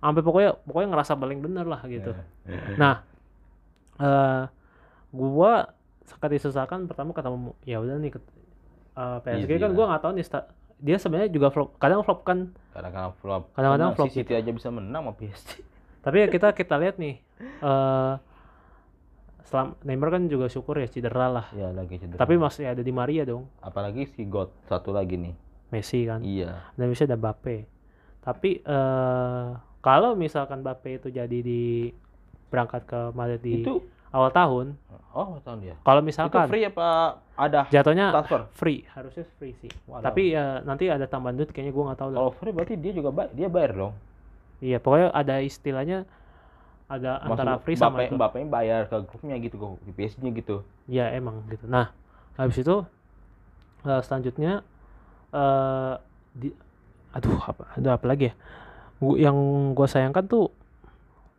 sampai 0.00 0.22
pokoknya 0.24 0.50
pokoknya 0.64 0.88
ngerasa 0.96 1.12
paling 1.20 1.38
bener 1.44 1.68
lah 1.68 1.80
gitu. 1.84 2.16
Iya. 2.48 2.76
nah 2.80 2.94
eh 4.00 4.42
gua 5.12 5.68
sekali 6.04 6.36
sesakan 6.36 6.84
pertama 6.88 7.12
ketemu 7.12 7.52
ya 7.64 7.80
udah 7.80 7.96
nih 8.00 8.12
ket- 8.94 9.26
eh, 9.28 9.36
PSG 9.36 9.50
Easy 9.50 9.58
kan 9.58 9.68
lah. 9.68 9.76
gua 9.76 9.84
nggak 9.88 10.02
tahu 10.02 10.12
nih 10.12 10.24
sta- 10.24 10.48
dia 10.76 10.96
sebenarnya 10.96 11.30
juga 11.30 11.48
flop 11.48 11.68
kadang 11.76 12.00
flop 12.00 12.20
kan 12.22 12.38
kadang-kadang 12.70 13.12
flop 13.18 13.42
Kadang-kadang 13.52 13.90
flop 13.94 14.10
City 14.10 14.32
aja 14.32 14.50
bisa 14.50 14.68
menang 14.68 15.02
sama 15.04 15.12
PSG 15.12 15.50
tapi 16.04 16.16
ya 16.20 16.26
kita 16.28 16.52
kita 16.52 16.74
lihat 16.76 16.96
nih 16.96 17.14
eh 17.60 18.14
selam 19.44 19.76
Neymar 19.82 20.08
kan 20.10 20.22
juga 20.24 20.48
syukur 20.48 20.80
ya 20.80 20.88
cedera 20.88 21.28
lah. 21.28 21.46
Iya 21.52 21.68
lagi 21.70 22.00
cedera. 22.00 22.16
Tapi 22.16 22.34
masih 22.34 22.64
ada 22.64 22.80
di 22.80 22.90
Maria 22.90 23.22
dong. 23.22 23.44
Apalagi 23.60 24.08
si 24.08 24.24
God 24.24 24.48
satu 24.64 24.90
lagi 24.90 25.20
nih. 25.20 25.34
Messi 25.68 26.08
kan. 26.08 26.24
Iya. 26.24 26.64
Dan 26.74 26.88
bisa 26.88 27.04
ada 27.04 27.14
Bape. 27.14 27.68
Tapi 28.18 28.64
eh 28.64 29.46
kalau 29.78 30.16
misalkan 30.16 30.64
Bape 30.64 30.96
itu 30.96 31.12
jadi 31.12 31.38
di 31.38 31.92
berangkat 32.48 32.88
ke 32.88 33.00
Madrid 33.12 33.42
di 33.42 33.60
itu 33.60 33.84
awal 34.14 34.30
tahun, 34.30 34.66
oh 35.10 35.42
tahun 35.42 35.58
dia 35.58 35.74
kalau 35.82 35.98
itu 36.00 36.06
misalkan 36.06 36.46
free 36.46 36.64
apa 36.64 37.18
ada 37.34 37.66
jatuhnya 37.66 38.14
transfer 38.14 38.40
free, 38.54 38.86
harusnya 38.94 39.26
free 39.36 39.58
sih. 39.58 39.70
Walau. 39.90 40.06
Tapi 40.06 40.30
ya 40.30 40.62
nanti 40.62 40.86
ada 40.86 41.02
tambahan 41.04 41.34
duit 41.34 41.50
kayaknya 41.50 41.74
gua 41.74 41.90
nggak 41.90 41.98
tahu 41.98 42.08
lah. 42.08 42.18
kalau 42.22 42.32
free 42.32 42.54
berarti 42.54 42.74
dia 42.78 42.92
juga 42.94 43.10
ba- 43.10 43.32
dia 43.34 43.50
bayar 43.50 43.74
dong 43.74 43.94
Iya, 44.62 44.78
pokoknya 44.78 45.10
ada 45.10 45.42
istilahnya 45.42 45.98
ada 46.86 47.18
antara 47.18 47.58
Maksud 47.58 47.64
free 47.66 47.74
sama 47.76 47.90
Mbappe, 47.98 48.06
itu. 48.06 48.14
Mbappe 48.14 48.38
bayar 48.46 48.80
ke 48.86 48.96
grupnya 49.02 49.34
gitu 49.42 49.56
ke 49.58 49.66
PSG-nya 49.92 50.30
gitu 50.30 50.56
Iya, 50.86 51.10
emang 51.12 51.42
gitu. 51.50 51.66
Nah, 51.66 51.90
habis 52.38 52.62
itu 52.62 52.86
eh, 53.82 54.00
selanjutnya 54.06 54.62
eh 55.34 55.94
di 56.32 56.48
aduh 57.10 57.38
apa 57.42 57.66
ada 57.74 57.98
apa 57.98 58.06
lagi 58.06 58.30
ya? 58.30 58.34
Gua- 59.02 59.18
yang 59.18 59.36
gua 59.74 59.90
sayangkan 59.90 60.24
tuh 60.24 60.54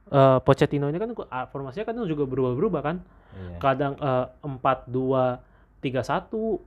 eh 0.08 0.38
Pochettino 0.40 0.86
ini 0.86 0.96
kan 0.96 1.10
ah, 1.28 1.46
formasinya 1.46 1.86
kan 1.86 1.98
juga 2.04 2.24
berubah-berubah 2.24 2.82
kan. 2.82 2.98
iya. 3.34 3.58
Kadang 3.58 3.94
eh, 3.96 4.26
empat 4.42 4.86
dua 4.86 5.42
tiga 5.80 6.02
satu, 6.02 6.62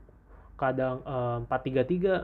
kadang 0.55 1.01
eh, 1.01 1.37
empat 1.41 1.61
tiga 1.63 1.83
tiga. 1.83 2.15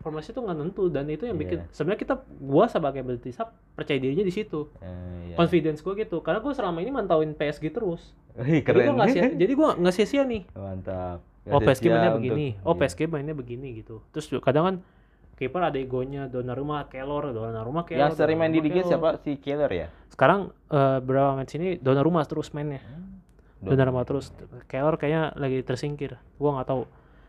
Formasi 0.00 0.30
itu 0.30 0.38
nggak 0.38 0.56
tentu 0.56 0.84
dan 0.86 1.04
itu 1.06 1.24
yang 1.24 1.34
bikin 1.34 1.58
Iya. 1.60 1.68
sebenarnya 1.70 2.00
kita 2.00 2.14
gua 2.38 2.64
sebagai 2.64 3.02
Betisap 3.02 3.52
percaya 3.74 3.98
dirinya 3.98 4.22
di 4.22 4.30
situ. 4.30 4.70
Eh, 4.78 4.88
iya. 5.30 5.36
Confidence 5.36 5.80
gua 5.80 5.94
gitu. 5.94 6.20
Karena 6.20 6.38
gua 6.38 6.52
selama 6.52 6.78
ini 6.78 6.90
mantauin 6.90 7.30
PSG 7.30 7.68
terus. 7.68 8.14
Wih, 8.34 8.60
Jadi 8.60 8.64
keren 8.64 8.84
gua 8.86 8.94
nggak 8.96 9.10
sia- 9.10 9.34
jadi 9.36 9.52
gua 9.52 9.68
nggak 9.74 9.94
sia-sia 9.94 10.22
nih. 10.24 10.42
mantap 10.50 11.18
Oh 11.44 11.60
Nggak 11.60 11.76
PSG 11.76 11.84
mainnya 11.86 12.12
begini, 12.16 12.48
oh 12.64 12.72
iya. 12.72 12.80
PSG 12.80 13.00
mainnya 13.04 13.36
begini 13.36 13.68
gitu. 13.76 14.00
Terus 14.10 14.32
kadang 14.40 14.64
kan 14.64 14.76
kiper 15.34 15.60
ada 15.60 15.74
egonya 15.74 16.26
Donnarumma, 16.26 16.86
Keylor, 16.86 17.30
Donnarumma, 17.30 17.82
Keylor. 17.82 18.00
yang 18.00 18.14
sering 18.14 18.36
main 18.36 18.48
di 18.48 18.58
Liga 18.58 18.82
siapa 18.82 19.18
si 19.18 19.36
Keller 19.36 19.68
ya 19.68 19.88
Sekarang 20.06 20.40
eh, 20.68 20.98
berapa 20.98 21.34
match 21.34 21.54
ini 21.54 21.74
Donnarumma 21.76 22.22
terus 22.22 22.50
mainnya. 22.50 22.78
Don- 23.58 23.74
Donnarumma 23.74 24.02
terus. 24.02 24.30
Keylor 24.64 24.94
kayaknya 24.94 25.34
lagi 25.34 25.58
tersingkir. 25.60 26.14
Gua 26.34 26.54
nggak 26.54 26.68
tahu. 26.68 26.82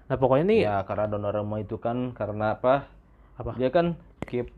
Nah 0.05 0.15
pokoknya 0.15 0.45
nih 0.45 0.59
ya 0.61 0.75
karena 0.81 1.05
Donnarumma 1.07 1.57
itu 1.57 1.75
kan 1.75 2.11
karena 2.11 2.53
apa 2.53 2.85
apa? 3.35 3.51
dia 3.53 3.67
kan 3.67 3.97
keep 4.21 4.53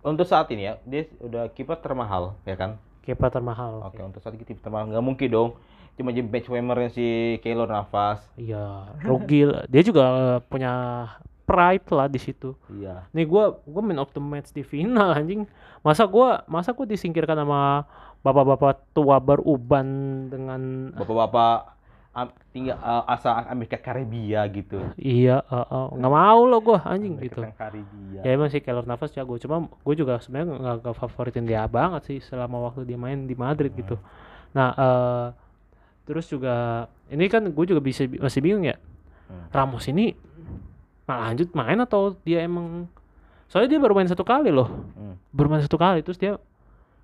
untuk 0.00 0.24
saat 0.24 0.48
ini 0.48 0.64
ya 0.64 0.74
dia 0.82 1.04
udah 1.20 1.46
kiper 1.48 1.76
termahal 1.76 2.32
ya 2.42 2.56
kan 2.56 2.80
Kiper 3.00 3.28
termahal. 3.28 3.84
oke 3.84 4.00
untuk 4.00 4.18
saat 4.18 4.32
ini 4.32 4.42
kiper 4.42 4.62
termahal 4.62 4.88
nggak 4.88 5.04
mungkin 5.04 5.28
dong 5.28 5.50
cuma 5.94 6.10
jadi 6.10 6.24
bench 6.24 6.48
warmernya 6.48 6.88
si 6.88 7.06
Keylor 7.38 7.68
nafas 7.68 8.24
Iya, 8.34 8.88
Rugil. 9.00 9.52
Dia 9.68 9.82
juga 9.84 10.02
eh, 10.08 10.38
punya 10.42 10.72
pride 11.50 11.86
lah 11.90 12.06
di 12.06 12.22
situ. 12.22 12.54
iya 12.70 13.10
Nih 13.10 13.26
gua 13.26 13.58
gua 13.66 13.82
main 13.82 13.98
of 13.98 14.14
the 14.14 14.22
match 14.22 14.54
di 14.54 14.62
final 14.62 15.10
anjing. 15.10 15.42
Masa 15.82 16.06
gua 16.06 16.46
masa 16.46 16.70
gua 16.70 16.86
disingkirkan 16.86 17.34
sama 17.34 17.82
bapak-bapak 18.22 18.86
tua 18.94 19.18
beruban 19.18 19.86
dengan 20.30 20.92
bapak-bapak 20.94 21.74
am- 22.12 22.36
tinggal 22.52 22.76
uh, 22.78 23.02
asal 23.08 23.32
Amerika 23.48 23.80
Karibia 23.80 24.44
gitu 24.52 24.76
iya 25.00 25.40
uh, 25.48 25.64
uh, 25.64 25.86
nggak 25.96 26.12
mau 26.12 26.40
lo 26.44 26.60
gua 26.60 26.84
anjing 26.84 27.16
Amerika 27.16 27.48
gitu. 27.48 27.56
Karibia 27.56 28.20
Ya 28.20 28.36
emang 28.36 28.52
sih 28.52 28.60
Keylor 28.60 28.84
Navas 28.84 29.16
jago, 29.16 29.40
cuma 29.40 29.64
gue 29.64 29.94
juga 29.96 30.20
sebenarnya 30.20 30.76
nggak 30.84 30.92
favoritin 31.00 31.48
dia 31.48 31.64
banget 31.64 32.04
sih 32.04 32.18
selama 32.20 32.68
waktu 32.68 32.84
dia 32.84 33.00
main 33.00 33.24
di 33.24 33.32
Madrid 33.32 33.72
gitu. 33.72 33.96
Nah, 34.52 34.68
eh 34.76 35.26
terus 36.04 36.28
juga 36.28 36.84
ini 37.08 37.24
kan 37.32 37.48
gue 37.48 37.64
juga 37.64 37.80
bisa 37.80 38.04
masih 38.04 38.44
bingung 38.44 38.68
ya. 38.68 38.76
Hmm. 39.30 39.46
Ramos 39.48 39.88
ini 39.88 40.12
malah 41.10 41.34
lanjut 41.34 41.50
main 41.50 41.78
atau 41.82 42.14
dia 42.22 42.46
emang? 42.46 42.86
Soalnya 43.50 43.74
dia 43.74 43.80
baru 43.82 43.98
main 43.98 44.06
satu 44.06 44.22
kali 44.22 44.54
loh, 44.54 44.70
Hmm. 44.94 45.18
baru 45.34 45.50
main 45.50 45.62
satu 45.66 45.74
kali 45.74 46.06
terus 46.06 46.14
dia 46.14 46.38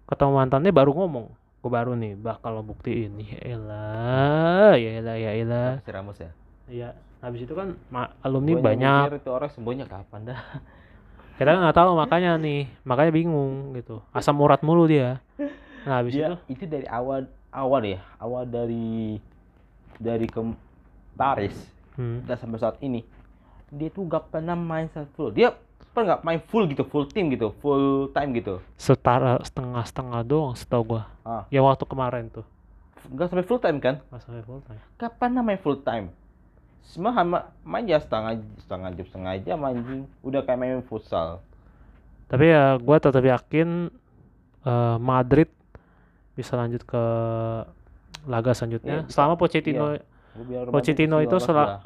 ketemu 0.06 0.32
mantannya 0.38 0.70
baru 0.70 0.94
ngomong, 0.94 1.26
gue 1.34 1.70
baru 1.70 1.98
nih 1.98 2.14
bakal 2.14 2.54
lo 2.54 2.62
buktiin, 2.62 3.18
ya 3.18 3.42
elah, 3.42 4.78
ya 4.78 4.90
elah, 5.02 5.16
ya 5.18 5.30
elah. 5.34 5.70
si 5.82 5.90
Ramos 5.90 6.22
ya? 6.22 6.30
Iya, 6.70 6.88
habis 7.18 7.42
itu 7.42 7.50
kan 7.50 7.74
alumni 8.22 8.54
Gua 8.54 8.62
banyak, 8.62 9.18
itu 9.18 9.30
orang 9.34 9.50
sembunyinya 9.50 9.90
kapan 9.90 10.30
dah? 10.30 10.38
Kita 11.36 11.52
nggak 11.52 11.74
tahu 11.76 11.90
makanya 11.98 12.38
nih 12.38 12.70
makanya 12.86 13.12
bingung 13.12 13.74
gitu. 13.74 14.00
Asam 14.14 14.38
urat 14.40 14.62
mulu 14.62 14.86
dia. 14.88 15.18
Nah 15.84 16.00
habis 16.00 16.14
dia 16.14 16.32
itu? 16.32 16.56
itu 16.56 16.64
dari 16.64 16.86
awal 16.88 17.28
awal 17.52 17.82
ya 17.84 18.00
awal 18.16 18.48
dari 18.48 19.20
dari 19.98 20.24
ke 20.24 20.40
Paris. 21.12 21.52
Hmm, 21.96 22.24
dan 22.24 22.36
sampai 22.36 22.56
saat 22.56 22.76
ini 22.80 23.04
dia 23.70 23.88
tuh 23.90 24.06
gak 24.06 24.30
pernah 24.30 24.54
main 24.54 24.86
satu 24.94 25.30
dia 25.34 25.54
apa 25.96 26.04
nggak 26.04 26.22
main 26.28 26.40
full 26.44 26.68
gitu, 26.68 26.84
full 26.84 27.08
team 27.08 27.32
gitu, 27.32 27.56
full 27.64 28.12
time 28.12 28.36
gitu. 28.36 28.60
Setara 28.76 29.40
setengah-setengah 29.40 30.20
doang 30.28 30.52
setahu 30.52 30.92
gua. 30.92 31.08
Ah. 31.24 31.48
Ya 31.48 31.64
waktu 31.64 31.88
kemarin 31.88 32.28
tuh. 32.28 32.44
Nggak 33.08 33.32
sampai 33.32 33.46
full 33.48 33.56
time 33.64 33.80
kan? 33.80 34.04
Pas 34.12 34.20
sampai 34.20 34.44
full 34.44 34.60
time. 34.68 34.76
Kapan 35.00 35.40
namanya 35.40 35.56
full 35.64 35.80
time? 35.80 36.12
Semua 36.84 37.16
hama- 37.16 37.48
main 37.64 37.88
ya 37.88 37.96
setengah 37.96 38.36
setengah 38.60 38.92
jam 38.92 39.06
setengah 39.08 39.32
jam 39.40 39.58
anjing. 39.64 40.04
Udah 40.20 40.44
kayak 40.44 40.60
main 40.60 40.84
futsal. 40.84 41.40
Tapi 42.28 42.44
ya 42.52 42.76
gua 42.76 43.00
tetap 43.00 43.24
yakin 43.24 43.88
eh, 44.68 44.96
Madrid 45.00 45.48
bisa 46.36 46.60
lanjut 46.60 46.84
ke 46.84 47.02
laga 48.28 48.52
selanjutnya. 48.52 49.08
Iya, 49.08 49.08
Selama 49.08 49.40
Pochettino 49.40 49.96
biar 49.96 50.04
Pochettino 50.68 51.16
itu 51.18 51.36
sel 51.38 51.54
dah. 51.54 51.80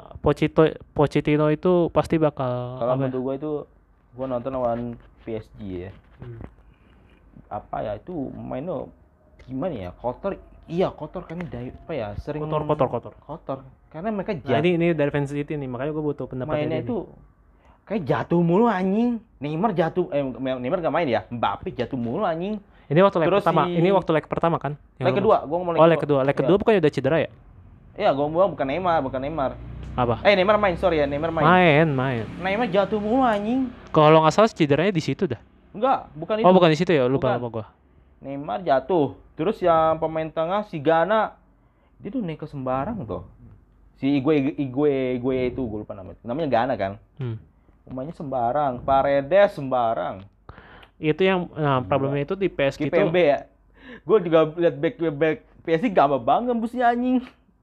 Pochettino 0.93 1.47
itu 1.47 1.71
pasti 1.89 2.15
bakal 2.15 2.77
Kalau 2.77 2.93
ya? 2.93 2.97
menurut 2.97 3.19
gua 3.19 3.33
itu 3.35 3.51
gua 4.13 4.25
nonton 4.27 4.51
lawan 4.51 4.79
PSG 5.23 5.59
ya. 5.81 5.91
Hmm. 6.17 6.39
Apa 7.49 7.77
ya 7.81 7.93
itu 7.95 8.13
mainnya 8.31 8.87
gimana 9.41 9.73
ya? 9.73 9.91
Kotor. 9.93 10.39
Iya, 10.65 10.87
kotor 10.89 11.25
kan 11.25 11.41
dari 11.43 11.67
apa 11.69 11.91
ya? 11.91 12.07
Sering 12.17 12.41
Kotor, 12.41 12.63
kotor, 12.65 12.87
kotor. 12.89 13.13
Kotor. 13.19 13.57
Karena 13.89 14.07
mereka 14.09 14.31
Nah, 14.31 14.41
jatuh. 14.41 14.61
ini 14.61 14.69
ini 14.73 14.87
dari 14.95 15.11
fans 15.11 15.27
City 15.27 15.53
nih, 15.53 15.67
makanya 15.67 15.91
gue 15.91 16.03
butuh 16.05 16.25
pendapat 16.25 16.53
mainnya 16.53 16.79
itu 16.79 17.11
kayak 17.83 18.03
jatuh 18.05 18.39
mulu 18.39 18.65
anjing. 18.65 19.19
Neymar 19.37 19.73
jatuh 19.73 20.07
eh 20.09 20.23
Neymar 20.23 20.79
gak 20.79 20.93
main 20.93 21.07
ya. 21.07 21.27
Mbappe 21.27 21.71
jatuh 21.71 21.99
mulu 21.99 22.23
anjing. 22.23 22.55
Ini 22.87 22.99
waktu 23.01 23.17
leg 23.19 23.27
Terus 23.27 23.39
pertama. 23.41 23.61
si- 23.65 23.73
Ini 23.73 23.89
waktu 23.89 24.11
leg 24.11 24.25
pertama 24.27 24.57
kan? 24.59 24.75
Yang 24.95 25.07
Leg 25.07 25.15
kedua, 25.17 25.35
gua 25.43 25.57
ngomong 25.59 25.75
Oh, 25.75 25.87
leg 25.87 25.99
kedua. 25.99 26.19
Leg 26.23 26.35
kedua 26.35 26.55
bukannya 26.55 26.79
udah 26.79 26.91
cedera 26.91 27.17
ya? 27.19 27.29
Iya, 27.95 28.15
gua 28.15 28.25
ngomong 28.31 28.55
bukan 28.55 28.67
Neymar, 28.67 28.99
bukan 29.03 29.19
Neymar. 29.19 29.51
Apa? 29.95 30.23
Eh, 30.23 30.33
Neymar 30.35 30.55
main, 30.55 30.75
sorry 30.79 31.03
ya, 31.03 31.05
Neymar 31.07 31.31
main. 31.35 31.43
Main, 31.43 31.87
main. 31.91 32.23
Neymar 32.39 32.67
jatuh 32.71 32.99
mulu 32.99 33.23
anjing. 33.27 33.67
Kalau 33.91 34.23
nggak 34.23 34.33
salah 34.33 34.47
cederanya 34.47 34.95
di 34.95 35.03
situ 35.03 35.27
dah. 35.27 35.41
Enggak, 35.75 36.07
bukan 36.15 36.39
itu. 36.39 36.45
Oh, 36.47 36.55
bukan 36.55 36.69
di 36.71 36.77
situ 36.79 36.91
ya? 36.95 37.03
Lupa 37.07 37.35
lupa 37.35 37.47
gua. 37.51 37.65
Neymar 38.23 38.63
jatuh. 38.63 39.19
Terus 39.35 39.59
yang 39.59 39.99
pemain 39.99 40.29
tengah 40.31 40.63
si 40.69 40.79
Gana 40.79 41.35
dia 42.01 42.09
tuh 42.09 42.21
naik 42.25 42.41
ke 42.41 42.47
sembarang 42.49 43.05
tuh. 43.05 43.23
Si 44.01 44.09
Igue 44.09 44.57
Igue 44.57 45.21
Igue 45.21 45.37
itu 45.53 45.61
gue 45.61 45.79
lupa 45.85 45.93
namanya. 45.93 46.17
Namanya 46.25 46.49
Gana 46.49 46.73
kan. 46.73 46.93
Hmm. 47.21 47.37
Pemainnya 47.85 48.13
sembarang, 48.17 48.81
Paredes 48.81 49.53
sembarang. 49.53 50.25
Itu 51.01 51.21
yang 51.21 51.49
nah, 51.53 51.81
problemnya 51.81 52.25
itu 52.25 52.37
di 52.37 52.49
PSG 52.49 52.89
itu 52.89 52.93
Kipembe 52.93 53.21
ya. 53.21 53.39
Gue 54.05 54.17
juga 54.21 54.49
lihat 54.57 54.75
back 54.77 54.95
back 55.17 55.37
PSG 55.65 55.93
gak 55.93 56.09
bang 56.21 56.41
ngembusnya 56.49 56.93
anjing. 56.93 57.21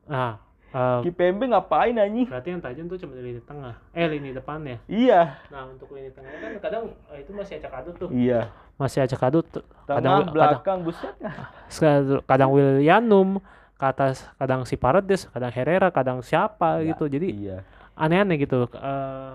Nah, 0.09 0.41
eh, 0.69 0.99
Kipembe 1.03 1.45
ngapain 1.47 1.95
anjing? 1.95 2.27
berarti 2.27 2.49
yang 2.51 2.61
tajam 2.61 2.85
tuh 2.87 2.99
cuma 2.99 3.13
di 3.13 3.23
lini 3.23 3.41
tengah. 3.41 3.77
Eh, 3.93 4.07
lini 4.07 4.33
depannya. 4.33 4.81
Iya. 4.85 5.37
Nah, 5.49 5.65
untuk 5.67 5.93
lini 5.93 6.11
tengah 6.11 6.29
kan 6.33 6.51
kadang 6.59 6.83
eh, 7.09 7.21
itu 7.21 7.31
masih 7.31 7.55
acak 7.57 7.73
adut 7.77 7.95
tuh. 7.97 8.09
Iya. 8.09 8.49
Masih 8.75 8.99
acak 9.01 9.23
adut. 9.23 9.47
Kadang 9.85 10.03
kadang 10.19 10.21
belakang 10.29 10.79
buset. 10.83 11.15
Sekad- 11.69 12.25
kadang 12.25 12.51
Willianum 12.51 13.39
ke 13.75 13.87
atas 13.87 14.27
kadang 14.35 14.65
si 14.65 14.75
Paredes 14.75 15.29
kadang 15.29 15.51
Herrera 15.51 15.89
kadang 15.89 16.19
siapa 16.19 16.83
Iya, 16.83 16.91
gitu 16.91 17.05
jadi 17.07 17.29
Iya. 17.31 17.57
aneh-aneh 17.95 18.35
gitu 18.37 18.67
eh 18.67 19.33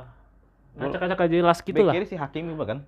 ngacak-ngacak 0.73 1.19
aja 1.21 1.31
jelas 1.33 1.57
gitu 1.59 1.77
Back 1.77 1.85
lah 1.85 1.93
kiri 1.95 2.05
si 2.05 2.17
Hakimi 2.17 2.51
bukan? 2.51 2.83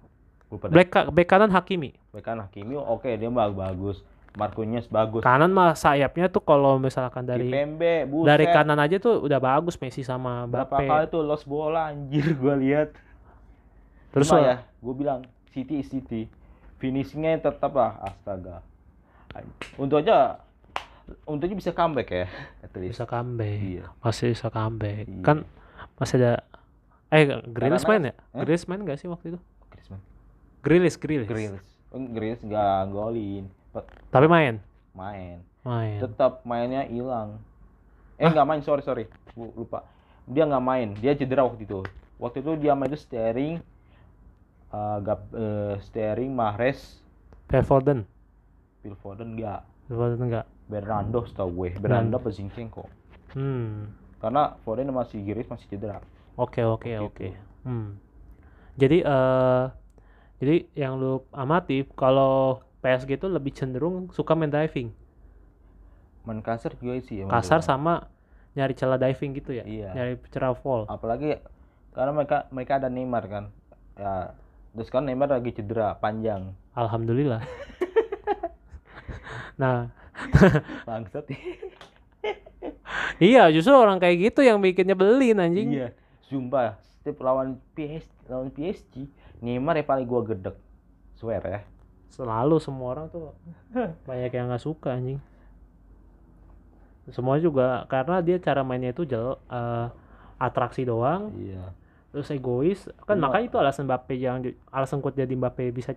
Lupa 0.46 0.68
dah. 0.68 0.76
back, 0.76 0.90
ka- 0.90 1.08
back 1.08 1.28
kanan 1.28 1.48
Hakimi 1.50 1.96
Back 2.12 2.24
kanan 2.24 2.44
Hakimi 2.44 2.76
oke 2.76 3.08
dia 3.08 3.30
bag- 3.30 3.56
bagus. 3.56 4.04
Marquinhos 4.36 4.88
bagus. 4.88 5.24
kanan 5.24 5.50
mah 5.50 5.74
sayapnya 5.74 6.28
tuh 6.28 6.40
kalau 6.40 6.76
misalkan 6.76 7.24
dari 7.24 7.48
Kipembe, 7.48 8.04
buset. 8.04 8.28
dari 8.28 8.46
kanan 8.48 8.76
aja 8.78 9.00
tuh 9.00 9.20
udah 9.20 9.40
bagus 9.40 9.80
Messi 9.80 10.02
sama 10.02 10.44
Berapa 10.44 10.76
Mbappe 10.76 10.84
kali 10.86 11.06
tuh 11.08 11.22
lost 11.22 11.44
bola 11.46 11.88
anjir 11.88 12.36
gua 12.36 12.54
lihat. 12.54 12.92
terus 14.10 14.28
Cuma 14.28 14.40
ya, 14.42 14.56
gua 14.80 14.94
bilang 14.94 15.20
City 15.50 15.80
is 15.80 15.88
City. 15.88 16.28
Finishingnya 16.76 17.40
tetap 17.42 17.72
lah 17.72 17.96
astaga. 18.02 18.60
Untuk 19.76 20.00
aja 20.00 20.44
untuk 21.24 21.46
aja 21.46 21.56
bisa 21.56 21.72
comeback 21.72 22.10
ya, 22.10 22.28
at 22.60 22.72
least. 22.76 22.98
bisa 22.98 23.06
comeback 23.06 23.60
Iya. 23.62 23.86
masih 24.00 24.28
bisa 24.32 24.48
comeback 24.50 25.06
Iya. 25.06 25.22
kan 25.22 25.38
masih 25.96 26.16
ada 26.18 26.34
eh 27.08 27.24
Karena- 27.46 27.80
main 27.80 28.04
ya 28.04 28.14
Hah? 28.34 28.42
Grealish 28.42 28.66
main 28.66 28.82
gak 28.82 28.98
sih 28.98 29.08
waktu 29.08 29.26
itu 29.30 29.40
Griezmann. 29.70 30.02
Grealish 30.60 30.98
Grealish 30.98 31.30
Grealish. 31.30 31.68
Oh, 31.94 32.02
Grealish 32.02 32.42
nggak 32.42 32.90
golin, 32.90 33.46
tapi 34.14 34.28
main 34.30 34.62
main. 34.96 35.44
main 35.68 36.00
Tetap 36.00 36.42
mainnya 36.48 36.88
hilang. 36.88 37.38
Eh 38.16 38.32
nggak 38.32 38.48
main, 38.48 38.62
sorry 38.64 38.82
sorry, 38.82 39.06
lupa. 39.36 39.84
Dia 40.26 40.48
nggak 40.48 40.64
main, 40.64 40.88
dia 40.98 41.12
cedera 41.14 41.44
waktu 41.44 41.68
itu. 41.68 41.84
Waktu 42.16 42.40
itu 42.40 42.52
dia 42.56 42.72
main 42.74 42.88
itu 42.88 42.96
steering, 42.96 43.60
uh, 44.72 44.98
gap, 45.04 45.28
eh, 45.36 45.76
steering 45.84 46.32
Mahrez, 46.32 47.04
Phil 47.52 47.68
Foden 47.68 48.08
Phil 48.80 48.96
Foden 48.96 49.36
nggak. 49.36 49.62
Phil 49.86 50.00
Foden 50.00 50.18
enggak 50.24 50.48
Bernardo 50.66 51.28
setahu 51.30 51.50
gue, 51.62 51.70
Bernardo 51.78 52.18
apa 52.18 52.32
Zinchenko. 52.34 52.90
hmm 53.38 53.92
Karena 54.18 54.58
Foden 54.66 54.90
masih 54.90 55.22
Giris 55.22 55.46
masih 55.52 55.68
cedera. 55.70 56.00
Oke 56.40 56.66
oke 56.66 56.90
oke. 57.04 57.28
Hmm. 57.68 58.00
Jadi 58.80 59.04
eh 59.06 59.66
jadi 60.42 60.56
yang 60.74 60.98
lu 60.98 61.22
amati 61.36 61.86
kalau 61.94 62.64
PSG 62.86 63.16
itu 63.16 63.26
lebih 63.26 63.52
cenderung 63.52 64.08
suka 64.10 64.32
main 64.32 64.48
diving, 64.48 64.88
Main 66.22 66.40
kasar 66.40 66.72
juga 66.74 66.96
sih 67.02 67.20
ya. 67.20 67.26
kasar 67.26 67.60
menurut 67.60 67.66
sama 67.66 67.94
nyari 68.54 68.72
celah 68.72 68.96
diving 68.96 69.34
gitu 69.34 69.52
ya, 69.52 69.66
Iya. 69.66 69.90
nyari 69.92 70.14
celah 70.30 70.54
fall. 70.54 70.86
Apalagi 70.86 71.42
karena 71.92 72.12
mereka 72.14 72.46
mereka 72.50 72.72
ada 72.78 72.88
Neymar 72.88 73.24
kan. 73.26 73.44
Ya, 73.96 74.32
terus 74.72 74.88
kan 74.88 75.02
Neymar 75.02 75.28
lagi 75.28 75.50
cedera 75.50 75.94
panjang. 75.96 76.54
Alhamdulillah. 76.74 77.42
nah 79.62 79.90
Bangsat. 80.88 81.26
iya 83.20 83.48
justru 83.50 83.72
orang 83.72 83.98
kayak 83.98 84.30
gitu 84.30 84.40
yang 84.42 84.60
bikin 84.60 84.86
nyebelin 84.86 85.38
anjing. 85.38 85.68
iya. 85.74 85.90
Sumpah, 86.26 86.74
setiap 86.82 87.22
lawan 87.22 87.62
PSG, 87.74 88.10
lawan 88.26 88.50
PSG, 88.50 89.06
Neymar 89.40 89.78
ya 89.78 89.84
paling 89.84 90.06
gua 90.06 90.22
gedek. 90.22 90.56
Swear 91.16 91.42
ya. 91.44 91.60
Selalu 92.08 92.58
semua 92.58 92.88
orang 92.91 93.08
tuh 93.08 93.34
banyak 94.03 94.30
yang 94.30 94.47
nggak 94.47 94.62
suka 94.62 94.93
anjing. 94.93 95.20
Semua 97.08 97.38
juga 97.38 97.86
karena 97.86 98.18
dia 98.20 98.38
cara 98.38 98.62
mainnya 98.62 98.89
itu 98.89 99.03
jel 99.03 99.38
eh, 99.45 99.88
atraksi 100.38 100.84
doang. 100.84 101.32
Iya. 101.34 101.72
terus 102.10 102.32
egois 102.32 102.80
kan 103.03 103.20
Cuma- 103.20 103.28
makanya 103.28 103.45
itu 103.45 103.58
alasan 103.60 103.84
Mbappe 103.86 104.16
yang 104.16 104.39
alasan 104.70 105.03
kuat 105.03 105.14
jadi 105.14 105.28
Mbappe 105.30 105.68
bisa 105.70 105.91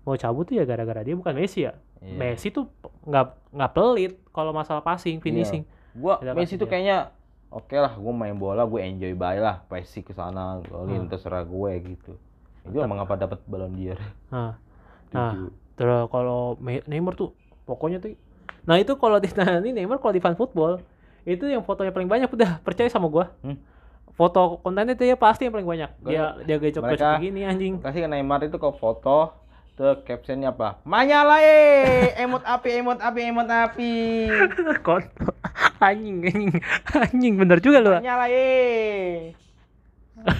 mau 0.00 0.16
cabut 0.16 0.48
tuh 0.48 0.56
ya 0.56 0.64
gara-gara 0.64 1.04
dia 1.04 1.12
bukan 1.12 1.36
Messi 1.36 1.60
ya 1.62 1.76
Iya. 2.00 2.16
Messi 2.16 2.48
tuh 2.48 2.72
nggak 3.04 3.52
nggak 3.52 3.72
pelit 3.74 4.16
kalau 4.30 4.48
masalah 4.50 4.80
passing 4.80 5.20
finishing 5.20 5.68
Gua 5.92 6.16
Beda 6.16 6.32
Messi 6.32 6.56
tuh 6.56 6.64
dia. 6.64 6.72
kayaknya 6.72 6.96
oke 7.48 7.74
lah, 7.74 7.92
gua 7.94 8.12
main 8.14 8.32
bola, 8.32 8.64
gue 8.64 8.80
enjoy 8.80 9.12
baik 9.12 9.40
lah, 9.40 9.60
Messi 9.68 10.00
ke 10.00 10.10
sana, 10.10 10.56
golin 10.64 11.04
Hmm. 11.04 11.10
terserah 11.10 11.44
gue 11.44 11.70
gitu. 11.86 12.16
Itu 12.64 12.76
emang 12.78 12.96
apa 12.98 13.16
dapat 13.18 13.44
balon 13.44 13.72
dior. 13.72 14.00
nah 14.28 14.56
nah 15.10 15.32
Tujuh. 15.32 15.50
terus 15.74 16.02
kalau 16.06 16.56
Neymar 16.60 17.14
tuh 17.14 17.32
pokoknya 17.64 17.98
tuh 17.98 18.12
nah 18.62 18.76
itu 18.76 18.92
kalau 18.94 19.16
ditanya 19.18 19.58
Neymar 19.58 19.96
kalau 19.96 20.10
di 20.10 20.20
fan 20.20 20.34
football 20.34 20.80
itu 21.22 21.44
yang 21.44 21.60
fotonya 21.60 21.88
paling 21.88 22.06
banyak 22.06 22.26
udah 22.26 22.58
percaya 22.58 22.86
sama 22.86 23.06
gua 23.06 23.32
Hmm. 23.40 23.56
foto 24.10 24.58
kontennya 24.58 24.92
dia 24.92 25.14
pasti 25.14 25.44
yang 25.44 25.52
paling 25.52 25.68
banyak 25.68 25.90
dia 26.02 26.34
Gua- 26.34 26.34
dia 26.42 26.56
gecok 26.56 26.64
gecok 26.64 26.82
mereka- 26.82 27.14
begini 27.16 27.40
anjing 27.42 27.74
Kasih 27.78 28.00
ke 28.00 28.08
Neymar 28.08 28.40
itu 28.42 28.56
kok 28.56 28.74
foto 28.74 29.32
tuh 29.72 29.94
captionnya 30.02 30.50
apa? 30.50 30.82
Manyala 30.82 31.38
eh, 31.38 32.10
emot 32.18 32.42
api, 32.42 32.82
emot 32.82 32.98
api, 32.98 33.20
emot 33.24 33.46
api. 33.46 33.92
Kontol. 34.82 35.30
anjing 35.78 36.18
anjing 36.20 36.50
anjing 36.92 37.34
bener 37.36 37.58
juga 37.58 37.78
lu 37.78 37.90
Manyala 37.92 38.26
eh. 38.26 39.38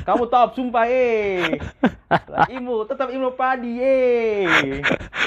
Kamu 0.06 0.24
top 0.26 0.56
sumpah 0.56 0.86
eh. 0.88 1.60
Imu 2.56 2.88
tetap 2.88 3.12
imu 3.12 3.36
padi 3.36 3.78
eh. 3.78 4.48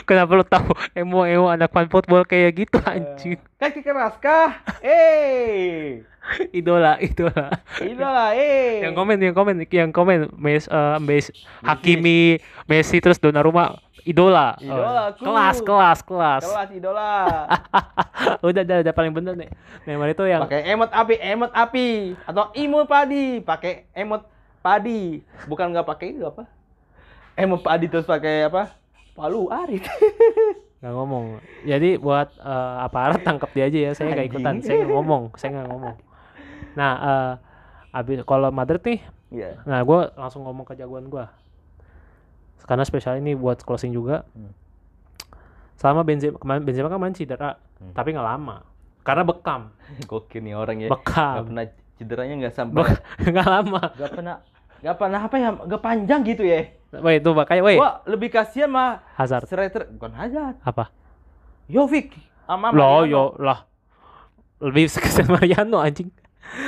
Kenapa 0.04 0.32
lu 0.34 0.46
tahu 0.46 0.74
emo 0.98 1.24
emo 1.24 1.48
anak 1.48 1.70
fan 1.70 1.88
football 1.88 2.26
kayak 2.26 2.66
gitu 2.66 2.78
anjing? 2.84 3.40
Kaki 3.62 3.86
keras 3.86 4.18
kah? 4.18 4.62
Eh. 4.82 6.02
Idola, 6.54 7.02
idola. 7.02 7.54
Idola 7.82 8.34
eh. 8.38 8.86
Yang 8.86 8.94
komen, 8.98 9.18
yang 9.22 9.36
komen, 9.36 9.56
yang 9.68 9.92
komen 9.94 10.20
Mes, 10.38 10.66
eh, 10.70 10.98
Mes, 11.02 11.26
Hakimi, 11.66 12.38
Messi 12.66 12.98
terus 13.02 13.18
Donnarumma 13.18 13.78
idola. 14.06 14.58
Oh, 14.58 14.66
Idola, 14.66 15.04
ku. 15.14 15.24
kelas, 15.26 15.58
kelas, 15.62 16.00
kelas. 16.02 16.44
Kelas 16.46 16.70
idola. 16.74 17.12
udah, 18.46 18.64
udah, 18.66 18.78
udah 18.82 18.94
paling 18.94 19.14
bener 19.14 19.34
nih. 19.38 19.50
Neymar 19.86 20.14
itu 20.14 20.24
yang 20.26 20.42
pakai 20.46 20.62
emot 20.74 20.90
api, 20.94 21.16
emot 21.22 21.52
api 21.54 21.88
atau 22.26 22.46
imut 22.58 22.86
padi, 22.90 23.42
pakai 23.42 23.90
emot 23.94 24.26
padi. 24.62 25.20
Bukan 25.46 25.74
nggak 25.74 25.86
pakai 25.86 26.14
itu 26.14 26.24
apa? 26.24 26.46
Emot 27.36 27.62
padi 27.62 27.86
terus 27.86 28.06
pakai 28.06 28.46
apa? 28.46 28.72
Palu 29.14 29.50
arit. 29.50 29.84
nggak 30.82 30.94
ngomong. 30.94 31.42
Jadi 31.64 31.98
buat 31.98 32.32
eh, 32.38 32.76
aparat 32.82 33.22
tangkap 33.22 33.50
dia 33.52 33.68
aja 33.68 33.80
ya. 33.80 33.92
Saya 33.92 34.14
nggak 34.14 34.28
ikutan. 34.30 34.56
Saya 34.62 34.82
nggak 34.82 34.94
ngomong. 34.94 35.24
Saya 35.36 35.50
nggak 35.58 35.70
ngomong. 35.70 35.96
Nah, 36.72 36.92
eh 36.96 37.32
abis 37.92 38.24
kalau 38.24 38.48
Madrid 38.50 38.80
nih, 38.80 39.00
Iya. 39.32 39.60
nah 39.68 39.80
gue 39.80 40.00
langsung 40.16 40.44
ngomong 40.44 40.64
ke 40.64 40.76
jagoan 40.76 41.08
gue. 41.08 41.26
karena 42.62 42.88
spesial 42.88 43.20
ini 43.20 43.36
buat 43.36 43.60
closing 43.60 43.92
juga. 43.92 44.24
Hmm. 44.32 44.54
Selama 45.76 46.06
Benzema 46.06 46.38
kemarin 46.38 46.62
Benzema 46.64 46.88
kan 46.88 47.02
main 47.02 47.12
cedera, 47.12 47.58
Hmm. 47.82 47.92
tapi 47.92 48.14
nggak 48.14 48.24
lama. 48.24 48.64
Karena 49.02 49.26
bekam, 49.26 49.74
Gokil 50.06 50.46
nih 50.46 50.54
orang 50.54 50.78
ya. 50.80 50.88
Gak 50.88 50.94
bekam. 50.94 51.36
pernah 51.50 51.66
cederanya 51.98 52.36
nggak 52.38 52.54
sampai. 52.54 52.86
Nggak 53.28 53.48
lama. 53.50 53.82
Gak 53.98 54.12
pernah. 54.14 54.36
Gak 54.82 54.96
pernah 54.98 55.22
apa 55.22 55.36
ya? 55.36 55.50
Gak 55.56 55.82
panjang 55.82 56.22
gitu 56.24 56.42
ya. 56.42 56.74
Wah 56.92 57.14
itu 57.14 57.30
makanya, 57.32 57.62
weh 57.64 57.80
Wah 57.80 58.04
lebih 58.04 58.28
kasihan 58.28 58.68
mah 58.68 59.00
Hazard 59.16 59.48
striker 59.48 59.88
bukan 59.96 60.12
Hazard. 60.12 60.60
apa? 60.60 60.92
Jovic 61.66 62.12
sama 62.44 62.68
Mariano. 62.68 63.08
yo 63.08 63.24
lah. 63.40 63.64
Lebih 64.60 64.92
sekesian 64.92 65.32
Mariano 65.32 65.80
anjing. 65.80 66.12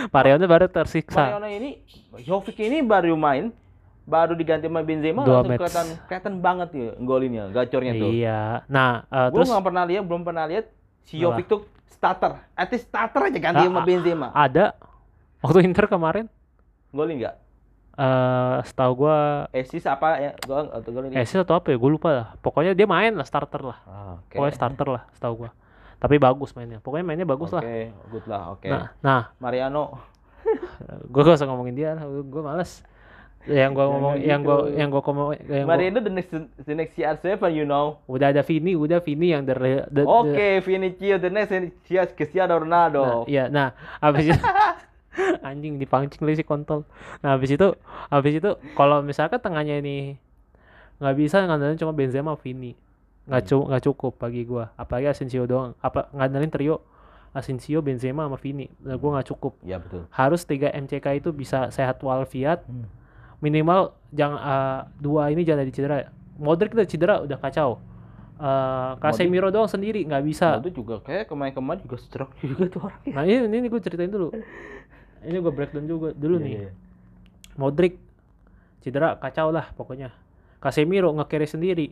Mariano 0.09 0.47
baru 0.47 0.71
tersiksa. 0.71 1.35
Mariano 1.35 1.49
ini 1.49 1.83
Jovic 2.23 2.55
ini 2.57 2.79
baru 2.79 3.19
main 3.19 3.51
baru 4.03 4.31
diganti 4.31 4.67
sama 4.67 4.79
Benzema 4.79 5.23
Dua 5.23 5.39
langsung 5.39 5.51
match. 5.51 5.59
kelihatan 5.59 5.87
kelihatan 6.07 6.33
banget 6.39 6.69
ya 6.71 6.89
golinnya 6.97 7.43
gacornya 7.51 7.91
tuh. 7.93 8.09
Iya. 8.11 8.39
Nah, 8.67 8.91
eh, 9.05 9.27
Gue 9.27 9.35
terus 9.35 9.47
nggak 9.51 9.63
pernah 9.63 9.83
lihat, 9.83 10.03
belum 10.03 10.21
pernah 10.23 10.45
lihat 10.45 10.65
si? 11.03 11.19
Jovic 11.19 11.47
tuh 11.47 11.67
starter. 11.89 12.39
At 12.53 12.71
least 12.71 12.87
starter 12.87 13.27
aja 13.27 13.39
ganti 13.41 13.59
Ah, 13.59 13.67
sama 13.67 13.79
ah, 13.79 13.85
Benzema. 13.85 14.27
ada 14.31 14.65
waktu 15.39 15.67
Inter 15.67 15.87
kemarin 15.87 16.31
Golin 16.91 17.19
nggak? 17.19 17.35
Eh 17.93 18.57
setahu 18.65 19.05
gua 19.05 19.45
Esis 19.53 19.85
apa 19.85 20.17
ya? 20.17 20.31
Gol 20.41 20.65
atau? 20.73 20.89
Esis 21.13 21.37
atau 21.37 21.55
apa 21.57 21.69
ya? 21.69 21.77
Gue 21.77 21.91
lupa 21.93 22.09
lah. 22.09 22.27
Pokoknya 22.41 22.73
dia 22.73 22.89
main 22.89 23.13
lah 23.13 23.25
starter 23.27 23.61
lah. 23.61 23.77
Ah, 23.85 24.17
oke. 24.17 24.33
Pokoknya 24.33 24.53
starter 24.57 24.87
lah 24.89 25.03
setahu 25.13 25.45
gua. 25.45 25.51
Tapi 26.01 26.15
bagus 26.19 26.51
mainnya. 26.57 26.81
Pokoknya 26.83 27.05
mainnya 27.05 27.27
bagus 27.29 27.53
lah. 27.53 27.63
Oke, 27.63 27.93
good 28.11 28.25
lah. 28.27 28.41
Oke. 28.51 28.67
Nah, 28.67 28.91
nah, 28.99 29.21
Mariano. 29.39 30.03
gue 31.13 31.21
gak 31.23 31.39
usah 31.39 31.47
ngomongin 31.47 31.75
dia 31.79 31.95
lah. 31.95 32.03
Gue 32.03 32.43
males. 32.43 32.83
Yang 33.47 33.71
gua 33.75 33.85
ngomong, 33.91 34.13
yang 34.19 34.39
gua, 34.43 34.57
gitu. 34.67 34.79
yang 34.79 34.87
gua 34.91 35.01
ngomong, 35.03 35.29
yang 35.35 35.65
gua, 35.67 35.69
Mariano 35.75 35.99
the 35.99 36.11
next 36.11 36.31
the 36.63 36.75
next 36.75 36.95
CR7 36.95 37.27
you 37.51 37.67
know. 37.67 37.99
udah 38.07 38.31
ada 38.31 38.39
Vini, 38.39 38.71
udah 38.71 39.03
Vini 39.03 39.35
yang 39.35 39.43
dari, 39.43 39.83
the, 39.91 40.07
Oke, 40.07 40.63
Vinicius 40.63 41.19
the 41.19 41.31
next 41.31 41.51
CR 41.83 42.07
Cristiano 42.15 42.55
Ronaldo. 42.55 43.03
Nah, 43.03 43.15
iya, 43.27 43.51
nah, 43.51 43.75
habis 43.99 44.31
itu 44.31 44.39
anjing 45.47 45.77
dipancing 45.77 46.21
lagi 46.25 46.41
si 46.41 46.45
kontol. 46.45 46.85
Nah, 47.21 47.37
habis 47.37 47.53
itu 47.53 47.73
habis 48.09 48.33
itu 48.37 48.51
kalau 48.73 49.05
misalkan 49.05 49.39
tengahnya 49.39 49.79
ini 49.79 50.17
nggak 50.97 51.15
bisa 51.17 51.43
ngandelin 51.45 51.77
cuma 51.77 51.93
Benzema 51.93 52.33
Vini. 52.39 52.73
Nggak 53.29 53.41
cu 53.47 53.57
nggak 53.69 53.83
cukup 53.85 54.13
bagi 54.19 54.41
gua. 54.43 54.73
Apalagi 54.75 55.13
Asensio 55.13 55.45
doang. 55.45 55.77
Apa 55.79 56.09
ngandelin 56.11 56.51
trio 56.51 56.81
Asensio, 57.33 57.81
Benzema 57.81 58.29
sama 58.29 58.37
Vini. 58.37 58.69
Nah, 58.85 58.97
gua 58.97 59.19
nggak 59.19 59.33
cukup. 59.33 59.57
Ya 59.65 59.81
betul. 59.81 60.05
Harus 60.13 60.45
3 60.45 60.69
MCK 60.85 61.05
itu 61.17 61.29
bisa 61.33 61.73
sehat 61.73 61.97
walafiat. 62.05 62.61
Hmm. 62.69 62.85
Minimal 63.41 63.91
jangan 64.13 64.39
eh, 64.39 64.81
dua 65.01 65.33
ini 65.33 65.41
jangan 65.43 65.65
ada 65.65 65.73
cedera. 65.73 65.97
Modric 66.37 66.73
udah 66.73 66.87
cedera 66.87 67.15
udah 67.25 67.37
kacau. 67.41 67.81
Eh 68.43 68.91
Casemiro 68.97 69.53
doang 69.53 69.69
sendiri 69.69 70.03
nggak 70.03 70.23
bisa. 70.25 70.57
Itu 70.59 70.83
juga 70.83 70.99
kayak 71.05 71.29
kemarin-kemarin 71.29 71.79
juga 71.85 71.97
stroke 72.01 72.33
juga 72.41 72.65
tuh 72.69 72.81
orang. 72.89 73.01
Nah 73.13 73.23
ini 73.23 73.45
ini 73.45 73.67
gue 73.69 73.81
ceritain 73.81 74.09
dulu. 74.09 74.33
Ini 75.23 75.37
gue 75.39 75.49
breakdown 75.49 75.85
juga 75.85 76.11
dulu 76.11 76.35
Iya, 76.35 76.43
nih. 76.43 76.53
iya. 76.59 76.71
Modric 77.53 77.95
cedera 78.79 79.15
kacau 79.15 79.49
lah 79.49 79.71
pokoknya. 79.71 80.11
Casemiro 80.57 81.11
nge-carry 81.11 81.45
sendiri 81.45 81.87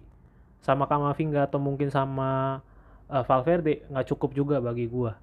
sama 0.60 0.86
Kamavinga 0.86 1.44
atau 1.44 1.58
mungkin 1.58 1.88
sama 1.88 2.62
eh, 3.08 3.24
Valverde 3.24 3.84
nggak 3.88 4.08
cukup 4.08 4.32
juga 4.32 4.56
bagi 4.58 4.86
gua. 4.86 5.16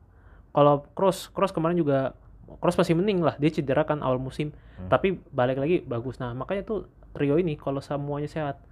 Kalau 0.51 0.85
Cross 0.93 1.29
Cross 1.29 1.53
kemarin 1.53 1.77
juga 1.77 2.13
Cross 2.59 2.77
masih 2.77 2.93
mending 2.93 3.21
lah 3.21 3.37
dia 3.37 3.49
cedera 3.49 3.83
kan 3.83 4.01
awal 4.01 4.17
musim 4.17 4.53
Hmm. 4.77 4.89
tapi 4.89 5.21
balik 5.29 5.59
lagi 5.59 5.81
bagus. 5.81 6.17
Nah 6.17 6.33
makanya 6.33 6.63
tuh 6.63 6.79
trio 7.11 7.35
ini 7.35 7.55
kalau 7.55 7.79
semuanya 7.79 8.27
sehat 8.27 8.63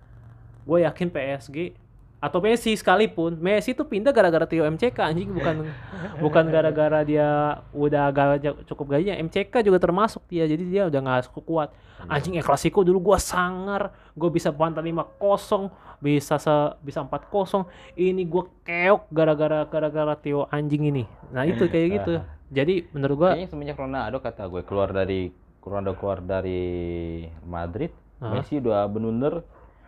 gue 0.62 0.78
yakin 0.80 1.09
PSG 1.09 1.74
atau 2.17 2.41
Messi 2.41 2.73
sekalipun. 2.73 3.37
Messi 3.37 3.77
tuh 3.77 3.85
pindah 3.85 4.11
gara-gara 4.11 4.49
trio 4.49 4.64
MCK 4.64 4.99
anjing. 5.05 5.31
Bukan 5.37 5.69
bukan 6.25 6.45
gara-gara 6.49 7.05
dia 7.05 7.61
udah 7.77 8.09
agak 8.09 8.64
cukup 8.64 8.97
gajinya. 8.97 9.21
MCK 9.21 9.53
juga 9.61 9.79
termasuk 9.79 10.25
dia 10.27 10.49
jadi 10.49 10.64
dia 10.64 10.83
udah 10.89 11.01
nggak 11.01 11.33
kuat. 11.45 11.71
Anjing 12.09 12.41
ya 12.41 12.45
klasiko 12.45 12.81
dulu 12.83 13.12
gua 13.12 13.19
sangar. 13.21 13.93
Gue 14.17 14.33
bisa 14.33 14.49
pantai 14.53 14.93
5-0 14.93 15.69
bisa 15.97 16.37
se 16.37 16.53
bisa 16.85 17.01
4-0 17.05 17.64
ini 17.97 18.25
gua 18.29 18.49
keok 18.64 19.09
gara-gara 19.12 19.64
gara-gara 19.69 20.14
trio 20.17 20.49
anjing 20.49 20.89
ini. 20.89 21.05
Nah 21.33 21.45
itu 21.45 21.69
kayak 21.69 21.89
gitu. 22.01 22.14
Jadi 22.49 22.89
menurut 22.97 23.17
gua 23.17 23.31
Kayaknya 23.35 23.51
semenjak 23.51 23.79
Ronaldo 23.81 24.19
kata 24.23 24.47
gue 24.47 24.62
keluar 24.62 24.95
dari 24.95 25.35
Ronaldo 25.67 25.99
keluar 25.99 26.23
dari 26.23 26.62
Madrid, 27.43 27.91
Ah. 28.17 28.33
Messi 28.33 28.57
udah 28.62 28.87
bener 28.89 29.45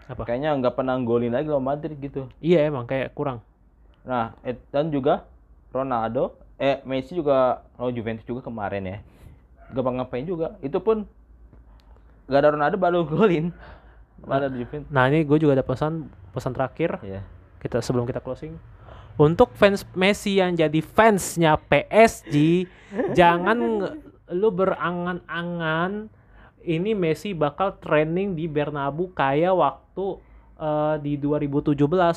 Apa? 0.09 0.25
kayaknya 0.25 0.57
nggak 0.57 0.73
pernah 0.73 0.97
golin 0.99 1.31
lagi 1.31 1.47
lawan 1.47 1.69
Madrid 1.69 1.97
gitu. 1.97 2.27
iya 2.41 2.65
emang 2.65 2.89
kayak 2.89 3.13
kurang 3.13 3.45
Nah, 4.09 4.33
dan 4.73 4.89
juga 4.89 5.29
Ronaldo, 5.69 6.33
eh 6.57 6.81
Messi 6.89 7.13
juga 7.13 7.61
lawan 7.77 7.93
Juventus 7.93 8.25
juga 8.25 8.41
kemarin 8.41 8.81
ya. 8.81 8.99
Gak 9.69 9.85
ngapain 9.85 10.25
juga. 10.25 10.57
Itu 10.65 10.81
pun 10.81 11.05
gak 12.25 12.41
ada 12.41 12.57
Ronaldo 12.57 12.81
baru 12.81 13.05
golin. 13.05 13.53
Mana 14.19 14.49
di 14.49 14.65
Juventus. 14.65 14.89
nah 14.89 15.07
ini 15.07 15.23
gue 15.23 15.39
juga 15.39 15.55
ada 15.55 15.63
pesan 15.63 16.09
pesan 16.33 16.51
terakhir 16.51 16.99
Iya. 17.05 17.21
kita 17.61 17.79
sebelum 17.79 18.03
kita 18.03 18.19
closing 18.19 18.57
untuk 19.15 19.55
fans 19.55 19.87
Messi 19.95 20.41
yang 20.41 20.57
jadi 20.57 20.81
fansnya 20.81 21.55
PSG 21.55 22.67
jangan 23.19 23.93
lu 24.29 24.49
berangan-angan 24.51 26.11
ini 26.65 26.93
Messi 26.97 27.35
bakal 27.37 27.79
training 27.79 28.35
di 28.35 28.51
Bernabeu 28.51 29.11
kayak 29.15 29.55
waktu 29.55 30.07
eh, 30.59 30.97
di 31.03 31.13
2017 31.21 31.75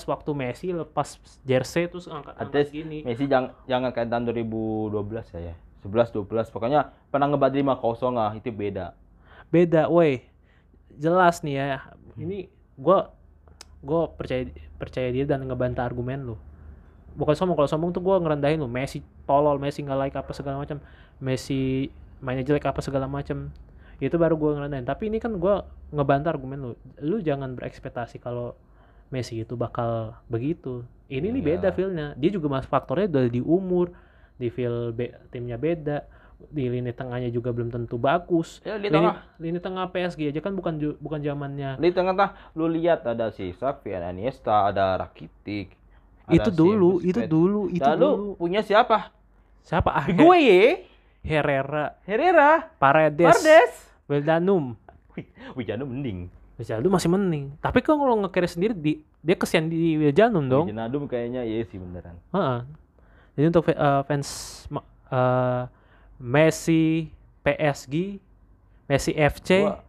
waktu 0.08 0.32
Messi 0.34 0.68
lepas 0.74 1.20
jersey 1.46 1.86
terus 1.86 2.10
angkat 2.10 2.34
At 2.38 2.50
angkat 2.50 2.74
gini. 2.74 3.06
Messi 3.06 3.30
jangan 3.30 3.54
jangan 3.70 3.90
kayak 3.94 4.08
tahun 4.10 4.24
2012 4.34 5.36
ya 5.38 5.54
ya. 5.54 5.56
11 5.82 6.14
12 6.14 6.54
pokoknya 6.54 6.94
pernah 7.10 7.26
ngebat 7.26 7.58
5-0 7.58 8.14
lah 8.14 8.32
itu 8.38 8.54
beda. 8.54 8.94
beda 9.52 9.90
woi. 9.90 10.24
Jelas 10.96 11.42
nih 11.42 11.56
ya 11.58 11.66
ini 12.16 12.48
gua 12.78 13.12
gua 13.82 14.14
percaya 14.14 14.46
percaya 14.78 15.10
dia 15.10 15.26
dan 15.26 15.46
ngebantah 15.46 15.86
argumen 15.86 16.34
lu. 16.34 16.36
Bukan 17.12 17.36
sombong 17.36 17.58
kalau 17.60 17.70
sombong 17.70 17.92
tuh 17.92 18.04
gua 18.04 18.22
ngerendahin 18.22 18.62
lu. 18.62 18.70
Messi 18.70 19.02
tolol 19.26 19.58
Messi 19.58 19.82
nggak 19.82 20.00
like 20.00 20.16
apa 20.16 20.32
segala 20.32 20.62
macam. 20.62 20.78
Messi 21.18 21.90
mainnya 22.22 22.46
jelek 22.46 22.70
apa 22.70 22.80
segala 22.86 23.10
macam 23.10 23.50
itu 24.02 24.18
baru 24.18 24.34
gua 24.34 24.58
ngerendahin 24.58 24.84
tapi 24.84 25.08
ini 25.08 25.22
kan 25.22 25.38
gua 25.38 25.64
ngebantah 25.92 26.34
argumen 26.34 26.58
lu. 26.58 26.72
Lu 26.98 27.22
jangan 27.22 27.54
berekspektasi 27.54 28.18
kalau 28.18 28.58
Messi 29.12 29.44
itu 29.44 29.54
bakal 29.54 30.16
begitu. 30.26 30.88
Ini 31.06 31.28
nih 31.30 31.44
Iya. 31.44 31.50
beda 31.60 31.70
feelnya. 31.70 32.08
Dia 32.16 32.32
juga 32.32 32.48
mas 32.48 32.64
faktornya 32.64 33.12
udah 33.12 33.24
di 33.28 33.44
umur 33.44 33.92
di 34.40 34.48
feel 34.48 34.90
be- 34.90 35.12
timnya 35.28 35.60
beda 35.60 36.08
di 36.50 36.66
lini 36.66 36.90
tengahnya 36.90 37.30
juga 37.30 37.52
belum 37.52 37.70
tentu 37.70 38.00
bagus. 38.00 38.64
Ya 38.64 38.80
di 38.80 38.88
lini, 38.88 38.96
tengah. 38.98 39.16
lini 39.38 39.60
tengah 39.60 39.86
PSG 39.92 40.32
aja 40.32 40.40
kan 40.40 40.56
bukan 40.56 40.80
bukan 40.98 41.20
zamannya. 41.20 41.76
Di 41.78 41.92
tengah-tengah 41.92 42.56
lu 42.56 42.66
lihat 42.66 43.04
ada 43.04 43.30
si 43.30 43.52
Xavi, 43.52 43.92
ada 43.92 44.10
Iniesta, 44.10 44.66
ada 44.66 44.96
Rakitic. 44.98 45.76
ada 46.24 46.34
itu 46.40 46.50
si 46.50 46.56
dulu 46.56 46.92
itu 47.04 47.22
dulu 47.28 47.62
itu 47.68 47.84
Lalu 47.84 48.00
dulu. 48.08 48.28
punya 48.40 48.64
siapa? 48.64 49.12
siapa? 49.62 49.92
Ah 49.92 50.08
Gue. 50.08 50.88
Herrera. 51.22 52.00
Herrera, 52.08 52.72
Paredes. 52.80 53.28
Pardes. 53.28 53.91
Beldanum 54.12 54.76
Wih, 55.16 55.28
Wijano 55.56 55.88
mending. 55.88 56.28
Wijnaldum 56.60 56.92
masih 56.92 57.10
mending 57.10 57.46
tapi 57.64 57.80
kan 57.80 57.96
kalau 57.96 58.20
nge 58.22 58.52
sendiri 58.52 58.76
di, 58.76 59.02
dia 59.24 59.36
kesian 59.40 59.72
di 59.72 59.96
Wiljanum 59.98 60.46
dong 60.52 60.68
Wijnaldum 60.68 61.08
kayaknya 61.08 61.48
iya 61.48 61.64
sih 61.66 61.80
beneran. 61.80 62.20
Heeh. 62.36 62.60
jadi 63.40 63.46
untuk 63.50 63.72
eh, 63.72 64.02
fans 64.06 64.30
eh, 65.10 65.64
Messi 66.22 67.10
PSG 67.42 68.20
Messi 68.86 69.12
FC 69.16 69.50
Gua, 69.66 69.82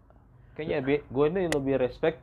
kayaknya 0.57 0.79
gue 1.03 1.25
ini 1.29 1.51
lebih 1.51 1.75
respect 1.83 2.23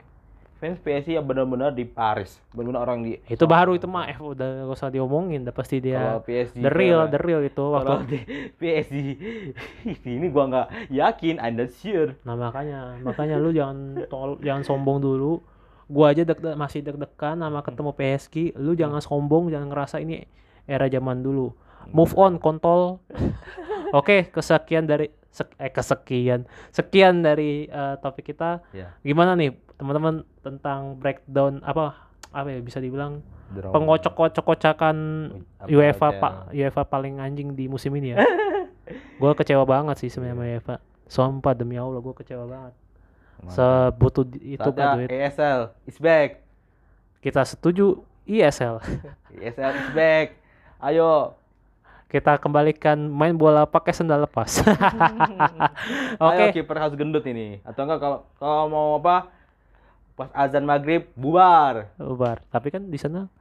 fans 0.60 0.78
PSG 0.78 1.16
yang 1.16 1.24
benar-benar 1.24 1.72
di 1.72 1.84
Paris, 1.84 2.43
benar-benar 2.51 2.84
orang 2.84 2.99
di 3.01 3.16
itu 3.26 3.45
baru 3.45 3.74
itu 3.74 3.88
mah 3.88 4.12
F 4.12 4.20
udah 4.20 4.68
gak 4.68 4.76
usah 4.76 4.91
diomongin 4.91 5.41
udah 5.41 5.55
pasti 5.55 5.80
kalau 5.80 6.20
dia 6.20 6.28
PSG 6.28 6.55
the 6.60 6.70
real 6.70 6.99
kayak- 7.01 7.12
the 7.12 7.20
real 7.20 7.41
itu 7.41 7.64
waktu 7.64 7.80
kalau 7.80 7.97
di 8.03 8.20
PSG 8.53 8.95
ini 10.16 10.28
gua 10.28 10.43
nggak 10.45 10.68
yakin, 10.91 11.36
I'm 11.39 11.55
not 11.55 11.72
sure. 11.72 12.14
Nah 12.22 12.36
makanya, 12.36 12.99
makanya 12.99 13.36
lu 13.36 13.49
jangan 13.49 14.03
tol, 14.05 14.36
jangan 14.39 14.62
sombong 14.62 14.99
dulu. 14.99 15.39
Gua 15.88 16.12
aja 16.12 16.22
deg 16.22 16.38
masih 16.53 16.86
deg-degan 16.86 17.39
sama 17.39 17.64
ketemu 17.64 17.91
PSG. 17.91 18.36
Lu 18.55 18.76
jangan 18.76 18.99
sombong, 18.99 19.49
jangan 19.49 19.72
ngerasa 19.72 19.97
ini 19.97 20.22
era 20.66 20.86
zaman 20.86 21.24
dulu. 21.24 21.55
Move 21.89 22.14
on, 22.14 22.38
kontol. 22.38 23.01
Oke, 23.97 24.30
kesekian 24.30 24.86
dari 24.86 25.10
sek- 25.32 25.57
eh 25.57 25.72
kesekian, 25.72 26.45
sekian 26.70 27.26
dari 27.26 27.66
eh, 27.66 27.95
topik 27.97 28.28
kita. 28.28 28.62
Ya. 28.70 28.93
Gimana 29.01 29.34
nih 29.34 29.55
teman-teman 29.80 30.27
tentang 30.43 30.99
breakdown 30.99 31.63
apa 31.63 31.95
apa 32.36 32.47
ya 32.51 32.59
bisa 32.59 32.84
dibilang 32.84 33.23
pengocok-kocok-kocakan 33.55 34.95
UEFA 35.65 36.19
pak 36.21 36.34
UEFA 36.53 36.84
paling 36.86 37.17
anjing 37.17 37.55
di 37.55 37.65
musim 37.65 37.95
ini 37.97 38.13
ya. 38.13 38.21
gua 39.21 39.34
kecewa 39.34 39.63
banget 39.65 40.03
sih 40.05 40.09
sebenarnya 40.11 40.36
sama 40.36 40.45
UEFA. 40.45 40.75
Sumpah 41.09 41.53
demi 41.57 41.80
Allah 41.80 41.97
gua 42.03 42.13
kecewa 42.13 42.45
banget. 42.45 42.75
sebutuh 43.55 44.27
itu 44.43 44.59
kan 44.75 44.99
Saatnya 44.99 44.99
duit. 44.99 45.09
ESL 45.15 45.59
is 45.88 45.97
back. 45.97 46.43
Kita 47.23 47.41
setuju 47.47 48.03
ISL. 48.27 48.84
ESL 49.32 49.71
is 49.82 49.89
back. 49.95 50.36
Ayo. 50.84 51.39
Kita 52.11 52.36
kembalikan 52.41 52.99
main 53.07 53.38
bola 53.38 53.63
pakai 53.63 53.95
sendal 53.95 54.27
lepas. 54.27 54.59
Oke. 56.27 56.43
Ayo 56.51 56.51
kiper 56.51 56.77
harus 56.77 56.99
gendut 56.99 57.23
ini. 57.23 57.63
Atau 57.63 57.88
enggak 57.88 58.03
kalau 58.03 58.19
kalau 58.36 58.65
mau 58.67 58.88
apa? 58.99 59.39
Pas 60.20 60.28
azan 60.36 60.67
maghrib 60.67 61.07
bubar. 61.15 61.95
Ubar. 61.95 62.43
Tapi 62.51 62.67
kan 62.76 62.84
di 62.84 62.99
sana 62.99 63.32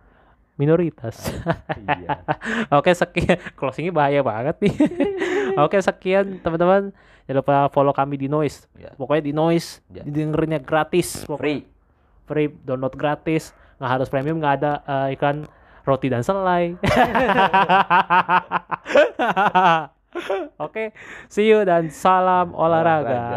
minoritas. 0.54 1.26
iya. 1.74 2.22
Oke 2.78 2.94
sekian 2.94 3.42
closingnya 3.58 3.90
bahaya 3.90 4.22
banget 4.22 4.62
nih. 4.62 4.74
Oke 5.66 5.82
sekian 5.82 6.38
teman-teman. 6.38 6.94
Jangan 7.26 7.42
lupa 7.42 7.66
follow 7.74 7.90
kami 7.90 8.14
di 8.14 8.30
Noise. 8.30 8.70
Ya. 8.78 8.94
Pokoknya 8.94 9.26
di 9.26 9.34
Noise. 9.34 9.82
Ya. 9.90 10.06
Dengerinnya 10.06 10.62
gratis. 10.62 11.26
Pokoknya 11.26 11.42
Free. 11.42 11.66
Free 12.30 12.48
download 12.62 12.94
gratis. 12.94 13.50
Nggak 13.82 13.90
harus 13.98 14.06
premium. 14.06 14.38
Nggak 14.38 14.54
ada 14.62 14.72
eh, 14.86 15.18
iklan 15.18 15.50
roti 15.82 16.06
dan 16.06 16.22
selai. 16.22 16.78
Oke, 20.58 20.90
see 21.30 21.46
you 21.48 21.62
dan 21.62 21.92
salam 21.92 22.52
olahraga. 22.56 23.08
Olahraga. 23.08 23.36